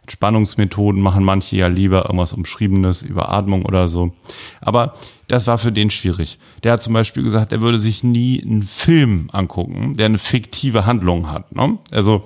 Entspannungsmethoden 0.10 1.04
machen 1.04 1.24
manche 1.24 1.56
ja 1.56 1.68
lieber 1.68 2.06
irgendwas 2.06 2.34
Umschriebenes 2.34 3.04
über 3.04 3.30
Atmung 3.30 3.64
oder 3.64 3.88
so. 3.88 4.12
Aber 4.60 4.96
das 5.28 5.46
war 5.46 5.60
für 5.60 5.72
den 5.72 5.92
schwierig. 5.92 6.40
Der 6.64 6.74
hat 6.74 6.82
zum 6.82 6.94
Beispiel 6.94 7.22
gesagt, 7.22 7.52
er 7.52 7.62
würde 7.62 7.78
sich 7.78 8.04
nie 8.04 8.42
einen 8.44 8.64
Film 8.64 9.30
angucken, 9.32 9.94
der 9.96 10.08
eine 10.08 10.18
fiktive 10.18 10.88
Handlung 10.88 11.32
hat. 11.32 11.56
Ne? 11.56 11.78
Also 11.92 12.24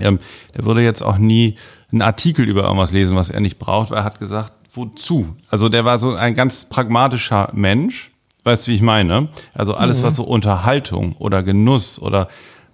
ähm, 0.00 0.18
der 0.56 0.64
würde 0.64 0.82
jetzt 0.82 1.02
auch 1.02 1.16
nie 1.16 1.54
einen 1.92 2.02
Artikel 2.02 2.44
über 2.48 2.64
irgendwas 2.64 2.90
lesen, 2.90 3.16
was 3.16 3.30
er 3.30 3.40
nicht 3.40 3.60
braucht, 3.60 3.92
weil 3.92 3.98
er 3.98 4.04
hat 4.04 4.18
gesagt, 4.18 4.52
wozu? 4.74 5.36
Also 5.48 5.68
der 5.68 5.84
war 5.84 5.98
so 5.98 6.12
ein 6.12 6.34
ganz 6.34 6.64
pragmatischer 6.64 7.50
Mensch. 7.52 8.10
Weißt 8.42 8.66
du, 8.66 8.72
wie 8.72 8.76
ich 8.76 8.82
meine? 8.82 9.28
Also 9.54 9.74
alles, 9.74 10.00
mhm. 10.00 10.02
was 10.02 10.16
so 10.16 10.24
Unterhaltung 10.24 11.14
oder 11.18 11.44
Genuss 11.44 12.00
oder 12.00 12.26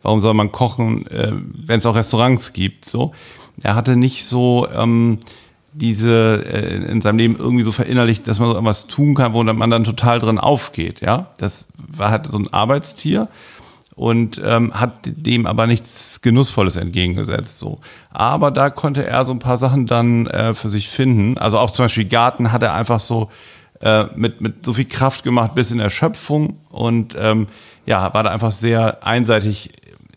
Warum 0.03 0.19
soll 0.19 0.35
man 0.35 0.51
kochen, 0.51 1.07
äh, 1.07 1.33
wenn 1.33 1.79
es 1.79 1.87
auch 1.87 1.95
Restaurants 1.95 2.53
gibt? 2.53 2.85
So, 2.85 3.13
er 3.61 3.75
hatte 3.75 3.97
nicht 3.97 4.25
so 4.25 4.69
ähm, 4.75 5.19
diese 5.73 6.45
äh, 6.47 6.91
in 6.91 7.01
seinem 7.01 7.19
Leben 7.19 7.37
irgendwie 7.37 7.63
so 7.63 7.73
verinnerlicht, 7.73 8.29
dass 8.29 8.39
man 8.39 8.49
so 8.49 8.55
irgendwas 8.55 8.87
tun 8.87 9.15
kann, 9.15 9.33
wo 9.33 9.43
man 9.43 9.71
dann 9.71 9.85
total 9.85 10.19
drin 10.19 10.39
aufgeht. 10.39 11.01
Ja, 11.01 11.31
das 11.39 11.69
war 11.77 12.11
halt 12.11 12.27
so 12.27 12.39
ein 12.39 12.53
Arbeitstier 12.53 13.29
und 13.95 14.41
ähm, 14.45 14.73
hat 14.75 15.01
dem 15.05 15.47
aber 15.47 15.67
nichts 15.67 16.21
Genussvolles 16.21 16.77
entgegengesetzt. 16.77 17.59
So. 17.59 17.81
Aber 18.11 18.51
da 18.51 18.71
konnte 18.71 19.07
er 19.07 19.25
so 19.25 19.33
ein 19.33 19.39
paar 19.39 19.59
Sachen 19.59 19.87
dann 19.87 20.27
äh, 20.27 20.55
für 20.55 20.69
sich 20.69 20.89
finden. 20.89 21.39
Also 21.39 21.59
auch 21.59 21.71
zum 21.71 21.87
Beispiel 21.87 22.07
Garten 22.07 22.53
hat 22.53 22.63
er 22.63 22.75
einfach 22.75 23.01
so 23.01 23.31
äh, 23.81 24.05
mit, 24.15 24.41
mit 24.41 24.65
so 24.65 24.75
viel 24.75 24.87
Kraft 24.87 25.25
gemacht 25.25 25.55
bis 25.55 25.73
in 25.73 25.81
Erschöpfung 25.81 26.59
und 26.71 27.17
ähm, 27.19 27.47
ja, 27.85 28.15
war 28.15 28.23
da 28.23 28.31
einfach 28.31 28.53
sehr 28.53 29.05
einseitig 29.07 29.71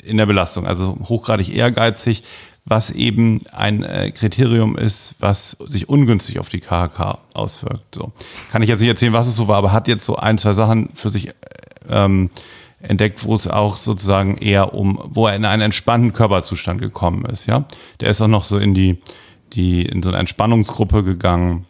in 0.04 0.18
der 0.18 0.28
Belastung, 0.28 0.68
also 0.68 0.98
hochgradig 1.10 1.54
ehrgeizig, 1.54 2.24
was 2.66 2.90
eben 2.90 3.42
ein 3.52 3.84
äh, 3.84 4.12
Kriterium 4.12 4.76
ist, 4.76 5.16
was 5.20 5.52
sich 5.68 5.88
ungünstig 5.88 6.40
auf 6.40 6.50
die 6.50 6.60
KHK 6.60 7.20
auswirkt. 7.34 7.94
So. 7.94 8.12
Kann 8.52 8.64
ich 8.64 8.70
jetzt 8.70 8.80
nicht 8.80 8.90
erzählen, 8.90 9.14
was 9.14 9.28
es 9.28 9.36
so 9.36 9.48
war, 9.48 9.58
aber 9.58 9.72
hat 9.72 9.88
jetzt 9.88 10.04
so 10.04 10.16
ein, 10.16 10.40
zwei 10.40 10.54
Sachen 10.54 10.90
für 10.96 11.12
sich 11.12 11.30
ähm, 11.88 12.32
entdeckt, 12.82 13.24
wo 13.24 13.36
es 13.36 13.48
auch 13.48 13.76
sozusagen 13.76 14.38
eher 14.38 14.74
um, 14.74 15.00
wo 15.06 15.28
er 15.28 15.36
in 15.36 15.46
einen 15.46 15.62
entspannten 15.62 16.14
Körperzustand 16.14 16.82
gekommen 16.82 17.26
ist. 17.26 17.46
Ja, 17.46 17.66
der 18.00 18.10
ist 18.10 18.22
auch 18.22 18.28
noch 18.28 18.44
so 18.44 18.58
in 18.58 18.74
die, 18.74 19.00
die 19.54 19.84
in 19.84 20.02
so 20.02 20.10
eine 20.10 20.18
Entspannungsgruppe 20.18 21.04
gegangen 21.04 21.66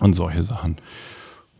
und 0.00 0.14
solche 0.14 0.42
Sachen. 0.42 0.78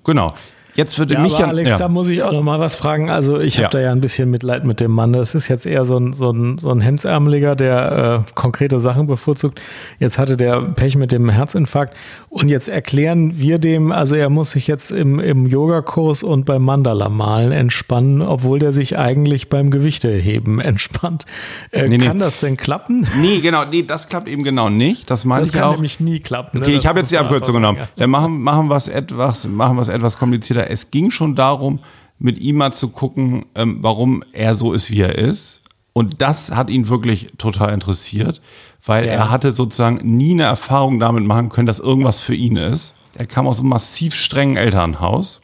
Genau. 0.05 0.33
Jetzt 0.75 0.99
würde 0.99 1.15
ja, 1.15 1.21
mich 1.21 1.35
aber 1.37 1.49
Alex, 1.49 1.71
ja. 1.73 1.79
da 1.79 1.89
muss 1.89 2.09
ich 2.09 2.23
auch 2.23 2.33
noch 2.33 2.43
mal 2.43 2.59
was 2.59 2.75
fragen. 2.75 3.09
Also 3.11 3.39
ich 3.39 3.57
habe 3.59 3.65
Ja. 3.65 3.69
da 3.71 3.81
ja 3.81 3.93
ein 3.93 4.01
bisschen 4.01 4.31
Mitleid 4.31 4.65
mit 4.65 4.81
dem 4.81 4.91
Mann. 4.91 5.13
Das 5.13 5.35
ist 5.35 5.47
jetzt 5.49 5.67
eher 5.67 5.85
so 5.85 5.97
ein, 5.99 6.13
so 6.13 6.31
ein, 6.33 6.59
so 6.59 6.71
ein 6.71 6.81
Hemdsärmeliger, 6.81 7.55
der 7.55 8.25
äh, 8.27 8.33
konkrete 8.35 8.81
Sachen 8.81 9.07
bevorzugt. 9.07 9.61
Jetzt 10.01 10.19
hatte 10.19 10.37
der 10.37 10.61
Pech 10.61 10.97
mit 10.97 11.13
dem 11.13 11.29
Herzinfarkt. 11.29 11.97
Und 12.29 12.49
jetzt 12.49 12.69
erklären 12.69 13.39
wir 13.39 13.59
dem, 13.59 13.93
also 13.93 14.17
er 14.17 14.31
muss 14.31 14.51
sich 14.51 14.67
jetzt 14.67 14.91
im, 14.91 15.21
im 15.21 15.47
Yogakurs 15.47 16.23
und 16.25 16.45
beim 16.45 16.63
Mandala 16.63 17.09
malen 17.09 17.53
entspannen, 17.53 18.21
obwohl 18.21 18.59
der 18.59 18.73
sich 18.73 18.99
eigentlich 18.99 19.49
beim 19.49 19.71
Gewichteheben 19.71 20.61
entspannt. 20.61 21.25
Äh, 21.71 21.85
Nee, 21.89 21.99
nee. 21.99 22.07
Kann 22.07 22.19
das 22.19 22.41
denn 22.41 22.57
klappen? 22.57 23.07
Nee, 23.21 23.39
genau, 23.41 23.65
nee, 23.65 23.83
das 23.83 24.09
klappt 24.09 24.27
eben 24.29 24.43
genau 24.43 24.69
nicht. 24.71 25.09
Das 25.11 25.25
meine 25.25 25.43
Das 25.43 25.51
ich 25.51 25.55
kann 25.55 25.65
auch. 25.65 25.75
nämlich 25.75 26.01
nie 26.01 26.19
klappen. 26.19 26.59
ne? 26.59 26.65
Okay, 26.65 26.73
ich 26.73 26.79
Das 26.83 26.87
habe 26.89 26.99
jetzt 27.01 27.13
die 27.13 27.19
Abkürzung 27.19 27.55
genommen. 27.55 27.79
Dann 27.97 28.11
machen, 28.11 28.41
machen 28.41 28.69
wir 28.69 28.77
es 28.77 28.89
etwas, 28.89 29.47
machen 29.47 29.77
wir 29.77 29.83
es 29.83 29.89
etwas 29.89 30.19
komplizierter. 30.19 30.64
Es 30.71 30.91
ging 30.91 31.11
schon 31.11 31.35
darum, 31.35 31.81
mit 32.19 32.39
ihm 32.39 32.57
mal 32.57 32.73
zu 32.73 32.89
gucken, 32.89 33.47
ähm, 33.55 33.79
warum 33.81 34.23
er 34.33 34.55
so 34.55 34.73
ist, 34.73 34.91
wie 34.91 35.01
er 35.01 35.17
ist. 35.19 35.61
Und 35.93 36.21
das 36.23 36.51
hat 36.51 36.71
ihn 36.71 36.89
wirklich 36.89 37.33
total 37.39 37.73
interessiert, 37.73 38.41
weil 38.85 39.07
Ja. 39.07 39.13
er 39.13 39.31
hatte 39.31 39.53
sozusagen 39.53 40.17
nie 40.17 40.33
eine 40.33 40.45
Erfahrung 40.45 40.99
damit 40.99 41.25
machen 41.25 41.49
können, 41.49 41.67
dass 41.67 41.79
irgendwas 41.79 42.19
für 42.21 42.35
ihn 42.35 42.57
ist. 42.57 42.95
Er 43.17 43.27
kam 43.27 43.47
aus 43.47 43.61
einem 43.61 43.69
massiv 43.69 44.15
strengen 44.15 44.57
Elternhaus. 44.57 45.41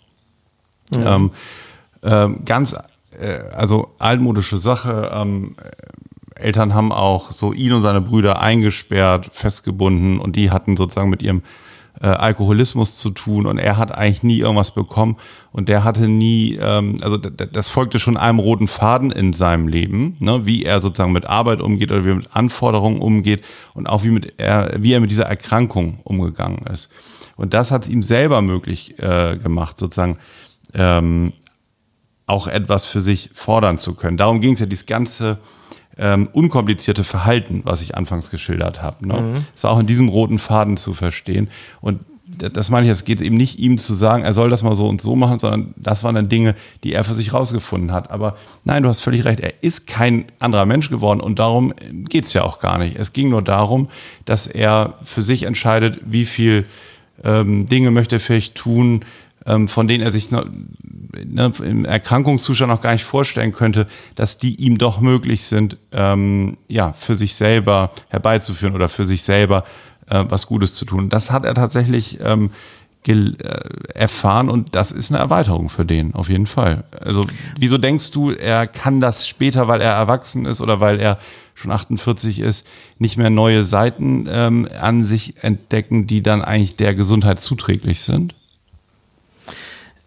Ähm, 0.93 1.31
ähm, 2.03 2.41
ganz, 2.45 2.75
äh, 3.19 3.39
also 3.55 3.93
altmodische 3.99 4.59
Sache. 4.59 5.11
Ähm, 5.15 5.55
äh, 6.37 6.41
Eltern 6.41 6.75
haben 6.75 6.91
auch 6.91 7.33
so 7.33 7.53
ihn 7.53 7.73
und 7.73 7.83
seine 7.83 8.01
Brüder 8.01 8.41
eingesperrt, 8.41 9.31
festgebunden 9.33 10.19
und 10.19 10.35
die 10.37 10.51
hatten 10.51 10.77
sozusagen 10.77 11.11
mit 11.11 11.23
ihrem 11.23 11.43
äh, 12.01 12.07
Alkoholismus 12.07 12.97
zu 12.97 13.11
tun 13.11 13.47
und 13.47 13.59
er 13.59 13.77
hat 13.77 13.93
eigentlich 13.93 14.23
nie 14.23 14.39
irgendwas 14.39 14.71
bekommen 14.71 15.17
und 15.53 15.69
der 15.69 15.85
hatte 15.85 16.09
nie, 16.09 16.59
ähm, 16.61 16.97
also 17.03 17.17
das 17.17 17.69
folgte 17.69 17.99
schon 17.99 18.17
einem 18.17 18.39
roten 18.39 18.69
Faden 18.69 19.11
in 19.11 19.33
seinem 19.33 19.69
Leben, 19.69 20.17
ne, 20.21 20.47
wie 20.47 20.65
er 20.65 20.81
sozusagen 20.81 21.13
mit 21.13 21.27
Arbeit 21.27 21.61
umgeht 21.61 21.93
oder 21.93 22.05
wie 22.05 22.11
er 22.11 22.17
mit 22.17 22.35
Anforderungen 22.35 23.01
umgeht 23.01 23.45
und 23.75 23.87
auch 23.87 24.03
wie, 24.03 24.11
mit 24.11 24.35
er, 24.39 24.75
wie 24.79 24.93
er 24.93 25.01
mit 25.01 25.11
dieser 25.11 25.27
Erkrankung 25.27 26.01
umgegangen 26.05 26.67
ist. 26.73 26.91
Und 27.37 27.55
das 27.55 27.71
hat 27.71 27.85
es 27.85 27.89
ihm 27.89 28.03
selber 28.03 28.43
möglich 28.43 28.99
äh, 28.99 29.37
gemacht, 29.37 29.79
sozusagen 29.79 30.19
ähm, 30.75 31.33
auch 32.27 32.47
etwas 32.47 32.87
für 32.87 33.01
sich 33.01 33.31
fordern 33.35 33.79
zu 33.79 33.95
können. 33.95 34.17
Darum 34.17 34.41
ging 34.41 34.53
es 34.53 34.61
ja, 34.61 34.67
dieses 34.67 34.87
ganze 34.87 35.39
ähm, 36.01 36.29
unkomplizierte 36.33 37.05
Verhalten, 37.05 37.61
was 37.65 37.83
ich 37.83 37.95
anfangs 37.95 38.31
geschildert 38.31 38.83
habe. 38.83 39.07
Ne? 39.07 39.45
Es 39.55 39.63
war 39.63 39.73
auch 39.73 39.79
in 39.79 39.87
diesem 39.87 40.09
roten 40.09 40.39
Faden 40.39 40.79
zu 40.79 40.95
verstehen. 40.95 41.49
Und 41.83 42.01
das 42.39 42.71
meine 42.71 42.87
ich, 42.87 42.93
es 42.93 43.05
geht 43.05 43.21
eben 43.21 43.37
nicht 43.37 43.59
ihm 43.59 43.77
zu 43.77 43.93
sagen, 43.95 44.23
er 44.23 44.33
soll 44.33 44.49
das 44.49 44.63
mal 44.63 44.75
so 44.75 44.89
und 44.89 45.03
so 45.03 45.15
machen, 45.15 45.39
sondern 45.39 45.75
das 45.77 46.03
waren 46.03 46.15
dann 46.15 46.31
Dinge, 46.31 46.55
die 46.85 46.95
er 46.95 47.05
für 47.05 47.13
sich 47.13 47.35
rausgefunden 47.35 47.93
hat. 47.93 48.11
Aber 48.11 48.37
nein, 48.65 48.83
du 48.83 48.89
hast 48.89 49.01
völlig 49.01 49.27
recht, 49.27 49.41
er 49.41 49.63
ist 49.63 49.87
kein 49.87 50.27
anderer 50.39 50.65
Mensch 50.65 50.89
geworden 50.89 51.21
und 51.21 51.39
darum 51.39 51.75
geht 51.91 52.25
es 52.25 52.33
ja 52.33 52.45
auch 52.45 52.61
gar 52.61 52.79
nicht. 52.79 52.97
Es 52.97 53.13
ging 53.13 53.29
nur 53.29 53.43
darum, 53.43 53.89
dass 54.25 54.47
er 54.47 54.95
für 55.03 55.23
sich 55.23 55.43
entscheidet, 55.43 56.01
wie 56.07 56.25
viel 56.25 56.67
ähm, 57.23 57.67
Dinge 57.67 57.91
möchte 57.91 58.17
er 58.17 58.21
vielleicht 58.21 58.55
tun, 58.55 59.05
von 59.67 59.89
denen 59.89 60.03
er 60.03 60.11
sich 60.11 60.31
noch, 60.31 60.45
ne, 60.45 61.51
im 61.65 61.85
Erkrankungszustand 61.85 62.71
noch 62.71 62.83
gar 62.83 62.93
nicht 62.93 63.05
vorstellen 63.05 63.53
könnte, 63.53 63.87
dass 64.15 64.39
die 64.39 64.55
ihm 64.57 64.79
doch 64.79 65.01
möglich 65.01 65.45
sind, 65.45 65.77
ähm, 65.93 66.59
ja, 66.69 66.93
für 66.93 67.17
sich 67.17 67.35
selber 67.35 67.91
herbeizuführen 68.09 68.75
oder 68.75 68.89
für 68.89 69.07
sich 69.07 69.23
selber 69.23 69.65
äh, 70.09 70.25
was 70.29 70.47
Gutes 70.47 70.75
zu 70.75 70.85
tun. 70.85 71.09
Das 71.09 71.31
hat 71.31 71.45
er 71.45 71.55
tatsächlich 71.55 72.19
ähm, 72.23 72.51
äh, 73.09 73.33
erfahren 73.95 74.51
und 74.51 74.75
das 74.75 74.93
ist 74.93 75.11
eine 75.11 75.21
Erweiterung 75.21 75.71
für 75.71 75.87
den, 75.87 76.15
auf 76.15 76.29
jeden 76.29 76.47
Fall. 76.47 76.85
Also, 77.01 77.27
wieso 77.59 77.79
denkst 77.79 78.11
du, 78.11 78.33
er 78.33 78.67
kann 78.67 79.01
das 79.01 79.27
später, 79.27 79.69
weil 79.69 79.81
er 79.81 79.93
erwachsen 79.93 80.45
ist 80.45 80.61
oder 80.61 80.81
weil 80.81 81.01
er 81.01 81.19
schon 81.55 81.73
48 81.73 82.41
ist, 82.41 82.67
nicht 82.99 83.17
mehr 83.17 83.31
neue 83.31 83.65
Seiten 83.65 84.27
ähm, 84.29 84.69
an 84.79 85.03
sich 85.03 85.43
entdecken, 85.43 86.07
die 86.07 86.23
dann 86.23 86.43
eigentlich 86.43 86.77
der 86.77 86.95
Gesundheit 86.95 87.41
zuträglich 87.41 88.01
sind? 88.01 88.35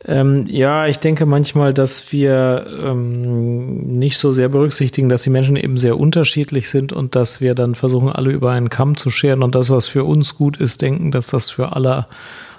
Ähm, 0.05 0.45
ja, 0.47 0.87
ich 0.87 0.99
denke 0.99 1.25
manchmal, 1.25 1.73
dass 1.73 2.11
wir 2.11 2.65
ähm, 2.83 3.97
nicht 3.97 4.17
so 4.17 4.33
sehr 4.33 4.49
berücksichtigen, 4.49 5.07
dass 5.07 5.23
die 5.23 5.29
Menschen 5.29 5.55
eben 5.55 5.77
sehr 5.77 5.97
unterschiedlich 5.97 6.69
sind 6.69 6.91
und 6.91 7.15
dass 7.15 7.39
wir 7.39 7.55
dann 7.55 7.73
versuchen, 7.73 8.09
alle 8.09 8.31
über 8.31 8.51
einen 8.51 8.69
Kamm 8.69 8.97
zu 8.97 9.09
scheren 9.09 9.43
und 9.43 9.55
das, 9.55 9.69
was 9.69 9.87
für 9.87 10.03
uns 10.03 10.35
gut 10.35 10.57
ist, 10.57 10.81
denken, 10.81 11.11
dass 11.11 11.27
das 11.27 11.49
für 11.49 11.73
alle 11.75 12.07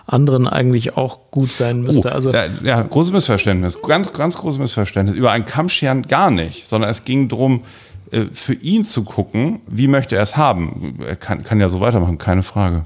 anderen 0.07 0.47
eigentlich 0.47 0.97
auch 0.97 1.31
gut 1.31 1.53
sein 1.53 1.83
müsste. 1.83 2.09
Oh, 2.11 2.15
also 2.15 2.33
da, 2.33 2.47
ja, 2.63 2.81
großes 2.83 3.13
Missverständnis. 3.13 3.81
Ganz, 3.83 4.13
ganz 4.13 4.37
großes 4.37 4.59
Missverständnis. 4.59 5.17
Über 5.17 5.31
einen 5.31 5.45
Kamm 5.45 5.69
scheren 5.69 6.03
gar 6.03 6.31
nicht, 6.31 6.67
sondern 6.67 6.91
es 6.91 7.05
ging 7.05 7.29
darum, 7.29 7.63
äh, 8.11 8.27
für 8.33 8.55
ihn 8.55 8.85
zu 8.85 9.05
gucken, 9.05 9.61
wie 9.67 9.89
möchte 9.89 10.17
er 10.17 10.23
es 10.23 10.37
haben. 10.37 10.99
Er 11.07 11.17
kann, 11.17 11.43
kann 11.43 11.61
ja 11.61 11.69
so 11.69 11.81
weitermachen, 11.81 12.19
keine 12.19 12.43
Frage. 12.43 12.85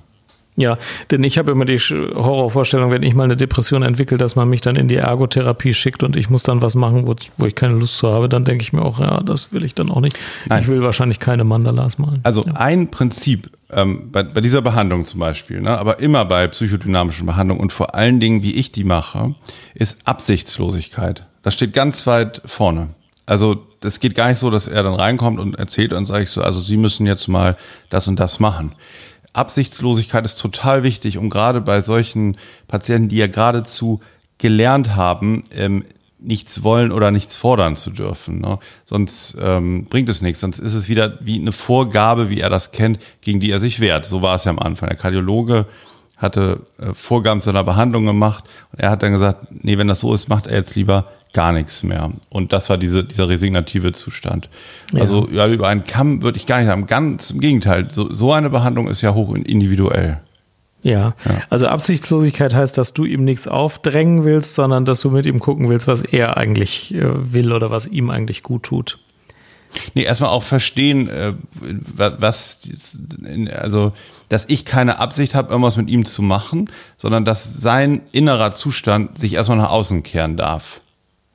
Ja, 0.59 0.77
denn 1.13 1.23
ich 1.23 1.39
habe 1.39 1.53
immer 1.53 1.65
die 1.65 1.79
Horrorvorstellung, 1.79 2.91
wenn 2.91 3.05
ich 3.05 3.15
mal 3.15 3.23
eine 3.23 3.37
Depression 3.37 3.85
entwickle, 3.85 4.19
dass 4.19 4.35
man 4.35 4.49
mich 4.49 4.61
dann 4.61 4.75
in 4.75 4.89
die 4.89 4.97
Ergotherapie 4.97 5.73
schickt 5.73 6.03
und 6.03 6.17
ich 6.17 6.31
muss 6.31 6.43
dann 6.43 6.61
was 6.63 6.75
machen, 6.75 7.07
wo, 7.07 7.15
wo 7.37 7.47
ich 7.47 7.55
keine 7.55 7.75
Lust 7.75 7.97
zu 7.97 8.09
habe, 8.09 8.29
dann 8.29 8.45
denke 8.45 8.63
ich 8.63 8.73
mir 8.73 8.83
auch, 8.83 8.99
ja, 8.99 9.21
das 9.21 9.53
will 9.53 9.65
ich 9.65 9.77
dann 9.77 9.89
auch 9.89 10.01
nicht. 10.01 10.19
Nein. 10.49 10.63
Ich 10.63 10.69
will 10.69 10.83
wahrscheinlich 10.83 11.21
keine 11.21 11.45
Mandalas 11.45 11.99
malen. 11.99 12.19
Also 12.25 12.45
ein 12.55 12.91
Prinzip 12.91 13.49
ähm, 13.71 14.11
bei, 14.11 14.25
bei 14.25 14.41
dieser 14.41 14.61
Behandlung 14.61 15.05
zum 15.05 15.21
Beispiel, 15.21 15.61
ne, 15.61 15.79
aber 15.79 16.01
immer 16.01 16.25
bei 16.25 16.49
psychodynamischen 16.49 17.25
Behandlungen 17.25 17.61
und 17.61 17.73
vor 17.73 17.95
allen 17.95 18.19
Dingen, 18.19 18.43
wie 18.43 18.57
ich 18.57 18.73
die 18.73 18.85
mache, 18.85 19.37
ist 19.75 20.01
Absichtslosigkeit. 20.07 21.25
Das 21.43 21.55
steht 21.55 21.73
ganz 21.73 22.05
weit 22.09 22.43
vorne. 22.47 22.89
Also 23.27 23.65
das 23.81 24.01
geht 24.01 24.15
gar 24.15 24.29
nicht 24.29 24.39
so, 24.39 24.51
dass 24.51 24.67
er 24.67 24.83
dann 24.83 24.95
reinkommt 24.95 25.39
und 25.39 25.55
erzählt 25.55 25.93
und 25.93 26.07
sage 26.07 26.25
ich 26.25 26.31
so, 26.31 26.43
also 26.43 26.61
Sie 26.61 26.77
müssen 26.77 27.07
jetzt 27.07 27.29
mal 27.29 27.57
das 27.91 28.09
und 28.09 28.19
das 28.19 28.41
machen. 28.41 28.73
Absichtslosigkeit 29.39 30.25
ist 30.25 30.37
total 30.37 30.83
wichtig, 30.83 31.17
um 31.17 31.31
gerade 31.31 31.61
bei 31.61 31.81
solchen 31.81 32.37
Patienten, 32.67 33.09
die 33.09 33.17
ja 33.17 33.29
geradezu 33.29 34.01
gelernt 34.39 34.97
haben, 34.97 35.45
ähm, 35.55 35.85
nichts 36.21 36.65
wollen 36.65 36.91
oder 36.91 37.11
nichts 37.11 37.37
fordern 37.37 37.77
zu 37.77 37.91
dürfen. 37.91 38.41
Ne? 38.41 38.59
Sonst 38.85 39.37
ähm, 39.41 39.87
bringt 39.87 40.09
es 40.09 40.21
nichts. 40.21 40.41
Sonst 40.41 40.59
ist 40.59 40.75
es 40.75 40.89
wieder 40.89 41.19
wie 41.21 41.39
eine 41.39 41.53
Vorgabe, 41.53 42.29
wie 42.29 42.41
er 42.41 42.51
das 42.51 42.73
kennt, 42.73 42.99
gegen 43.21 43.41
die 43.41 43.51
er 43.51 43.61
sich 43.61 43.81
wehrt. 43.81 44.05
So 44.05 44.23
war 44.23 44.35
es 44.35 44.45
ja 44.45 44.51
am 44.51 44.59
Anfang. 44.59 44.89
Der 44.89 44.99
Kardiologe 44.99 45.67
hatte 46.17 46.67
äh, 46.79 46.93
Vorgaben 46.93 47.41
zu 47.41 47.51
einer 47.51 47.63
Behandlung 47.63 48.05
gemacht 48.05 48.45
und 48.73 48.81
er 48.81 48.91
hat 48.91 49.03
dann 49.03 49.13
gesagt, 49.13 49.47
nee, 49.51 49.79
wenn 49.79 49.89
das 49.89 50.01
so 50.01 50.13
ist, 50.13 50.29
macht 50.29 50.49
er 50.49 50.57
jetzt 50.57 50.75
lieber 50.75 51.13
gar 51.33 51.53
nichts 51.53 51.83
mehr. 51.83 52.11
Und 52.31 52.53
das 52.53 52.71
war 52.71 52.79
diese, 52.79 53.05
dieser 53.05 53.29
resignative 53.29 53.93
Zustand. 53.93 54.49
Also 54.95 55.29
ja, 55.31 55.47
über 55.47 55.69
einen 55.69 55.85
Kamm 55.85 56.23
würde 56.23 56.39
ich 56.39 56.47
gar 56.47 56.59
nicht 56.59 56.67
sagen. 56.67 56.87
Ganz 56.87 57.31
im 57.31 57.41
Gegenteil. 57.41 57.89
So, 57.91 58.13
so 58.13 58.33
eine 58.33 58.51
Behandlung 58.51 58.89
ist 58.89 59.03
ja 59.03 59.15
hoch 59.15 59.35
individuell. 59.35 60.21
Ja. 60.83 61.15
also 61.51 61.67
Absichtslosigkeit 61.67 62.55
heißt, 62.55 62.79
dass 62.79 62.95
du 62.95 63.05
ihm 63.05 63.25
nichts 63.25 63.49
aufdrängen 63.49 64.25
willst, 64.25 64.55
sondern 64.55 64.85
dass 64.85 65.01
du 65.01 65.11
mit 65.11 65.27
ihm 65.27 65.41
gucken 65.41 65.69
willst, 65.69 65.89
was 65.89 66.03
er 66.03 66.37
eigentlich 66.37 66.95
äh, 66.95 67.33
will 67.33 67.53
oder 67.53 67.71
was 67.71 67.87
ihm 67.89 68.11
eigentlich 68.11 68.43
gut 68.45 68.63
tut. 68.63 68.99
Nee, 69.95 70.05
erstmal 70.05 70.31
auch 70.31 70.45
verstehen, 70.45 71.09
äh, 71.11 71.35
wa- 71.61 72.15
was, 72.21 72.61
also, 73.61 73.93
dass 74.31 74.47
ich 74.49 74.65
keine 74.65 74.99
Absicht 74.99 75.35
habe, 75.35 75.51
irgendwas 75.51 75.77
mit 75.77 75.91
ihm 75.91 76.05
zu 76.07 76.23
machen, 76.23 76.71
sondern 76.97 77.25
dass 77.25 77.61
sein 77.61 78.01
innerer 78.13 78.53
Zustand 78.53 79.19
sich 79.19 79.35
erstmal 79.35 79.59
nach 79.59 79.71
außen 79.71 80.03
kehren 80.05 80.37
darf. 80.39 80.81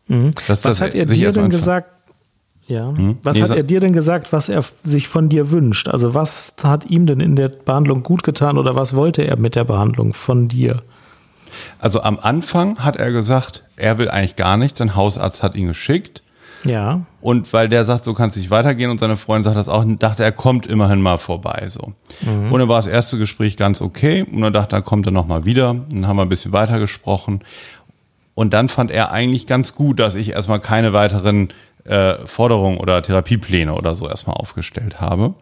Dass 0.07 0.49
Was 0.49 0.61
das 0.61 0.81
hat 0.81 0.95
er 0.95 1.05
dir 1.05 1.31
denn 1.31 1.49
gesagt? 1.49 1.89
Ja. 2.67 2.93
Hm? 2.95 3.17
Was 3.23 3.37
Nee, 3.37 3.43
hat 3.43 3.49
er 3.51 3.63
dir 3.63 3.79
denn 3.79 3.93
gesagt, 3.93 4.31
was 4.31 4.49
er 4.49 4.63
sich 4.83 5.07
von 5.07 5.29
dir 5.29 5.51
wünscht? 5.51 5.87
Also 5.89 6.13
was 6.13 6.55
hat 6.63 6.85
ihm 6.89 7.05
denn 7.05 7.19
in 7.19 7.35
der 7.35 7.49
Behandlung 7.49 8.03
gut 8.03 8.23
getan 8.23 8.57
oder 8.57 8.75
was 8.75 8.95
wollte 8.95 9.23
er 9.23 9.37
mit 9.37 9.55
der 9.55 9.65
Behandlung 9.65 10.13
von 10.13 10.47
dir? 10.47 10.81
Also 11.79 12.01
am 12.01 12.19
Anfang 12.19 12.79
hat 12.79 12.95
er 12.95 13.11
gesagt, 13.11 13.63
er 13.75 13.97
will 13.97 14.09
eigentlich 14.09 14.35
gar 14.35 14.57
nichts. 14.57 14.79
Sein 14.79 14.95
Hausarzt 14.95 15.43
hat 15.43 15.55
ihn 15.55 15.67
geschickt. 15.67 16.23
Ja. 16.63 17.01
Und 17.19 17.51
weil 17.51 17.67
der 17.67 17.83
sagt, 17.83 18.05
so 18.05 18.13
kann 18.13 18.29
es 18.29 18.37
nicht 18.37 18.49
weitergehen 18.49 18.89
und 18.89 18.99
seine 18.99 19.17
Freundin 19.17 19.43
sagt 19.43 19.57
das 19.57 19.67
auch, 19.67 19.83
dachte 19.99 20.23
er, 20.23 20.31
kommt 20.31 20.65
immerhin 20.65 21.01
mal 21.01 21.17
vorbei. 21.17 21.65
So. 21.67 21.93
Und 22.25 22.57
dann 22.57 22.69
war 22.69 22.77
das 22.77 22.87
erste 22.87 23.17
Gespräch 23.17 23.57
ganz 23.57 23.81
okay. 23.81 24.23
Und 24.23 24.41
dann 24.41 24.53
dachte 24.53 24.77
er, 24.77 24.81
kommt 24.81 25.05
er 25.05 25.11
nochmal 25.11 25.45
wieder. 25.45 25.75
Dann 25.89 26.07
haben 26.07 26.15
wir 26.15 26.23
ein 26.23 26.29
bisschen 26.29 26.53
weiter 26.53 26.79
gesprochen. 26.79 27.41
Und 28.35 28.53
dann 28.53 28.69
fand 28.69 28.91
er 28.91 29.11
eigentlich 29.11 29.47
ganz 29.47 29.75
gut, 29.75 29.99
dass 29.99 30.15
ich 30.15 30.31
erstmal 30.31 30.59
keine 30.59 30.93
weiteren 30.93 31.49
äh, 31.85 32.25
Forderungen 32.25 32.77
oder 32.77 33.01
Therapiepläne 33.01 33.73
oder 33.73 33.95
so 33.95 34.07
erstmal 34.07 34.37
aufgestellt 34.37 34.99
habe. 34.99 35.35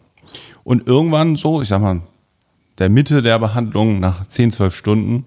Und 0.63 0.87
irgendwann 0.87 1.35
so, 1.35 1.61
ich 1.61 1.67
sag 1.67 1.81
mal, 1.81 2.01
der 2.77 2.89
Mitte 2.89 3.21
der 3.21 3.39
Behandlung 3.39 3.99
nach 3.99 4.25
10, 4.25 4.51
12 4.51 4.75
Stunden, 4.75 5.25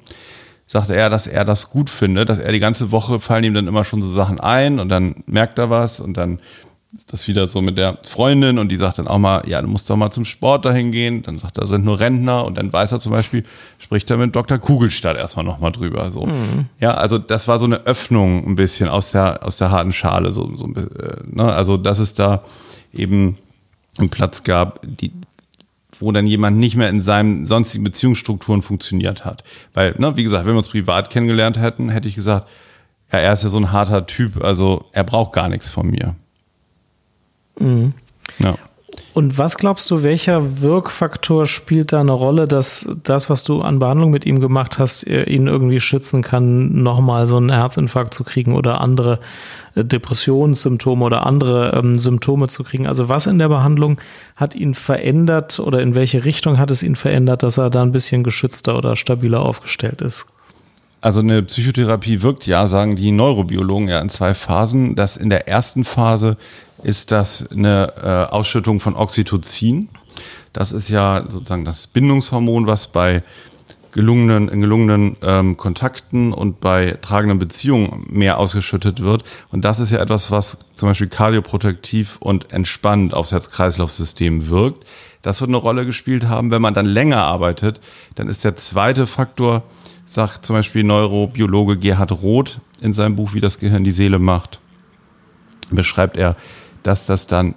sagte 0.66 0.94
er, 0.94 1.10
dass 1.10 1.26
er 1.26 1.44
das 1.44 1.70
gut 1.70 1.90
findet, 1.90 2.28
dass 2.28 2.38
er 2.38 2.52
die 2.52 2.60
ganze 2.60 2.90
Woche 2.90 3.20
fallen 3.20 3.44
ihm 3.44 3.54
dann 3.54 3.68
immer 3.68 3.84
schon 3.84 4.02
so 4.02 4.10
Sachen 4.10 4.40
ein 4.40 4.80
und 4.80 4.88
dann 4.88 5.22
merkt 5.26 5.58
er 5.58 5.70
was 5.70 6.00
und 6.00 6.16
dann 6.16 6.40
das 7.08 7.26
wieder 7.26 7.46
so 7.46 7.60
mit 7.60 7.76
der 7.76 7.98
Freundin 8.06 8.58
und 8.58 8.68
die 8.68 8.76
sagt 8.76 8.98
dann 8.98 9.08
auch 9.08 9.18
mal, 9.18 9.42
ja, 9.48 9.60
du 9.60 9.68
musst 9.68 9.90
doch 9.90 9.96
mal 9.96 10.10
zum 10.10 10.24
Sport 10.24 10.64
dahin 10.64 10.92
gehen. 10.92 11.22
Dann 11.22 11.38
sagt 11.38 11.58
er, 11.58 11.66
sind 11.66 11.84
nur 11.84 11.98
Rentner 11.98 12.44
und 12.44 12.56
dann 12.56 12.72
weiß 12.72 12.92
er 12.92 13.00
zum 13.00 13.12
Beispiel, 13.12 13.44
spricht 13.78 14.10
er 14.10 14.16
mit 14.16 14.34
Dr. 14.34 14.58
Kugelstadt 14.58 15.16
erstmal 15.16 15.44
nochmal 15.44 15.72
drüber. 15.72 16.10
So. 16.10 16.28
Ja, 16.80 16.94
also 16.94 17.18
das 17.18 17.48
war 17.48 17.58
so 17.58 17.66
eine 17.66 17.86
Öffnung 17.86 18.46
ein 18.46 18.56
bisschen 18.56 18.88
aus 18.88 19.10
der, 19.10 19.44
aus 19.44 19.56
der 19.58 19.70
harten 19.70 19.92
Schale. 19.92 20.30
So, 20.30 20.56
so, 20.56 20.66
äh, 20.66 21.16
ne? 21.26 21.52
Also, 21.52 21.76
dass 21.76 21.98
es 21.98 22.14
da 22.14 22.44
eben 22.92 23.38
einen 23.98 24.10
Platz 24.10 24.44
gab, 24.44 24.80
die, 24.84 25.12
wo 25.98 26.12
dann 26.12 26.26
jemand 26.26 26.58
nicht 26.58 26.76
mehr 26.76 26.88
in 26.88 27.00
seinen 27.00 27.46
sonstigen 27.46 27.84
Beziehungsstrukturen 27.84 28.62
funktioniert 28.62 29.24
hat. 29.24 29.42
Weil, 29.72 29.94
ne, 29.98 30.16
wie 30.16 30.22
gesagt, 30.22 30.46
wenn 30.46 30.54
wir 30.54 30.58
uns 30.58 30.68
privat 30.68 31.10
kennengelernt 31.10 31.58
hätten, 31.58 31.88
hätte 31.88 32.08
ich 32.08 32.14
gesagt, 32.14 32.48
ja, 33.12 33.18
er 33.18 33.32
ist 33.32 33.42
ja 33.42 33.48
so 33.48 33.58
ein 33.58 33.72
harter 33.72 34.06
Typ, 34.06 34.42
also 34.42 34.86
er 34.92 35.04
braucht 35.04 35.32
gar 35.32 35.48
nichts 35.48 35.68
von 35.68 35.88
mir. 35.88 36.16
Ja. 37.58 38.56
Und 39.12 39.38
was 39.38 39.56
glaubst 39.56 39.88
du, 39.90 40.02
welcher 40.02 40.60
Wirkfaktor 40.60 41.46
spielt 41.46 41.92
da 41.92 42.00
eine 42.00 42.12
Rolle, 42.12 42.48
dass 42.48 42.88
das, 43.04 43.30
was 43.30 43.44
du 43.44 43.62
an 43.62 43.78
Behandlung 43.78 44.10
mit 44.10 44.26
ihm 44.26 44.40
gemacht 44.40 44.78
hast, 44.78 45.06
äh, 45.06 45.24
ihn 45.24 45.46
irgendwie 45.46 45.80
schützen 45.80 46.22
kann, 46.22 46.82
nochmal 46.82 47.26
so 47.26 47.36
einen 47.36 47.50
Herzinfarkt 47.50 48.12
zu 48.12 48.24
kriegen 48.24 48.54
oder 48.54 48.80
andere 48.80 49.20
äh, 49.76 49.84
Depressionssymptome 49.84 51.04
oder 51.04 51.26
andere 51.26 51.72
ähm, 51.76 51.96
Symptome 51.96 52.48
zu 52.48 52.64
kriegen? 52.64 52.88
Also 52.88 53.08
was 53.08 53.26
in 53.26 53.38
der 53.38 53.48
Behandlung 53.48 54.00
hat 54.34 54.54
ihn 54.56 54.74
verändert 54.74 55.60
oder 55.60 55.80
in 55.80 55.94
welche 55.94 56.24
Richtung 56.24 56.58
hat 56.58 56.72
es 56.72 56.82
ihn 56.82 56.96
verändert, 56.96 57.44
dass 57.44 57.56
er 57.56 57.70
da 57.70 57.82
ein 57.82 57.92
bisschen 57.92 58.24
geschützter 58.24 58.76
oder 58.76 58.96
stabiler 58.96 59.42
aufgestellt 59.42 60.02
ist? 60.02 60.26
Also 61.00 61.20
eine 61.20 61.42
Psychotherapie 61.42 62.22
wirkt 62.22 62.46
ja, 62.46 62.66
sagen 62.66 62.96
die 62.96 63.12
Neurobiologen 63.12 63.88
ja 63.88 64.00
in 64.00 64.08
zwei 64.08 64.32
Phasen. 64.32 64.94
Das 64.94 65.18
in 65.18 65.28
der 65.28 65.46
ersten 65.46 65.84
Phase 65.84 66.38
ist 66.84 67.10
das 67.10 67.50
eine 67.50 67.92
äh, 67.96 68.32
Ausschüttung 68.32 68.80
von 68.80 68.94
Oxytocin. 68.94 69.88
Das 70.52 70.72
ist 70.72 70.88
ja 70.88 71.24
sozusagen 71.28 71.64
das 71.64 71.86
Bindungshormon, 71.88 72.66
was 72.66 72.86
bei 72.88 73.22
gelungenen, 73.94 74.48
in 74.48 74.60
gelungenen 74.60 75.16
ähm, 75.22 75.56
Kontakten 75.56 76.32
und 76.32 76.60
bei 76.60 76.98
tragenden 77.00 77.38
Beziehungen 77.38 78.06
mehr 78.10 78.38
ausgeschüttet 78.38 79.00
wird. 79.00 79.22
Und 79.50 79.64
das 79.64 79.78
ist 79.78 79.92
ja 79.92 80.00
etwas, 80.00 80.32
was 80.32 80.58
zum 80.74 80.88
Beispiel 80.88 81.06
kardioprotektiv 81.06 82.16
und 82.18 82.52
entspannend 82.52 83.14
aufs 83.14 83.30
Herz-Kreislauf-System 83.30 84.48
wirkt. 84.48 84.84
Das 85.22 85.40
wird 85.40 85.48
eine 85.48 85.56
Rolle 85.58 85.86
gespielt 85.86 86.24
haben. 86.24 86.50
Wenn 86.50 86.60
man 86.60 86.74
dann 86.74 86.86
länger 86.86 87.22
arbeitet, 87.22 87.80
dann 88.16 88.28
ist 88.28 88.44
der 88.44 88.56
zweite 88.56 89.06
Faktor, 89.06 89.62
sagt 90.06 90.44
zum 90.44 90.56
Beispiel 90.56 90.82
Neurobiologe 90.82 91.78
Gerhard 91.78 92.12
Roth 92.12 92.60
in 92.80 92.92
seinem 92.92 93.14
Buch 93.14 93.32
Wie 93.32 93.40
das 93.40 93.60
Gehirn 93.60 93.84
die 93.84 93.90
Seele 93.92 94.18
macht, 94.18 94.60
beschreibt 95.70 96.16
er, 96.16 96.36
dass 96.84 97.06
das 97.06 97.26
dann 97.26 97.54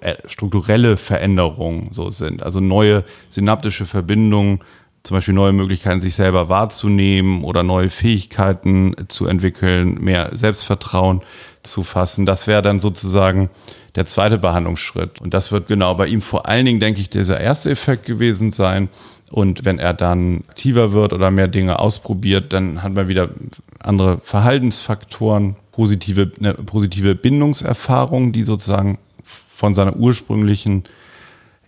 äh, 0.00 0.14
strukturelle 0.26 0.96
Veränderungen 0.96 1.88
so 1.90 2.10
sind. 2.10 2.42
Also 2.42 2.60
neue 2.60 3.02
synaptische 3.30 3.86
Verbindungen, 3.86 4.60
zum 5.02 5.16
Beispiel 5.16 5.34
neue 5.34 5.54
Möglichkeiten, 5.54 6.02
sich 6.02 6.14
selber 6.14 6.50
wahrzunehmen 6.50 7.44
oder 7.44 7.62
neue 7.62 7.88
Fähigkeiten 7.88 8.94
zu 9.08 9.26
entwickeln, 9.26 9.94
mehr 10.00 10.30
Selbstvertrauen 10.36 11.22
zu 11.62 11.82
fassen. 11.82 12.26
Das 12.26 12.46
wäre 12.46 12.60
dann 12.60 12.78
sozusagen 12.78 13.48
der 13.94 14.04
zweite 14.04 14.36
Behandlungsschritt. 14.36 15.20
Und 15.20 15.32
das 15.32 15.50
wird 15.50 15.66
genau 15.66 15.94
bei 15.94 16.06
ihm 16.06 16.20
vor 16.20 16.46
allen 16.46 16.66
Dingen, 16.66 16.80
denke 16.80 17.00
ich, 17.00 17.08
dieser 17.08 17.40
erste 17.40 17.70
Effekt 17.70 18.04
gewesen 18.04 18.52
sein. 18.52 18.90
Und 19.30 19.64
wenn 19.64 19.78
er 19.78 19.94
dann 19.94 20.44
aktiver 20.48 20.92
wird 20.92 21.14
oder 21.14 21.30
mehr 21.30 21.48
Dinge 21.48 21.78
ausprobiert, 21.78 22.52
dann 22.52 22.82
hat 22.82 22.92
man 22.92 23.08
wieder 23.08 23.30
andere 23.78 24.18
Verhaltensfaktoren, 24.22 25.56
positive, 25.78 26.32
eine 26.40 26.54
positive 26.54 27.14
Bindungserfahrung, 27.14 28.32
die 28.32 28.42
sozusagen 28.42 28.98
von 29.22 29.74
seiner 29.74 29.94
ursprünglichen 29.94 30.82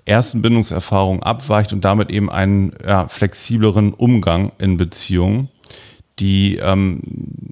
ersten 0.05 0.43
Bindungserfahrung 0.43 1.23
abweicht 1.23 1.73
und 1.73 1.85
damit 1.85 2.11
eben 2.11 2.29
einen 2.29 2.73
ja, 2.85 3.07
flexibleren 3.07 3.95
Umgang 3.95 4.51
in 4.59 4.77
Beziehungen, 4.77 5.49
die 6.19 6.57
ähm, 6.57 7.03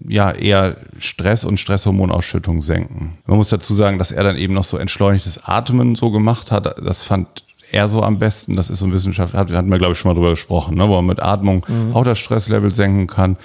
ja 0.09 0.33
eher 0.33 0.79
Stress 0.99 1.45
und 1.45 1.61
Stresshormonausschüttung 1.61 2.61
senken. 2.61 3.19
Man 3.27 3.37
muss 3.37 3.51
dazu 3.51 3.77
sagen, 3.77 3.99
dass 3.99 4.11
er 4.11 4.25
dann 4.25 4.37
eben 4.37 4.55
noch 4.55 4.65
so 4.65 4.79
entschleunigtes 4.79 5.45
Atmen 5.45 5.95
so 5.95 6.11
gemacht 6.11 6.51
hat. 6.51 6.77
Das 6.85 7.05
fand 7.05 7.45
er 7.71 7.89
so 7.89 8.03
am 8.03 8.19
besten. 8.19 8.57
Das 8.57 8.69
ist 8.69 8.81
so 8.81 8.87
ein 8.87 8.93
Wissenschaft, 8.93 9.33
hat, 9.33 9.53
hatten 9.53 9.71
wir 9.71 9.79
glaube 9.79 9.93
ich 9.93 9.99
schon 10.01 10.11
mal 10.11 10.17
drüber 10.17 10.31
gesprochen, 10.31 10.77
ne? 10.77 10.89
wo 10.89 10.97
man 10.97 11.07
mit 11.07 11.23
Atmung 11.23 11.65
auch 11.93 12.03
das 12.03 12.19
Stresslevel 12.19 12.73
senken 12.73 13.07
kann 13.07 13.37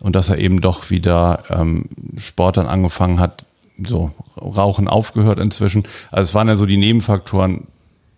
und 0.00 0.16
dass 0.16 0.30
er 0.30 0.38
eben 0.38 0.60
doch 0.60 0.90
wieder 0.90 1.44
ähm, 1.50 1.86
Sport 2.18 2.56
dann 2.56 2.66
angefangen 2.66 3.20
hat, 3.20 3.46
so 3.86 4.10
Rauchen 4.36 4.88
aufgehört 4.88 5.38
inzwischen. 5.38 5.84
Also 6.10 6.28
es 6.30 6.34
waren 6.34 6.48
ja 6.48 6.56
so 6.56 6.66
die 6.66 6.76
Nebenfaktoren, 6.76 7.66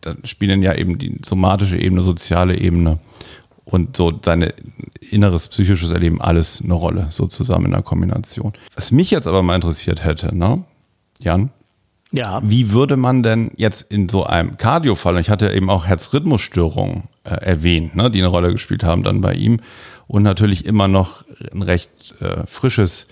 da 0.01 0.14
spielen 0.24 0.62
ja 0.62 0.74
eben 0.74 0.99
die 0.99 1.18
somatische 1.24 1.78
Ebene, 1.78 2.03
soziale 2.03 2.59
Ebene 2.59 2.99
und 3.64 3.97
so 3.97 4.12
seine 4.24 4.55
inneres 5.11 5.49
psychisches 5.49 5.91
Erleben 5.91 6.20
alles 6.20 6.61
eine 6.62 6.74
Rolle, 6.74 7.07
so 7.11 7.26
zusammen 7.26 7.66
in 7.66 7.70
der 7.72 7.83
Kombination. 7.83 8.53
Was 8.74 8.91
mich 8.91 9.11
jetzt 9.11 9.28
aber 9.28 9.43
mal 9.43 9.55
interessiert 9.55 10.03
hätte, 10.05 10.35
ne, 10.37 10.64
Jan, 11.20 11.51
Ja. 12.11 12.41
wie 12.45 12.70
würde 12.72 12.97
man 12.97 13.22
denn 13.22 13.53
jetzt 13.57 13.93
in 13.93 14.09
so 14.09 14.24
einem 14.24 14.57
Cardio-Fall, 14.57 15.14
und 15.14 15.20
ich 15.20 15.30
hatte 15.30 15.53
eben 15.53 15.70
auch 15.70 15.87
Herzrhythmusstörungen 15.87 17.05
äh, 17.24 17.35
erwähnt, 17.35 17.95
ne, 17.95 18.11
die 18.11 18.18
eine 18.18 18.28
Rolle 18.28 18.51
gespielt 18.53 18.83
haben 18.83 19.05
dann 19.05 19.20
bei 19.20 19.35
ihm 19.35 19.61
und 20.12 20.22
natürlich 20.22 20.66
immer 20.66 20.88
noch 20.88 21.24
ein 21.52 21.62
recht 21.62 21.90
äh, 22.20 22.46
frisches 22.46 23.06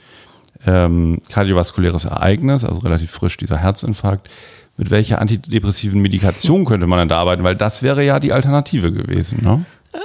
ähm, 0.66 1.22
kardiovaskuläres 1.30 2.04
Ereignis, 2.04 2.62
also 2.62 2.80
relativ 2.80 3.10
frisch 3.10 3.38
dieser 3.38 3.56
Herzinfarkt. 3.56 4.28
Mit 4.76 4.90
welcher 4.90 5.18
antidepressiven 5.18 6.02
Medikation 6.02 6.66
könnte 6.66 6.86
man 6.86 6.98
denn 6.98 7.08
da 7.08 7.18
arbeiten? 7.18 7.42
Weil 7.42 7.56
das 7.56 7.82
wäre 7.82 8.04
ja 8.04 8.20
die 8.20 8.34
Alternative 8.34 8.92
gewesen. 8.92 9.42
Ne? 9.42 9.64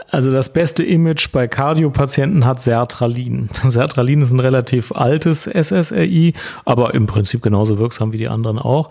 Also 0.10 0.32
das 0.32 0.54
beste 0.54 0.84
Image 0.84 1.32
bei 1.34 1.50
Kardiopatienten 1.50 2.46
hat 2.46 2.62
Sertralin. 2.62 3.50
Sertralin 3.68 4.22
ist 4.22 4.32
ein 4.32 4.40
relativ 4.40 4.94
altes 4.94 5.50
SSRI, 5.54 6.34
aber 6.64 6.94
im 6.94 7.08
Prinzip 7.08 7.42
genauso 7.42 7.78
wirksam 7.78 8.14
wie 8.14 8.18
die 8.18 8.30
anderen 8.30 8.58
auch. 8.58 8.90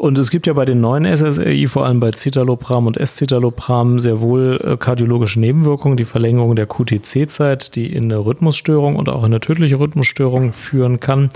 Und 0.00 0.16
es 0.16 0.30
gibt 0.30 0.46
ja 0.46 0.54
bei 0.54 0.64
den 0.64 0.80
neuen 0.80 1.04
SSRI, 1.04 1.68
vor 1.68 1.84
allem 1.84 2.00
bei 2.00 2.10
Citalopram 2.10 2.86
und 2.86 2.96
Escitalopram, 2.96 4.00
sehr 4.00 4.22
wohl 4.22 4.58
äh, 4.64 4.78
kardiologische 4.78 5.38
Nebenwirkungen, 5.38 5.98
die 5.98 6.06
Verlängerung 6.06 6.56
der 6.56 6.66
QTC-Zeit, 6.66 7.74
die 7.74 7.92
in 7.92 8.04
eine 8.04 8.24
Rhythmusstörung 8.24 8.96
und 8.96 9.10
auch 9.10 9.18
in 9.18 9.26
eine 9.26 9.40
tödliche 9.40 9.78
Rhythmusstörung 9.78 10.54
führen 10.54 11.00
kann. 11.00 11.28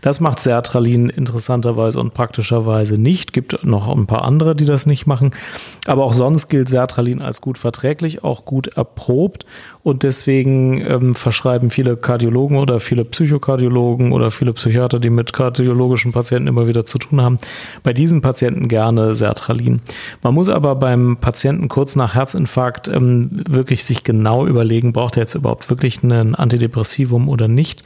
Das 0.00 0.20
macht 0.20 0.40
Sertralin 0.40 1.10
interessanterweise 1.10 2.00
und 2.00 2.14
praktischerweise 2.14 2.96
nicht. 2.96 3.34
Gibt 3.34 3.62
noch 3.66 3.94
ein 3.94 4.06
paar 4.06 4.24
andere, 4.24 4.56
die 4.56 4.64
das 4.64 4.86
nicht 4.86 5.06
machen. 5.06 5.32
Aber 5.84 6.02
auch 6.02 6.14
sonst 6.14 6.48
gilt 6.48 6.70
Sertralin 6.70 7.20
als 7.20 7.42
gut 7.42 7.58
verträglich, 7.58 8.24
auch 8.24 8.46
gut 8.46 8.68
erprobt. 8.68 9.44
Und 9.86 10.02
deswegen 10.02 10.84
ähm, 10.84 11.14
verschreiben 11.14 11.70
viele 11.70 11.96
Kardiologen 11.96 12.58
oder 12.58 12.80
viele 12.80 13.04
Psychokardiologen 13.04 14.10
oder 14.10 14.32
viele 14.32 14.52
Psychiater, 14.52 14.98
die 14.98 15.10
mit 15.10 15.32
kardiologischen 15.32 16.10
Patienten 16.10 16.48
immer 16.48 16.66
wieder 16.66 16.84
zu 16.84 16.98
tun 16.98 17.20
haben, 17.20 17.38
bei 17.84 17.92
diesen 17.92 18.20
Patienten 18.20 18.66
gerne 18.66 19.14
Sertralin. 19.14 19.80
Man 20.24 20.34
muss 20.34 20.48
aber 20.48 20.74
beim 20.74 21.18
Patienten 21.18 21.68
kurz 21.68 21.94
nach 21.94 22.16
Herzinfarkt 22.16 22.88
ähm, 22.88 23.30
wirklich 23.48 23.84
sich 23.84 24.02
genau 24.02 24.44
überlegen, 24.44 24.92
braucht 24.92 25.18
er 25.18 25.20
jetzt 25.20 25.36
überhaupt 25.36 25.70
wirklich 25.70 26.02
ein 26.02 26.34
Antidepressivum 26.34 27.28
oder 27.28 27.46
nicht. 27.46 27.84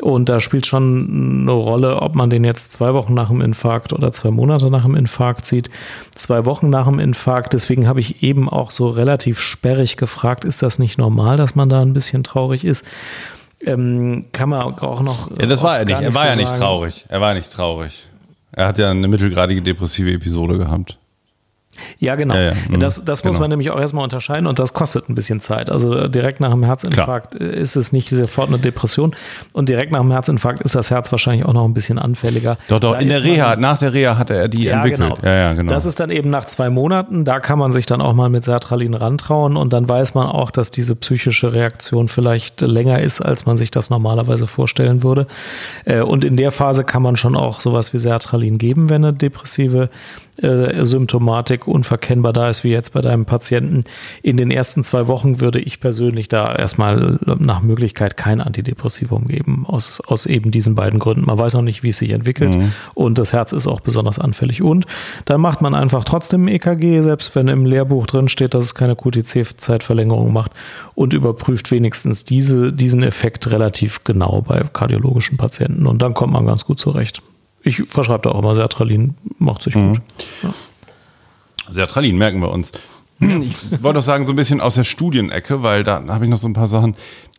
Und 0.00 0.28
da 0.28 0.38
spielt 0.38 0.66
schon 0.66 1.42
eine 1.42 1.50
Rolle, 1.50 1.96
ob 1.96 2.14
man 2.14 2.30
den 2.30 2.44
jetzt 2.44 2.74
zwei 2.74 2.94
Wochen 2.94 3.14
nach 3.14 3.26
dem 3.26 3.40
Infarkt 3.40 3.92
oder 3.92 4.12
zwei 4.12 4.30
Monate 4.30 4.70
nach 4.70 4.84
dem 4.84 4.94
Infarkt 4.94 5.46
sieht. 5.46 5.68
Zwei 6.14 6.44
Wochen 6.44 6.70
nach 6.70 6.86
dem 6.86 7.00
Infarkt, 7.00 7.54
deswegen 7.54 7.88
habe 7.88 7.98
ich 7.98 8.22
eben 8.22 8.48
auch 8.48 8.70
so 8.70 8.88
relativ 8.88 9.40
sperrig 9.40 9.96
gefragt, 9.96 10.44
ist 10.44 10.62
das 10.62 10.78
nicht 10.78 10.96
normal, 10.96 11.39
dass 11.40 11.54
man 11.54 11.68
da 11.68 11.82
ein 11.82 11.92
bisschen 11.92 12.22
traurig 12.24 12.64
ist? 12.64 12.84
Ähm, 13.62 14.26
kann 14.32 14.48
man 14.48 14.62
auch 14.62 15.02
noch. 15.02 15.30
Ja, 15.38 15.46
das 15.46 15.62
war 15.62 15.78
er 15.78 15.84
nicht. 15.84 16.00
Er 16.00 16.14
war 16.14 16.26
ja 16.26 16.36
nicht 16.36 16.56
traurig. 16.56 17.04
Er 17.08 17.20
war 17.20 17.34
nicht 17.34 17.52
traurig. 17.52 18.06
Er 18.52 18.66
hat 18.68 18.78
ja 18.78 18.90
eine 18.90 19.08
mittelgradige 19.08 19.62
depressive 19.62 20.12
Episode 20.12 20.58
gehabt. 20.58 20.98
Ja, 21.98 22.14
genau. 22.14 22.34
Ja, 22.34 22.40
ja, 22.40 22.52
mhm. 22.68 22.80
Das, 22.80 23.04
das 23.04 23.24
muss 23.24 23.34
Genau. 23.34 23.40
man 23.44 23.50
nämlich 23.50 23.70
auch 23.70 23.78
erstmal 23.80 24.04
unterscheiden 24.04 24.46
und 24.46 24.58
das 24.58 24.72
kostet 24.72 25.08
ein 25.08 25.14
bisschen 25.14 25.40
Zeit. 25.40 25.70
Also 25.70 25.94
äh, 25.94 26.10
direkt 26.10 26.40
nach 26.40 26.50
dem 26.50 26.62
Herzinfarkt 26.64 27.34
äh, 27.34 27.60
ist 27.60 27.76
es 27.76 27.92
nicht 27.92 28.08
sofort 28.10 28.48
eine 28.48 28.58
Depression 28.58 29.14
und 29.52 29.68
direkt 29.68 29.92
nach 29.92 30.00
dem 30.00 30.10
Herzinfarkt 30.10 30.60
ist 30.60 30.74
das 30.74 30.90
Herz 30.90 31.10
wahrscheinlich 31.12 31.44
auch 31.46 31.52
noch 31.52 31.64
ein 31.64 31.74
bisschen 31.74 31.98
anfälliger. 31.98 32.56
Doch, 32.68 32.80
doch, 32.80 32.94
Da 32.94 32.98
in 33.00 33.08
der 33.08 33.22
Reha, 33.24 33.56
nach 33.56 33.78
der 33.78 33.92
Reha 33.92 34.16
hatte 34.18 34.34
er 34.34 34.48
die 34.48 34.64
Ja, 34.64 34.76
entwickelt. 34.76 35.00
genau. 35.00 35.18
Ja, 35.22 35.34
ja, 35.34 35.52
genau. 35.52 35.70
Das 35.72 35.86
ist 35.86 36.00
dann 36.00 36.10
eben 36.10 36.30
nach 36.30 36.44
zwei 36.46 36.70
Monaten. 36.70 37.24
Da 37.24 37.40
kann 37.40 37.58
man 37.58 37.72
sich 37.72 37.86
dann 37.86 38.00
auch 38.00 38.12
mal 38.14 38.28
mit 38.28 38.44
Sertralin 38.44 38.94
rantrauen 38.94 39.56
und 39.56 39.72
dann 39.72 39.88
weiß 39.88 40.14
man 40.14 40.26
auch, 40.26 40.50
dass 40.50 40.70
diese 40.70 40.94
psychische 40.96 41.52
Reaktion 41.52 42.08
vielleicht 42.08 42.60
länger 42.60 43.00
ist, 43.00 43.20
als 43.20 43.46
man 43.46 43.56
sich 43.56 43.70
das 43.70 43.90
normalerweise 43.90 44.46
vorstellen 44.46 45.02
würde. 45.02 45.26
Äh, 45.84 46.00
Und 46.00 46.24
in 46.24 46.36
der 46.36 46.50
Phase 46.52 46.84
kann 46.84 47.02
man 47.02 47.16
schon 47.16 47.36
auch 47.36 47.60
sowas 47.60 47.92
wie 47.92 47.98
Sertralin 47.98 48.58
geben, 48.58 48.90
wenn 48.90 49.04
eine 49.04 49.12
depressive 49.12 49.88
Symptomatik 50.84 51.66
unverkennbar 51.70 52.32
da 52.32 52.50
ist, 52.50 52.64
wie 52.64 52.70
jetzt 52.70 52.92
bei 52.92 53.00
deinem 53.00 53.24
Patienten. 53.24 53.84
In 54.22 54.36
den 54.36 54.50
ersten 54.50 54.84
zwei 54.84 55.08
Wochen 55.08 55.40
würde 55.40 55.60
ich 55.60 55.80
persönlich 55.80 56.28
da 56.28 56.54
erstmal 56.54 57.18
nach 57.38 57.62
Möglichkeit 57.62 58.16
kein 58.16 58.40
Antidepressivum 58.40 59.28
geben, 59.28 59.64
aus, 59.66 60.00
aus 60.00 60.26
eben 60.26 60.50
diesen 60.50 60.74
beiden 60.74 60.98
Gründen. 60.98 61.26
Man 61.26 61.38
weiß 61.38 61.54
noch 61.54 61.62
nicht, 61.62 61.82
wie 61.82 61.90
es 61.90 61.98
sich 61.98 62.10
entwickelt 62.10 62.56
und 62.94 63.18
das 63.18 63.32
Herz 63.32 63.52
ist 63.52 63.66
auch 63.66 63.80
besonders 63.80 64.18
anfällig. 64.18 64.62
Und 64.62 64.86
dann 65.24 65.40
macht 65.40 65.60
man 65.60 65.74
einfach 65.74 66.04
trotzdem 66.04 66.48
EKG, 66.48 67.02
selbst 67.02 67.34
wenn 67.34 67.48
im 67.48 67.66
Lehrbuch 67.66 68.06
drin 68.06 68.28
steht, 68.28 68.54
dass 68.54 68.64
es 68.64 68.74
keine 68.74 68.96
QTC-Zeitverlängerung 68.96 70.32
macht 70.32 70.52
und 70.94 71.12
überprüft 71.12 71.70
wenigstens 71.70 72.24
diese, 72.24 72.72
diesen 72.72 73.02
Effekt 73.02 73.50
relativ 73.50 74.04
genau 74.04 74.42
bei 74.42 74.64
kardiologischen 74.72 75.36
Patienten 75.36 75.86
und 75.86 76.02
dann 76.02 76.14
kommt 76.14 76.32
man 76.32 76.46
ganz 76.46 76.64
gut 76.64 76.78
zurecht. 76.78 77.22
Ich 77.62 77.82
verschreibe 77.88 78.22
da 78.22 78.30
auch 78.30 78.42
immer 78.42 78.54
Sertralin, 78.54 79.14
macht 79.38 79.62
sich 79.62 79.74
gut. 79.74 80.00
Sertralin, 81.70 82.16
merken 82.18 82.40
wir 82.40 82.50
uns. 82.50 82.72
Ich 83.20 83.82
wollte 83.82 83.98
auch 83.98 84.02
sagen, 84.02 84.24
so 84.26 84.32
ein 84.32 84.36
bisschen 84.36 84.60
aus 84.60 84.76
der 84.76 84.84
Studienecke, 84.84 85.62
weil 85.62 85.82
da 85.84 86.02
habe 86.08 86.24
ich 86.24 86.30
noch 86.30 86.38
so 86.38 86.48
ein 86.48 86.54
paar 86.54 86.66
Sachen, 86.68 86.96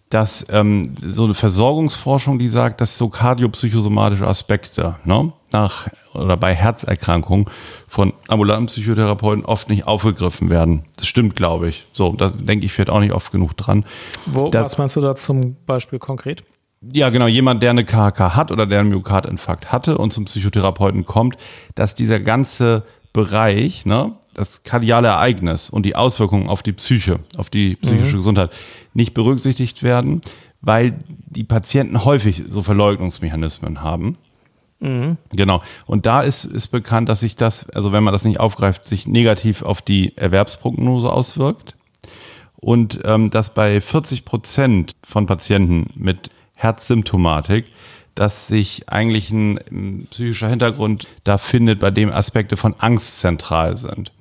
dass 0.10 0.46
ähm, 0.50 0.94
so 1.04 1.24
eine 1.24 1.34
Versorgungsforschung, 1.34 2.38
die 2.38 2.48
sagt, 2.50 2.82
dass 2.82 2.98
so 2.98 3.08
kardiopsychosomatische 3.10 4.28
Aspekte 4.28 4.96
ne, 5.06 5.32
nach 5.52 5.88
oder 6.14 6.36
bei 6.38 6.54
Herzerkrankungen 6.54 7.46
von 7.88 8.14
ambulanten 8.28 8.66
Psychotherapeuten 8.68 9.46
oft 9.46 9.70
nicht 9.70 9.88
aufgegriffen 9.88 10.50
werden. 10.50 10.84
Das 10.98 11.08
stimmt, 11.08 11.36
glaube 11.38 11.70
ich. 11.70 11.88
So, 11.94 12.12
da 12.12 12.30
denke 12.30 12.66
ich, 12.66 12.74
fährt 12.74 12.90
auch 12.90 13.00
nicht 13.00 13.14
oft 13.14 13.32
genug 13.32 13.56
dran. 13.56 13.86
Wo, 14.26 14.50
Das- 14.50 14.66
was 14.66 14.78
meinst 14.78 14.96
du 14.98 15.02
da 15.02 15.16
zum 15.16 15.56
Beispiel 15.66 15.98
konkret? 15.98 16.44
Ja, 16.92 17.10
genau, 17.10 17.28
jemand, 17.28 17.64
der 17.64 17.70
eine 17.70 17.86
KHK 17.86 18.36
hat 18.36 18.52
oder 18.52 18.66
der 18.66 18.80
einen 18.82 18.90
Myokardinfarkt 18.90 19.72
hatte 19.72 19.98
und 19.98 20.12
zum 20.14 20.26
Psychotherapeuten 20.26 21.06
kommt, 21.06 21.38
dass 21.76 21.96
dieser 21.96 22.20
ganze 22.20 22.84
Bereich, 23.14 23.86
ne, 23.86 24.14
das 24.42 24.64
kardiale 24.64 25.08
Ereignis 25.08 25.70
und 25.70 25.86
die 25.86 25.96
Auswirkungen 25.96 26.50
auf 26.50 26.64
die 26.64 26.74
Psyche, 26.74 27.20
auf 27.38 27.50
die 27.50 27.76
psychische 27.76 28.18
Gesundheit 28.18 28.52
nicht 28.94 29.14
berücksichtigt 29.14 29.84
werden, 29.84 30.22
weil 30.62 31.00
die 31.08 31.44
Patienten 31.44 32.04
häufig 32.04 32.44
so 32.50 32.64
Verleugnungsmechanismen 32.64 33.82
haben. 33.82 34.18
Genau. 35.32 35.62
Und 35.86 36.08
da 36.08 36.22
ist, 36.22 36.46
ist 36.46 36.70
bekannt, 36.70 37.08
dass 37.08 37.20
sich 37.20 37.36
das, 37.36 37.70
also 37.70 37.92
wenn 37.92 38.04
man 38.04 38.14
das 38.14 38.26
nicht 38.26 38.40
aufgreift, 38.40 38.88
sich 38.88 39.08
negativ 39.08 39.62
auf 39.62 39.82
die 39.82 40.18
Erwerbsprognose 40.18 41.12
auswirkt 41.12 41.76
und 42.56 43.00
ähm, 43.04 43.30
dass 43.30 43.54
bei 43.54 43.80
40 43.80 44.26
Prozent 44.26 44.96
von 45.04 45.28
Patienten 45.28 45.88
mit 45.96 46.30
Herzsymptomatik, 46.56 47.66
dass 48.16 48.48
sich 48.48 48.90
eigentlich 48.90 49.30
ein 49.32 49.60
ähm, 49.70 50.08
psychischer 50.10 50.50
Hintergrund 50.50 51.08
da 51.24 51.38
findet, 51.38 51.80
bei 51.80 51.92
dem 51.92 52.12
Aspekte 52.12 52.58
von 52.58 52.74
Angst 52.80 53.20
zentral 53.20 53.78
sind. 53.78 54.12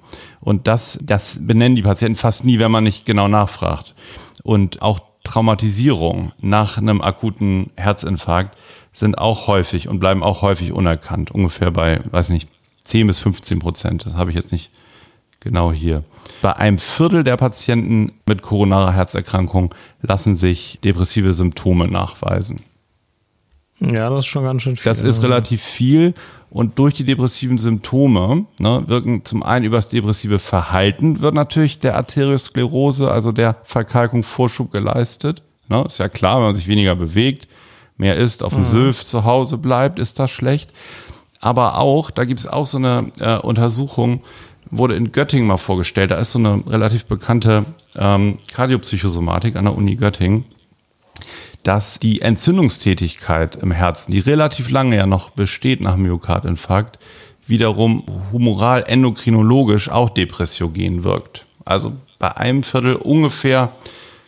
Und 0.41 0.67
das, 0.67 0.99
das 1.03 1.39
benennen 1.47 1.77
die 1.77 1.83
Patienten 1.83 2.17
fast 2.17 2.45
nie, 2.45 2.59
wenn 2.59 2.71
man 2.71 2.85
nicht 2.85 3.05
genau 3.05 3.29
nachfragt. 3.29 3.95
Und 4.43 4.83
auch 4.83 5.01
Traumatisierung 5.25 6.33
nach 6.41 6.79
einem 6.79 7.03
akuten 7.03 7.71
Herzinfarkt 7.77 8.57
sind 8.93 9.19
auch 9.19 9.47
häufig 9.47 9.89
und 9.89 10.01
bleiben 10.01 10.23
auch 10.23 10.43
häufig 10.43 10.73
unerkannt. 10.73 11.31
Ungefähr 11.31 11.71
bei, 11.71 12.01
weiß 12.11 12.31
nicht, 12.31 12.49
10 12.85 13.07
bis 13.07 13.19
15 13.21 13.59
Prozent. 13.59 14.07
Das 14.07 14.15
habe 14.15 14.31
ich 14.31 14.37
jetzt 14.37 14.53
nicht 14.53 14.71
genau 15.41 15.73
hier. 15.73 16.05
Bei 16.43 16.57
einem 16.57 16.79
Viertel 16.79 17.25
der 17.25 17.37
Patienten 17.37 18.13
mit 18.27 18.43
koronarer 18.43 18.93
Herzerkrankung 18.93 19.75
lassen 20.03 20.35
sich 20.35 20.79
depressive 20.83 21.33
Symptome 21.33 21.89
nachweisen. 21.89 22.63
Ja, 23.81 24.11
das 24.11 24.21
ist 24.21 24.27
schon 24.27 24.45
ganz 24.45 24.63
schön 24.63 24.77
viel. 24.77 24.91
Das 24.91 25.01
ist 25.01 25.23
relativ 25.23 25.63
viel 25.63 26.15
und 26.51 26.79
durch 26.79 26.95
die 26.95 27.05
depressiven 27.05 27.59
Symptome 27.59 28.45
ne, 28.59 28.83
wirken 28.87 29.25
zum 29.25 29.43
einen 29.43 29.65
über 29.65 29.77
das 29.77 29.89
depressive 29.89 30.39
Verhalten 30.39 31.21
wird 31.21 31.35
natürlich 31.35 31.79
der 31.79 31.97
Arteriosklerose, 31.97 33.11
also 33.11 33.33
der 33.33 33.57
Verkalkung 33.63 34.23
Vorschub 34.23 34.73
geleistet. 34.73 35.43
Ne, 35.69 35.85
ist 35.87 35.99
ja 35.99 36.09
klar, 36.09 36.37
wenn 36.37 36.47
man 36.47 36.55
sich 36.55 36.67
weniger 36.67 36.97
bewegt, 36.97 37.49
mehr 37.97 38.17
isst, 38.17 38.43
auf 38.43 38.53
dem 38.53 38.65
Sülf 38.65 39.05
zu 39.05 39.25
Hause 39.25 39.59
bleibt, 39.59 39.99
ist 39.99 40.19
das 40.19 40.31
schlecht. 40.31 40.73
Aber 41.41 41.79
auch, 41.79 42.11
da 42.11 42.25
gibt 42.25 42.41
es 42.41 42.47
auch 42.47 42.67
so 42.67 42.79
eine 42.79 43.13
äh, 43.21 43.39
Untersuchung, 43.39 44.21
wurde 44.71 44.97
in 44.97 45.13
Göttingen 45.13 45.47
mal 45.47 45.57
vorgestellt. 45.57 46.11
Da 46.11 46.17
ist 46.17 46.33
so 46.33 46.39
eine 46.39 46.63
relativ 46.67 47.07
bekannte 47.07 47.65
ähm, 47.97 48.39
Kardiopsychosomatik 48.53 49.57
an 49.57 49.65
der 49.65 49.77
Uni 49.77 49.97
Göttingen 49.97 50.45
dass 51.63 51.99
die 51.99 52.23
Entzündungstätigkeit 52.23 53.57
im 53.57 53.71
Herzen, 53.71 54.13
die 54.13 54.21
relativ 54.21 54.71
lange 54.71 54.97
ja 54.97 55.07
noch 55.07 55.31
besteht 55.31 55.83
nach 55.83 55.97
Myokardinfarkt, 55.97 56.99
wiederum 57.47 58.05
humoral 58.33 58.85
endokrinologisch 58.87 59.89
auch 59.89 60.11
depressiogen 60.11 61.05
wirkt. 61.05 61.47
Also 61.65 61.93
bei 62.19 62.37
einem 62.37 62.63
Viertel 62.63 62.97
ungefähr 62.97 63.73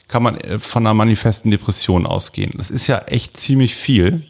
kann 0.09 0.23
man 0.23 0.37
äh, 0.39 0.59
von 0.59 0.87
einer 0.87 0.95
manifesten 0.95 1.51
Depression 1.51 2.07
ausgehen. 2.07 2.53
Das 2.57 2.71
ist 2.71 2.87
ja 2.87 2.99
echt 2.99 3.37
ziemlich 3.37 3.75
viel, 3.75 4.27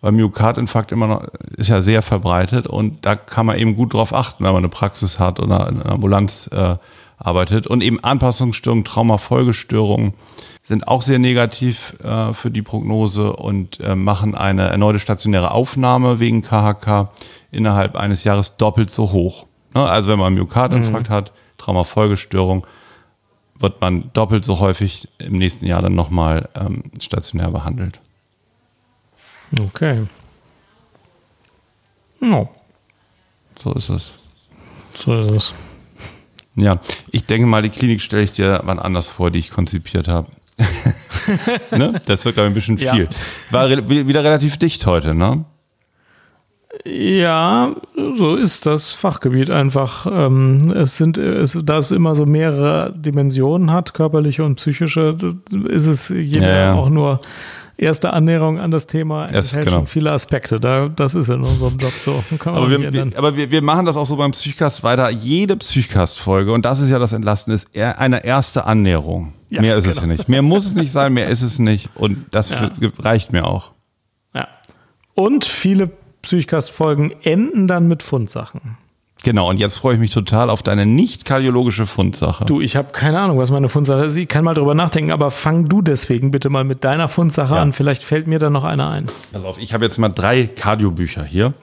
weil 0.00 0.12
Myokardinfarkt 0.12 0.90
immer 0.90 1.06
noch 1.06 1.28
ist 1.56 1.68
ja 1.68 1.82
sehr 1.82 2.02
verbreitet 2.02 2.66
und 2.66 3.06
da 3.06 3.14
kann 3.14 3.46
man 3.46 3.58
eben 3.58 3.76
gut 3.76 3.94
drauf 3.94 4.12
achten, 4.12 4.42
wenn 4.44 4.52
man 4.52 4.64
eine 4.64 4.68
Praxis 4.68 5.20
hat 5.20 5.38
oder 5.38 5.68
in 5.68 5.80
einer 5.80 5.92
Ambulanz 5.92 6.48
äh, 6.52 6.76
arbeitet. 7.24 7.66
Und 7.66 7.82
eben 7.82 8.02
Anpassungsstörungen, 8.02 8.84
Traumafolgestörungen 8.84 10.14
sind 10.62 10.86
auch 10.88 11.02
sehr 11.02 11.18
negativ 11.18 11.94
äh, 12.02 12.32
für 12.32 12.50
die 12.50 12.62
Prognose 12.62 13.32
und 13.32 13.80
äh, 13.80 13.94
machen 13.94 14.34
eine 14.34 14.68
erneute 14.68 14.98
stationäre 15.00 15.50
Aufnahme 15.50 16.20
wegen 16.20 16.42
KHK 16.42 17.10
innerhalb 17.50 17.96
eines 17.96 18.24
Jahres 18.24 18.56
doppelt 18.56 18.90
so 18.90 19.12
hoch. 19.12 19.46
Ne? 19.74 19.88
Also 19.88 20.08
wenn 20.08 20.18
man 20.18 20.28
einen 20.28 20.36
Myokardinfarkt 20.36 21.08
hat, 21.10 21.32
Traumafolgestörung, 21.58 22.66
wird 23.58 23.80
man 23.80 24.10
doppelt 24.12 24.44
so 24.44 24.58
häufig 24.58 25.08
im 25.18 25.34
nächsten 25.34 25.66
Jahr 25.66 25.82
dann 25.82 25.94
nochmal 25.94 26.48
ähm, 26.54 26.84
stationär 27.00 27.50
behandelt. 27.50 28.00
Okay. 29.58 30.06
Ja, 32.20 32.48
So 33.60 33.72
ist 33.74 33.88
es. 33.88 34.14
so 34.94 35.12
ist 35.24 35.30
es. 35.30 35.54
Ja, 36.54 36.78
ich 37.10 37.24
denke 37.24 37.46
mal, 37.46 37.62
die 37.62 37.70
Klinik 37.70 38.00
stelle 38.02 38.22
ich 38.22 38.32
dir 38.32 38.60
wann 38.64 38.78
anders 38.78 39.08
vor, 39.08 39.30
die 39.30 39.38
ich 39.38 39.50
konzipiert 39.50 40.08
habe. 40.08 40.28
ne? 41.70 42.00
Das 42.06 42.24
wird, 42.24 42.34
glaube 42.34 42.48
ich, 42.48 42.52
ein 42.52 42.54
bisschen 42.54 42.76
Ja. 42.76 42.94
viel. 42.94 43.08
War 43.50 43.68
re 43.68 43.88
wieder 43.88 44.22
relativ 44.22 44.58
dicht 44.58 44.84
heute, 44.86 45.14
ne? 45.14 45.44
Ja, 46.84 47.74
so 48.14 48.34
ist 48.34 48.64
das 48.66 48.92
Fachgebiet 48.92 49.50
einfach. 49.50 50.06
Ähm, 50.10 50.72
es 50.74 50.96
sind, 50.96 51.18
es, 51.18 51.56
da 51.62 51.78
es 51.78 51.90
immer 51.90 52.14
so 52.14 52.24
mehrere 52.26 52.92
Dimensionen 52.96 53.70
hat, 53.72 53.92
körperliche 53.94 54.42
und 54.44 54.56
psychische, 54.56 55.16
ist 55.68 55.86
es 55.86 56.08
jeder 56.08 56.48
Ja, 56.48 56.56
ja. 56.56 56.72
auch 56.72 56.88
nur 56.88 57.20
erste 57.82 58.12
Annäherung 58.12 58.58
an 58.58 58.70
das 58.70 58.86
Thema. 58.86 59.26
Es- 59.26 59.50
enthält 59.50 59.66
genau. 59.66 59.78
schon 59.78 59.86
viele 59.86 60.10
Aspekte. 60.12 60.58
Da, 60.58 60.88
das 60.88 61.14
ist 61.14 61.28
in 61.28 61.36
unserem 61.40 61.76
Job 61.76 61.92
so. 62.00 62.22
Kann 62.38 62.54
man 62.54 62.62
Aber, 62.62 62.70
wir, 62.70 62.92
wir, 62.92 63.10
aber 63.16 63.36
wir, 63.36 63.50
wir 63.50 63.62
machen 63.62 63.84
das 63.86 63.96
auch 63.96 64.06
so 64.06 64.16
beim 64.16 64.30
Psychcast 64.30 64.82
weiter. 64.82 65.10
Jede 65.10 65.56
Psychcast-Folge, 65.56 66.52
und 66.52 66.64
das 66.64 66.80
ist 66.80 66.90
ja 66.90 66.98
das 66.98 67.12
Entlastende, 67.12 67.54
ist 67.56 67.68
eine 67.76 68.24
erste 68.24 68.64
Annäherung. 68.64 69.32
Ja, 69.50 69.60
mehr 69.60 69.76
ist 69.76 69.86
es 69.86 69.96
ja 69.96 70.00
genau. 70.02 70.14
nicht. 70.14 70.28
Mehr 70.28 70.42
muss 70.42 70.64
es 70.64 70.74
nicht 70.74 70.90
sein, 70.92 71.12
mehr 71.12 71.28
ist 71.28 71.42
es 71.42 71.58
nicht. 71.58 71.90
Und 71.94 72.26
das 72.30 72.50
Ja. 72.50 72.70
reicht 73.00 73.32
mir 73.32 73.44
auch. 73.46 73.72
ja. 74.34 74.48
Und 75.14 75.44
viele 75.44 75.90
Psychcast-Folgen 76.22 77.12
enden 77.22 77.66
dann 77.66 77.88
mit 77.88 78.02
Fundsachen. 78.02 78.78
Genau, 79.24 79.48
und 79.48 79.58
jetzt 79.60 79.78
freue 79.78 79.94
ich 79.94 80.00
mich 80.00 80.10
total 80.10 80.50
auf 80.50 80.62
deine 80.62 80.84
nicht 80.84 81.24
kardiologische 81.24 81.86
Fundsache. 81.86 82.44
Du, 82.44 82.60
ich 82.60 82.74
habe 82.76 82.92
keine 82.92 83.20
Ahnung, 83.20 83.38
was 83.38 83.50
meine 83.52 83.68
Fundsache 83.68 84.04
ist. 84.04 84.16
Ich 84.16 84.28
kann 84.28 84.44
mal 84.44 84.54
drüber 84.54 84.74
nachdenken, 84.74 85.12
aber 85.12 85.30
fang 85.30 85.68
du 85.68 85.80
deswegen 85.80 86.30
bitte 86.32 86.50
mal 86.50 86.64
mit 86.64 86.82
deiner 86.84 87.08
Fundsache 87.08 87.54
Ja. 87.54 87.62
an. 87.62 87.72
Vielleicht 87.72 88.02
fällt 88.02 88.26
mir 88.26 88.38
da 88.40 88.50
noch 88.50 88.64
eine 88.64 88.88
ein. 88.88 89.06
Pass 89.32 89.44
auf, 89.44 89.58
ich 89.58 89.74
habe 89.74 89.84
jetzt 89.84 89.98
mal 89.98 90.08
drei 90.08 90.46
Cardio-Bücher 90.46 91.24
hier. 91.24 91.54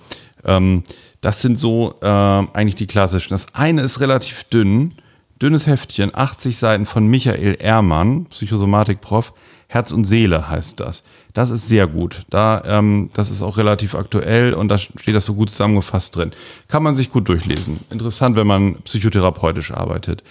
Ähm, 0.46 0.84
das 1.22 1.42
sind 1.42 1.60
so 1.60 1.96
ähm, 2.02 2.48
eigentlich 2.54 2.76
die 2.76 2.88
klassischen. 2.88 3.32
Das 3.34 3.54
eine 3.54 3.82
ist 3.82 4.00
relativ 4.00 4.46
dünn. 4.46 4.94
Dünnes 5.42 5.68
Heftchen, 5.68 6.12
80 6.14 6.58
Seiten 6.58 6.86
von 6.86 7.08
Michael 7.08 7.58
Ehrmann, 7.60 8.26
Psychosomatik-Prof. 8.26 9.34
Herz 9.72 9.92
und 9.92 10.06
Seele 10.06 10.50
heißt 10.50 10.80
das. 10.80 11.04
Das 11.34 11.52
ist 11.52 11.68
sehr 11.68 11.86
gut. 11.86 12.24
Da, 12.32 12.64
ähm, 12.66 13.12
das 13.14 13.30
ist 13.30 13.44
auch 13.44 13.58
relativ 13.58 13.94
aktuell 13.94 14.56
und 14.56 14.68
da 14.68 14.80
steht 14.80 15.14
das 15.14 15.26
so 15.26 15.36
gut 15.36 15.52
zusammengefasst 15.52 16.16
drin. 16.16 16.32
Kann 16.68 16.82
man 16.82 16.96
sich 16.96 17.12
gut 17.12 17.30
durchlesen. 17.30 17.80
Interessant, 17.92 18.36
wenn 18.36 18.48
man 18.48 18.82
psychotherapeutisch 18.82 19.72
arbeitet. 19.72 20.24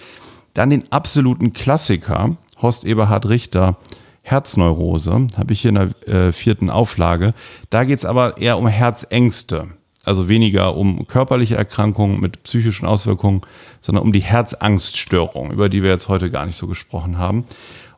Dann 0.53 0.69
den 0.69 0.91
absoluten 0.91 1.53
Klassiker, 1.53 2.35
Horst 2.61 2.83
Eberhard 2.83 3.29
Richter, 3.29 3.77
Herzneurose, 4.23 5.27
habe 5.37 5.53
ich 5.53 5.61
hier 5.61 5.69
in 5.69 5.75
der 5.75 6.27
äh, 6.27 6.31
vierten 6.33 6.69
Auflage. 6.69 7.33
Da 7.69 7.85
geht 7.85 7.99
es 7.99 8.05
aber 8.05 8.37
eher 8.39 8.57
um 8.57 8.67
Herzängste. 8.67 9.69
Also 10.03 10.27
weniger 10.27 10.75
um 10.75 11.07
körperliche 11.07 11.55
Erkrankungen 11.55 12.19
mit 12.19 12.43
psychischen 12.43 12.85
Auswirkungen, 12.85 13.41
sondern 13.79 14.03
um 14.03 14.11
die 14.11 14.21
Herzangststörung, 14.21 15.51
über 15.51 15.69
die 15.69 15.81
wir 15.81 15.91
jetzt 15.91 16.09
heute 16.09 16.29
gar 16.29 16.45
nicht 16.45 16.57
so 16.57 16.67
gesprochen 16.67 17.17
haben. 17.17 17.45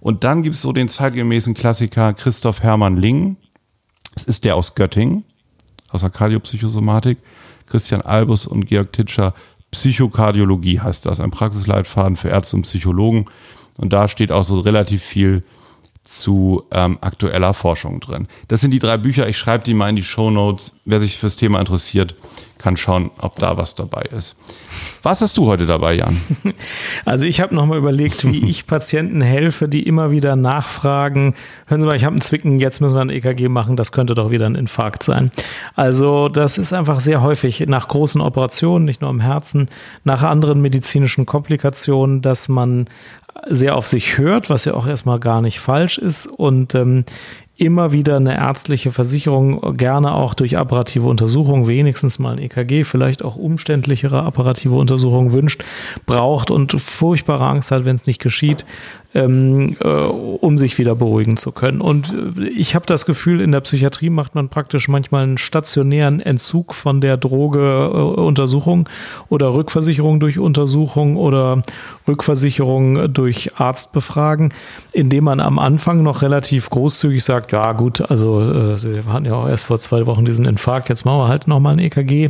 Und 0.01 0.23
dann 0.25 0.41
gibt 0.43 0.55
es 0.55 0.61
so 0.63 0.73
den 0.73 0.89
zeitgemäßen 0.89 1.53
Klassiker 1.53 2.13
Christoph 2.13 2.61
Hermann 2.61 2.97
Ling. 2.97 3.37
Es 4.15 4.23
ist 4.23 4.43
der 4.43 4.57
aus 4.57 4.75
Göttingen, 4.75 5.23
aus 5.89 6.01
der 6.01 6.09
Kardiopsychosomatik. 6.09 7.19
Christian 7.67 8.01
Albus 8.01 8.45
und 8.45 8.65
Georg 8.65 8.91
Titscher. 8.91 9.33
Psychokardiologie 9.69 10.81
heißt 10.81 11.05
das, 11.05 11.21
ein 11.21 11.31
Praxisleitfaden 11.31 12.17
für 12.17 12.27
Ärzte 12.27 12.57
und 12.57 12.63
Psychologen. 12.63 13.27
Und 13.77 13.93
da 13.93 14.09
steht 14.09 14.31
auch 14.31 14.43
so 14.43 14.59
relativ 14.59 15.01
viel 15.01 15.43
zu 16.03 16.63
ähm, 16.71 16.97
aktueller 16.99 17.53
Forschung 17.53 18.01
drin. 18.01 18.27
Das 18.49 18.59
sind 18.59 18.71
die 18.71 18.79
drei 18.79 18.97
Bücher. 18.97 19.29
Ich 19.29 19.37
schreibe 19.37 19.63
die 19.63 19.73
mal 19.73 19.89
in 19.89 19.95
die 19.95 20.03
Show 20.03 20.29
Notes. 20.29 20.73
Wer 20.83 20.99
sich 20.99 21.17
fürs 21.17 21.37
Thema 21.37 21.59
interessiert, 21.59 22.15
kann 22.61 22.77
schauen, 22.77 23.11
ob 23.19 23.37
da 23.37 23.57
was 23.57 23.75
dabei 23.75 24.03
ist. 24.03 24.35
Was 25.03 25.21
hast 25.21 25.37
du 25.37 25.47
heute 25.47 25.65
dabei, 25.65 25.93
Jan? 25.93 26.21
Also 27.05 27.25
ich 27.25 27.41
habe 27.41 27.55
nochmal 27.55 27.77
überlegt, 27.77 28.25
wie 28.25 28.49
ich 28.49 28.67
Patienten 28.67 29.21
helfe, 29.21 29.67
die 29.67 29.83
immer 29.83 30.11
wieder 30.11 30.35
nachfragen, 30.35 31.35
hören 31.65 31.81
Sie 31.81 31.87
mal, 31.87 31.95
ich 31.95 32.05
habe 32.05 32.13
einen 32.13 32.21
Zwicken, 32.21 32.59
jetzt 32.59 32.79
müssen 32.79 32.95
wir 32.95 33.01
ein 33.01 33.09
EKG 33.09 33.47
machen, 33.47 33.75
das 33.75 33.91
könnte 33.91 34.13
doch 34.13 34.29
wieder 34.29 34.45
ein 34.45 34.55
Infarkt 34.55 35.03
sein. 35.03 35.31
Also 35.75 36.29
das 36.29 36.57
ist 36.57 36.73
einfach 36.73 36.99
sehr 36.99 37.21
häufig 37.21 37.65
nach 37.67 37.87
großen 37.87 38.21
Operationen, 38.21 38.85
nicht 38.85 39.01
nur 39.01 39.09
am 39.09 39.19
Herzen, 39.19 39.69
nach 40.03 40.23
anderen 40.23 40.61
medizinischen 40.61 41.25
Komplikationen, 41.25 42.21
dass 42.21 42.47
man 42.49 42.87
sehr 43.47 43.75
auf 43.75 43.87
sich 43.87 44.17
hört, 44.17 44.49
was 44.49 44.65
ja 44.65 44.73
auch 44.73 44.87
erstmal 44.87 45.19
gar 45.19 45.41
nicht 45.41 45.59
falsch 45.59 45.97
ist 45.97 46.27
und 46.27 46.75
ähm, 46.75 47.05
immer 47.57 47.91
wieder 47.91 48.15
eine 48.15 48.35
ärztliche 48.35 48.91
Versicherung, 48.91 49.77
gerne 49.77 50.13
auch 50.13 50.33
durch 50.33 50.57
apparative 50.57 51.07
Untersuchungen, 51.07 51.67
wenigstens 51.67 52.17
mal 52.17 52.33
ein 52.33 52.39
EKG, 52.39 52.83
vielleicht 52.83 53.23
auch 53.23 53.35
umständlichere 53.35 54.23
apparative 54.23 54.75
Untersuchungen 54.75 55.31
wünscht, 55.31 55.63
braucht 56.05 56.49
und 56.49 56.73
furchtbare 56.73 57.45
Angst 57.45 57.71
hat, 57.71 57.85
wenn 57.85 57.95
es 57.95 58.07
nicht 58.07 58.19
geschieht, 58.21 58.65
ähm, 59.13 59.75
äh, 59.83 59.87
um 59.87 60.57
sich 60.57 60.77
wieder 60.77 60.95
beruhigen 60.95 61.35
zu 61.35 61.51
können. 61.51 61.81
Und 61.81 62.13
äh, 62.37 62.47
ich 62.47 62.75
habe 62.75 62.85
das 62.85 63.05
Gefühl, 63.05 63.41
in 63.41 63.51
der 63.51 63.61
Psychiatrie 63.61 64.09
macht 64.09 64.35
man 64.35 64.49
praktisch 64.49 64.87
manchmal 64.87 65.23
einen 65.23 65.37
stationären 65.37 66.19
Entzug 66.19 66.73
von 66.73 67.01
der 67.01 67.17
Drogeuntersuchung 67.17 68.87
äh, 68.87 69.23
oder 69.33 69.53
Rückversicherung 69.53 70.19
durch 70.19 70.39
Untersuchung 70.39 71.17
oder 71.17 71.61
Rückversicherung 72.07 73.13
durch 73.13 73.59
Arztbefragen, 73.59 74.53
indem 74.93 75.25
man 75.25 75.39
am 75.39 75.59
Anfang 75.59 76.03
noch 76.03 76.21
relativ 76.21 76.69
großzügig 76.69 77.23
sagt, 77.23 77.51
ja 77.51 77.73
gut, 77.73 78.09
also 78.09 78.41
äh, 78.41 78.77
Sie 78.77 79.01
hatten 79.07 79.25
ja 79.25 79.33
auch 79.33 79.47
erst 79.47 79.65
vor 79.65 79.79
zwei 79.79 80.05
Wochen 80.05 80.23
diesen 80.23 80.45
Infarkt, 80.45 80.89
jetzt 80.89 81.05
machen 81.05 81.19
wir 81.19 81.27
halt 81.27 81.47
nochmal 81.47 81.73
ein 81.73 81.79
EKG. 81.79 82.29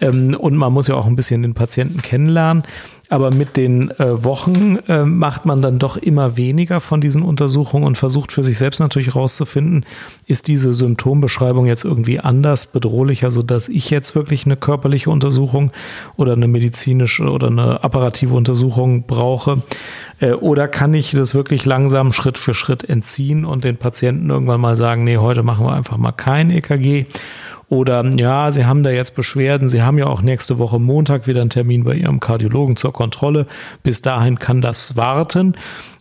Ähm, 0.00 0.36
und 0.38 0.56
man 0.56 0.72
muss 0.72 0.88
ja 0.88 0.94
auch 0.94 1.06
ein 1.06 1.16
bisschen 1.16 1.42
den 1.42 1.54
Patienten 1.54 2.02
kennenlernen. 2.02 2.62
Aber 3.10 3.30
mit 3.30 3.56
den 3.56 3.90
äh, 3.92 4.22
Wochen 4.22 4.76
äh, 4.86 5.04
macht 5.04 5.46
man 5.46 5.62
dann 5.62 5.78
doch 5.78 5.96
immer 5.96 6.36
weniger 6.36 6.80
von 6.80 7.00
diesen 7.00 7.22
Untersuchungen 7.22 7.84
und 7.84 7.96
versucht 7.96 8.32
für 8.32 8.44
sich 8.44 8.58
selbst 8.58 8.80
natürlich 8.80 9.08
herauszufinden, 9.08 9.86
ist 10.26 10.46
diese 10.46 10.74
Symptombeschreibung 10.74 11.66
jetzt 11.66 11.84
irgendwie 11.84 12.20
anders, 12.20 12.66
bedrohlicher, 12.66 13.30
sodass 13.30 13.70
ich 13.70 13.88
jetzt 13.88 14.14
wirklich 14.14 14.44
eine 14.44 14.56
körperliche 14.56 15.08
Untersuchung 15.08 15.70
oder 16.16 16.34
eine 16.34 16.48
medizinische 16.48 17.30
oder 17.30 17.46
eine 17.46 17.82
apparative 17.82 18.34
Untersuchung 18.34 19.04
brauche. 19.06 19.62
Äh, 20.20 20.32
oder 20.32 20.68
kann 20.68 20.92
ich 20.92 21.12
das 21.12 21.34
wirklich 21.34 21.64
langsam 21.64 22.12
Schritt 22.12 22.36
für 22.36 22.52
Schritt 22.52 22.86
entziehen 22.86 23.46
und 23.46 23.64
den 23.64 23.78
Patienten 23.78 24.28
irgendwann 24.28 24.60
mal 24.60 24.76
sagen, 24.76 25.04
nee, 25.04 25.16
heute 25.16 25.42
machen 25.42 25.64
wir 25.64 25.72
einfach 25.72 25.96
mal 25.96 26.12
kein 26.12 26.50
EKG 26.50 27.06
oder 27.68 28.04
ja, 28.16 28.50
Sie 28.50 28.64
haben 28.64 28.82
da 28.82 28.90
jetzt 28.90 29.14
Beschwerden, 29.14 29.68
Sie 29.68 29.82
haben 29.82 29.98
ja 29.98 30.06
auch 30.06 30.22
nächste 30.22 30.58
Woche 30.58 30.78
Montag 30.78 31.26
wieder 31.26 31.42
einen 31.42 31.50
Termin 31.50 31.84
bei 31.84 31.94
Ihrem 31.94 32.18
Kardiologen 32.18 32.76
zur 32.76 32.92
Kontrolle. 32.92 33.46
Bis 33.82 34.00
dahin 34.00 34.38
kann 34.38 34.62
das 34.62 34.96
warten. 34.96 35.54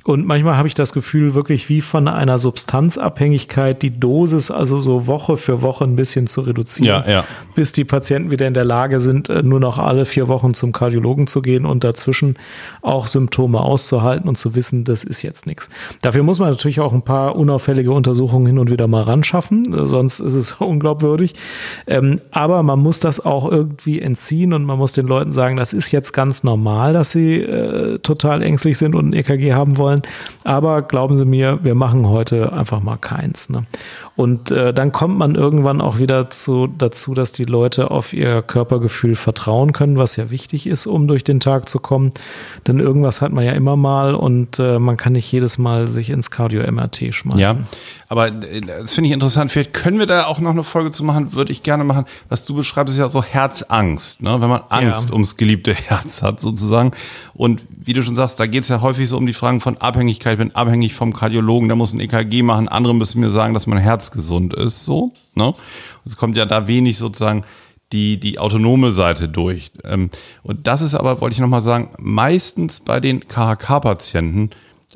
Und 0.07 0.25
manchmal 0.25 0.55
habe 0.55 0.69
ich 0.69 0.73
das 0.73 0.93
Gefühl, 0.93 1.33
wirklich 1.33 1.67
wie 1.67 1.81
von 1.81 2.07
einer 2.07 2.39
Substanzabhängigkeit 2.39 3.81
die 3.81 3.99
Dosis, 3.99 4.51
also 4.51 4.79
so 4.79 5.05
Woche 5.05 5.35
für 5.35 5.61
Woche 5.61 5.83
ein 5.83 5.97
bisschen 5.97 6.27
zu 6.27 6.39
reduzieren, 6.39 7.03
Ja, 7.05 7.11
ja. 7.11 7.23
bis 7.55 7.73
die 7.73 7.83
Patienten 7.83 8.31
wieder 8.31 8.47
in 8.47 8.53
der 8.53 8.63
Lage 8.63 9.01
sind, 9.01 9.27
äh, 9.27 9.43
nur 9.43 9.59
noch 9.59 9.79
alle 9.79 10.05
vier 10.05 10.29
Wochen 10.29 10.53
zum 10.53 10.71
Kardiologen 10.71 11.27
zu 11.27 11.41
gehen 11.41 11.65
und 11.65 11.83
dazwischen 11.83 12.37
auch 12.81 13.07
Symptome 13.07 13.59
auszuhalten 13.59 14.29
und 14.29 14.37
zu 14.37 14.55
wissen, 14.55 14.85
das 14.85 15.03
ist 15.03 15.23
jetzt 15.23 15.45
nichts. 15.45 15.69
Dafür 16.01 16.23
muss 16.23 16.39
man 16.39 16.51
natürlich 16.51 16.79
auch 16.79 16.93
ein 16.93 17.01
paar 17.01 17.35
unauffällige 17.35 17.91
Untersuchungen 17.91 18.47
hin 18.47 18.59
und 18.59 18.71
wieder 18.71 18.87
mal 18.87 19.03
ran 19.03 19.25
schaffen, 19.25 19.73
äh, 19.73 19.87
sonst 19.87 20.21
ist 20.21 20.35
es 20.35 20.51
unglaubwürdig. 20.59 21.33
Ähm, 21.85 22.21
aber 22.31 22.63
man 22.63 22.79
muss 22.79 23.01
das 23.01 23.25
auch 23.25 23.51
irgendwie 23.51 23.99
entziehen 23.99 24.53
und 24.53 24.63
man 24.63 24.77
muss 24.77 24.93
den 24.93 25.05
Leuten 25.05 25.33
sagen, 25.33 25.57
das 25.57 25.73
ist 25.73 25.91
jetzt 25.91 26.13
ganz 26.13 26.45
normal, 26.45 26.93
dass 26.93 27.11
sie 27.11 27.41
äh, 27.41 27.99
total 27.99 28.41
ängstlich 28.41 28.77
sind 28.77 28.95
und 28.95 29.09
ein 29.09 29.13
EKG 29.13 29.51
haben 29.51 29.77
wollen. 29.77 29.96
Aber 30.43 30.81
glauben 30.81 31.17
Sie 31.17 31.25
mir, 31.25 31.59
wir 31.63 31.75
machen 31.75 32.07
heute 32.07 32.53
einfach 32.53 32.81
mal 32.81 32.97
keins. 32.97 33.49
Ne? 33.49 33.65
Und 34.17 34.49
äh, 34.49 34.73
dann 34.73 34.91
kommt 34.91 35.17
man 35.17 35.35
irgendwann 35.35 35.79
auch 35.79 35.99
wieder 35.99 36.31
zu, 36.31 36.65
dazu, 36.65 37.13
dass 37.13 37.31
die 37.31 37.45
Leute 37.45 37.91
auf 37.91 38.13
ihr 38.13 38.41
Körpergefühl 38.41 39.15
vertrauen 39.15 39.73
können, 39.73 39.97
was 39.99 40.15
ja 40.15 40.31
wichtig 40.31 40.65
ist, 40.65 40.87
um 40.87 41.07
durch 41.07 41.23
den 41.23 41.39
Tag 41.39 41.69
zu 41.69 41.79
kommen. 41.79 42.11
Denn 42.65 42.79
irgendwas 42.79 43.21
hat 43.21 43.31
man 43.31 43.45
ja 43.45 43.51
immer 43.51 43.75
mal 43.75 44.15
und 44.15 44.57
äh, 44.57 44.79
man 44.79 44.97
kann 44.97 45.13
nicht 45.13 45.31
jedes 45.31 45.59
Mal 45.59 45.87
sich 45.87 46.09
ins 46.09 46.31
Cardio-MRT 46.31 47.13
schmeißen. 47.13 47.39
Ja, 47.39 47.57
aber 48.09 48.29
äh, 48.29 48.61
das 48.61 48.95
finde 48.95 49.09
ich 49.09 49.13
interessant. 49.13 49.51
Vielleicht 49.51 49.75
können 49.75 49.99
wir 49.99 50.07
da 50.07 50.25
auch 50.25 50.39
noch 50.39 50.49
eine 50.51 50.63
Folge 50.63 50.89
zu 50.89 51.03
machen, 51.03 51.33
würde 51.33 51.51
ich 51.51 51.61
gerne 51.61 51.83
machen. 51.83 52.05
Was 52.27 52.43
du 52.43 52.55
beschreibst, 52.55 52.93
ist 52.95 52.99
ja 52.99 53.09
so 53.09 53.21
Herzangst, 53.23 54.23
ne? 54.23 54.41
wenn 54.41 54.49
man 54.49 54.61
Angst 54.69 55.09
Ja. 55.09 55.13
ums 55.13 55.37
geliebte 55.37 55.75
Herz 55.75 56.23
hat 56.23 56.39
sozusagen. 56.39 56.89
Und 57.35 57.61
wie 57.69 57.93
du 57.93 58.01
schon 58.01 58.15
sagst, 58.15 58.39
da 58.39 58.47
geht 58.47 58.63
es 58.63 58.69
ja 58.69 58.81
häufig 58.81 59.07
so 59.07 59.15
um 59.17 59.27
die 59.27 59.33
Fragen 59.33 59.59
von 59.61 59.77
Abhängigkeit. 59.77 60.33
Ich 60.33 60.39
bin 60.39 60.55
abhängig 60.55 60.95
vom 60.95 61.13
Kardiologen, 61.13 61.69
der 61.69 61.75
muss 61.75 61.93
ein 61.93 61.99
EKG 61.99 62.41
machen. 62.41 62.67
Andere 62.67 62.95
müssen 62.95 63.19
mir 63.21 63.29
sagen, 63.29 63.53
dass 63.53 63.67
mein 63.67 63.77
Herz 63.77 64.06
gesund 64.11 64.53
ist. 64.53 64.85
So, 64.85 65.13
ne? 65.35 65.53
Es 66.05 66.17
kommt 66.17 66.37
ja 66.37 66.45
da 66.45 66.67
wenig 66.67 66.97
sozusagen 66.97 67.43
die, 67.91 68.19
die 68.19 68.39
autonome 68.39 68.91
Seite 68.91 69.29
durch. 69.29 69.71
Ähm, 69.83 70.09
Und 70.43 70.67
das 70.67 70.81
ist 70.81 70.95
aber, 70.95 71.21
wollte 71.21 71.35
ich 71.35 71.39
nochmal 71.39 71.61
sagen, 71.61 71.89
meistens 71.99 72.81
bei 72.81 72.99
den 72.99 73.21
KHK-Patienten, 73.21 74.49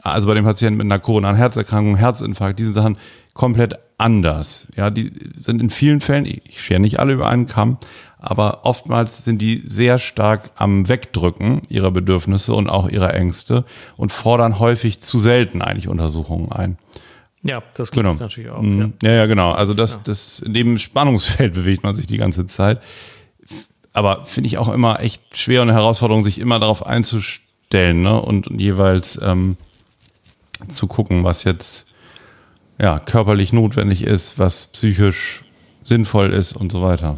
also 0.03 0.28
bei 0.28 0.34
den 0.34 0.43
Patienten 0.43 0.78
mit 0.78 0.86
einer 0.86 0.99
koronaren 0.99 1.38
Herzerkrankung, 1.38 1.95
Herzinfarkt, 1.95 2.59
diese 2.59 2.74
Sachen 2.74 2.97
komplett 3.34 3.76
anders. 3.97 4.68
Ja, 4.76 4.89
die 4.89 5.12
sind 5.39 5.62
in 5.62 5.70
vielen 5.70 6.01
Fällen, 6.01 6.26
ich 6.26 6.62
schere 6.62 6.80
nicht 6.80 6.99
alle 6.99 7.14
über 7.14 7.28
einen 7.28 7.47
Kamm, 7.47 7.78
aber 8.20 8.66
oftmals 8.66 9.24
sind 9.24 9.41
die 9.41 9.64
sehr 9.66 9.97
stark 9.97 10.51
am 10.55 10.88
Wegdrücken 10.88 11.62
ihrer 11.70 11.91
Bedürfnisse 11.91 12.53
und 12.53 12.70
auch 12.70 12.89
ihrer 12.89 13.14
Ängste 13.14 13.66
und 13.97 14.12
fordern 14.12 14.59
häufig 14.59 15.01
zu 15.01 15.20
selten 15.20 15.62
eigentlich 15.62 15.88
Untersuchungen 15.88 16.51
ein. 16.51 16.78
Ja, 17.43 17.63
das 17.75 17.91
gibt 17.91 18.03
Genau. 18.03 18.13
es 18.13 18.19
natürlich 18.19 18.49
auch. 18.49 18.61
Mhm. 18.61 18.93
Ja. 19.01 19.09
Ja, 19.09 19.15
ja, 19.17 19.25
genau. 19.25 19.51
Also 19.51 19.73
das, 19.73 20.03
das, 20.03 20.39
in 20.39 20.53
dem 20.53 20.77
Spannungsfeld 20.77 21.53
bewegt 21.55 21.83
man 21.83 21.95
sich 21.95 22.05
die 22.05 22.17
ganze 22.17 22.45
Zeit. 22.47 22.81
Aber 23.93 24.25
finde 24.25 24.47
ich 24.47 24.57
auch 24.57 24.69
immer 24.69 24.99
echt 25.01 25.37
schwer 25.37 25.61
und 25.61 25.69
eine 25.69 25.77
Herausforderung, 25.77 26.23
sich 26.23 26.39
immer 26.39 26.59
darauf 26.59 26.85
einzustellen 26.85 28.01
ne? 28.03 28.21
und, 28.21 28.47
und 28.47 28.59
jeweils 28.61 29.19
ähm, 29.21 29.57
zu 30.69 30.87
gucken, 30.87 31.23
was 31.23 31.43
jetzt 31.43 31.87
ja, 32.79 32.99
körperlich 32.99 33.51
notwendig 33.53 34.03
ist, 34.03 34.39
was 34.39 34.67
psychisch 34.67 35.43
sinnvoll 35.83 36.31
ist 36.31 36.53
und 36.53 36.71
so 36.71 36.81
weiter. 36.81 37.17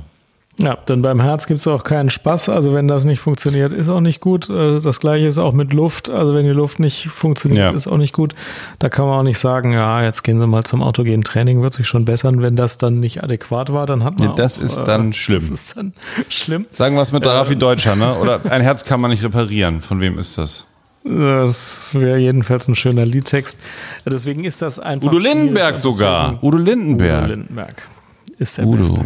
Ja, 0.60 0.76
denn 0.88 1.01
beim 1.01 1.20
Herz 1.20 1.47
gibt 1.47 1.62
es 1.62 1.68
auch 1.68 1.84
keinen 1.84 2.12
Spaß. 2.12 2.49
Also 2.49 2.76
wenn 2.76 2.88
das 2.88 3.06
nicht 3.06 3.20
funktioniert, 3.20 3.74
ist 3.74 3.89
auch 3.89 4.01
nicht 4.01 4.22
gut. 4.22 4.51
Äh, 4.51 4.82
Das 4.82 4.99
gleiche 4.99 5.26
ist 5.26 5.39
auch 5.39 5.51
mit 5.54 5.74
Luft. 5.74 6.12
Also 6.12 6.36
wenn 6.36 6.45
die 6.45 6.51
Luft 6.51 6.80
nicht 6.80 7.08
funktioniert, 7.08 7.72
Ja. 7.72 7.76
ist 7.76 7.88
auch 7.88 7.97
nicht 7.97 8.14
gut. 8.14 8.36
Da 8.78 8.88
kann 8.89 9.08
man 9.08 9.20
auch 9.20 9.24
nicht 9.24 9.39
sagen, 9.39 9.74
ja, 9.74 10.04
jetzt 10.04 10.22
gehen 10.24 10.39
Sie 10.39 10.45
mal 10.45 10.64
zum 10.64 10.84
autogenen 10.84 11.24
Training, 11.24 11.64
wird 11.64 11.74
sich 11.74 11.88
schon 11.88 12.06
bessern. 12.06 12.43
Wenn 12.43 12.56
das 12.56 12.78
dann 12.78 12.99
nicht 12.99 13.24
adäquat 13.24 13.74
war, 13.74 13.88
dann 13.88 14.04
hat 14.04 14.20
man 14.20 14.30
Ja, 14.30 14.36
das 14.36 14.58
auch, 14.60 14.62
äh, 14.62 14.66
ist 14.66 14.76
dann 14.84 15.14
schlimm. 15.14 15.39
Das 15.39 15.49
ist 15.49 15.76
dann 15.76 15.93
schlimm. 16.30 16.66
Sagen 16.70 16.95
wir 16.95 17.01
es 17.01 17.12
mit 17.12 17.26
der 17.26 17.32
Raffi 17.34 17.56
Deutscher, 17.56 17.95
ne? 17.95 18.16
Oder 18.20 18.39
ein 18.51 18.62
Herz 18.62 18.86
kann 18.86 19.01
man 19.01 19.10
nicht 19.10 19.24
reparieren. 19.24 19.82
Von 19.82 20.01
wem 20.01 20.20
ist 20.20 20.38
das? 20.38 20.68
Das 21.04 21.89
wäre 21.93 22.20
jedenfalls 22.20 22.68
ein 22.68 22.76
schöner 22.76 23.06
Liedtext. 23.06 23.58
Deswegen 24.06 24.43
ist 24.45 24.62
das 24.62 24.78
einfach 24.80 25.08
Udo 25.08 25.18
Lindenberg 25.18 25.74
und 25.76 25.82
sogar. 25.82 26.34
Udo 26.43 26.47
Udo 26.47 26.58
Lindenberg. 26.60 27.28
Lindenberg 27.28 27.89
ist 28.38 28.58
der 28.60 28.68
Udo, 28.68 28.78
Beste. 28.78 29.01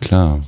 klar. 0.00 0.40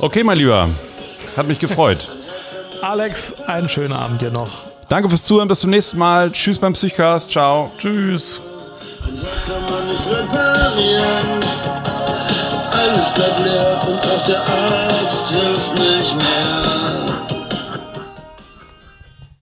Okay, 0.00 0.24
mein 0.24 0.38
Lieber. 0.38 0.70
Hat 1.36 1.46
mich 1.48 1.58
gefreut. 1.58 1.98
Alex, 2.82 3.34
einen 3.46 3.68
schönen 3.68 3.92
Abend 3.92 4.22
dir 4.22 4.30
noch. 4.30 4.48
Danke 4.88 5.08
fürs 5.08 5.24
Zuhören. 5.24 5.48
Bis 5.48 5.60
zum 5.60 5.70
nächsten 5.70 5.98
Mal. 5.98 6.30
Tschüss 6.32 6.58
beim 6.58 6.72
Psychcast. 6.72 7.30
Ciao. 7.30 7.70
Tschüss. 7.78 8.40
Alles 12.72 13.14
bleibt 13.14 13.44
leer 13.44 13.80
und 13.86 14.06
auch 14.06 14.26
der 14.26 14.40
Arzt 14.40 15.28
hilft 15.28 15.74
nicht 15.78 16.14
mehr. 16.16 16.77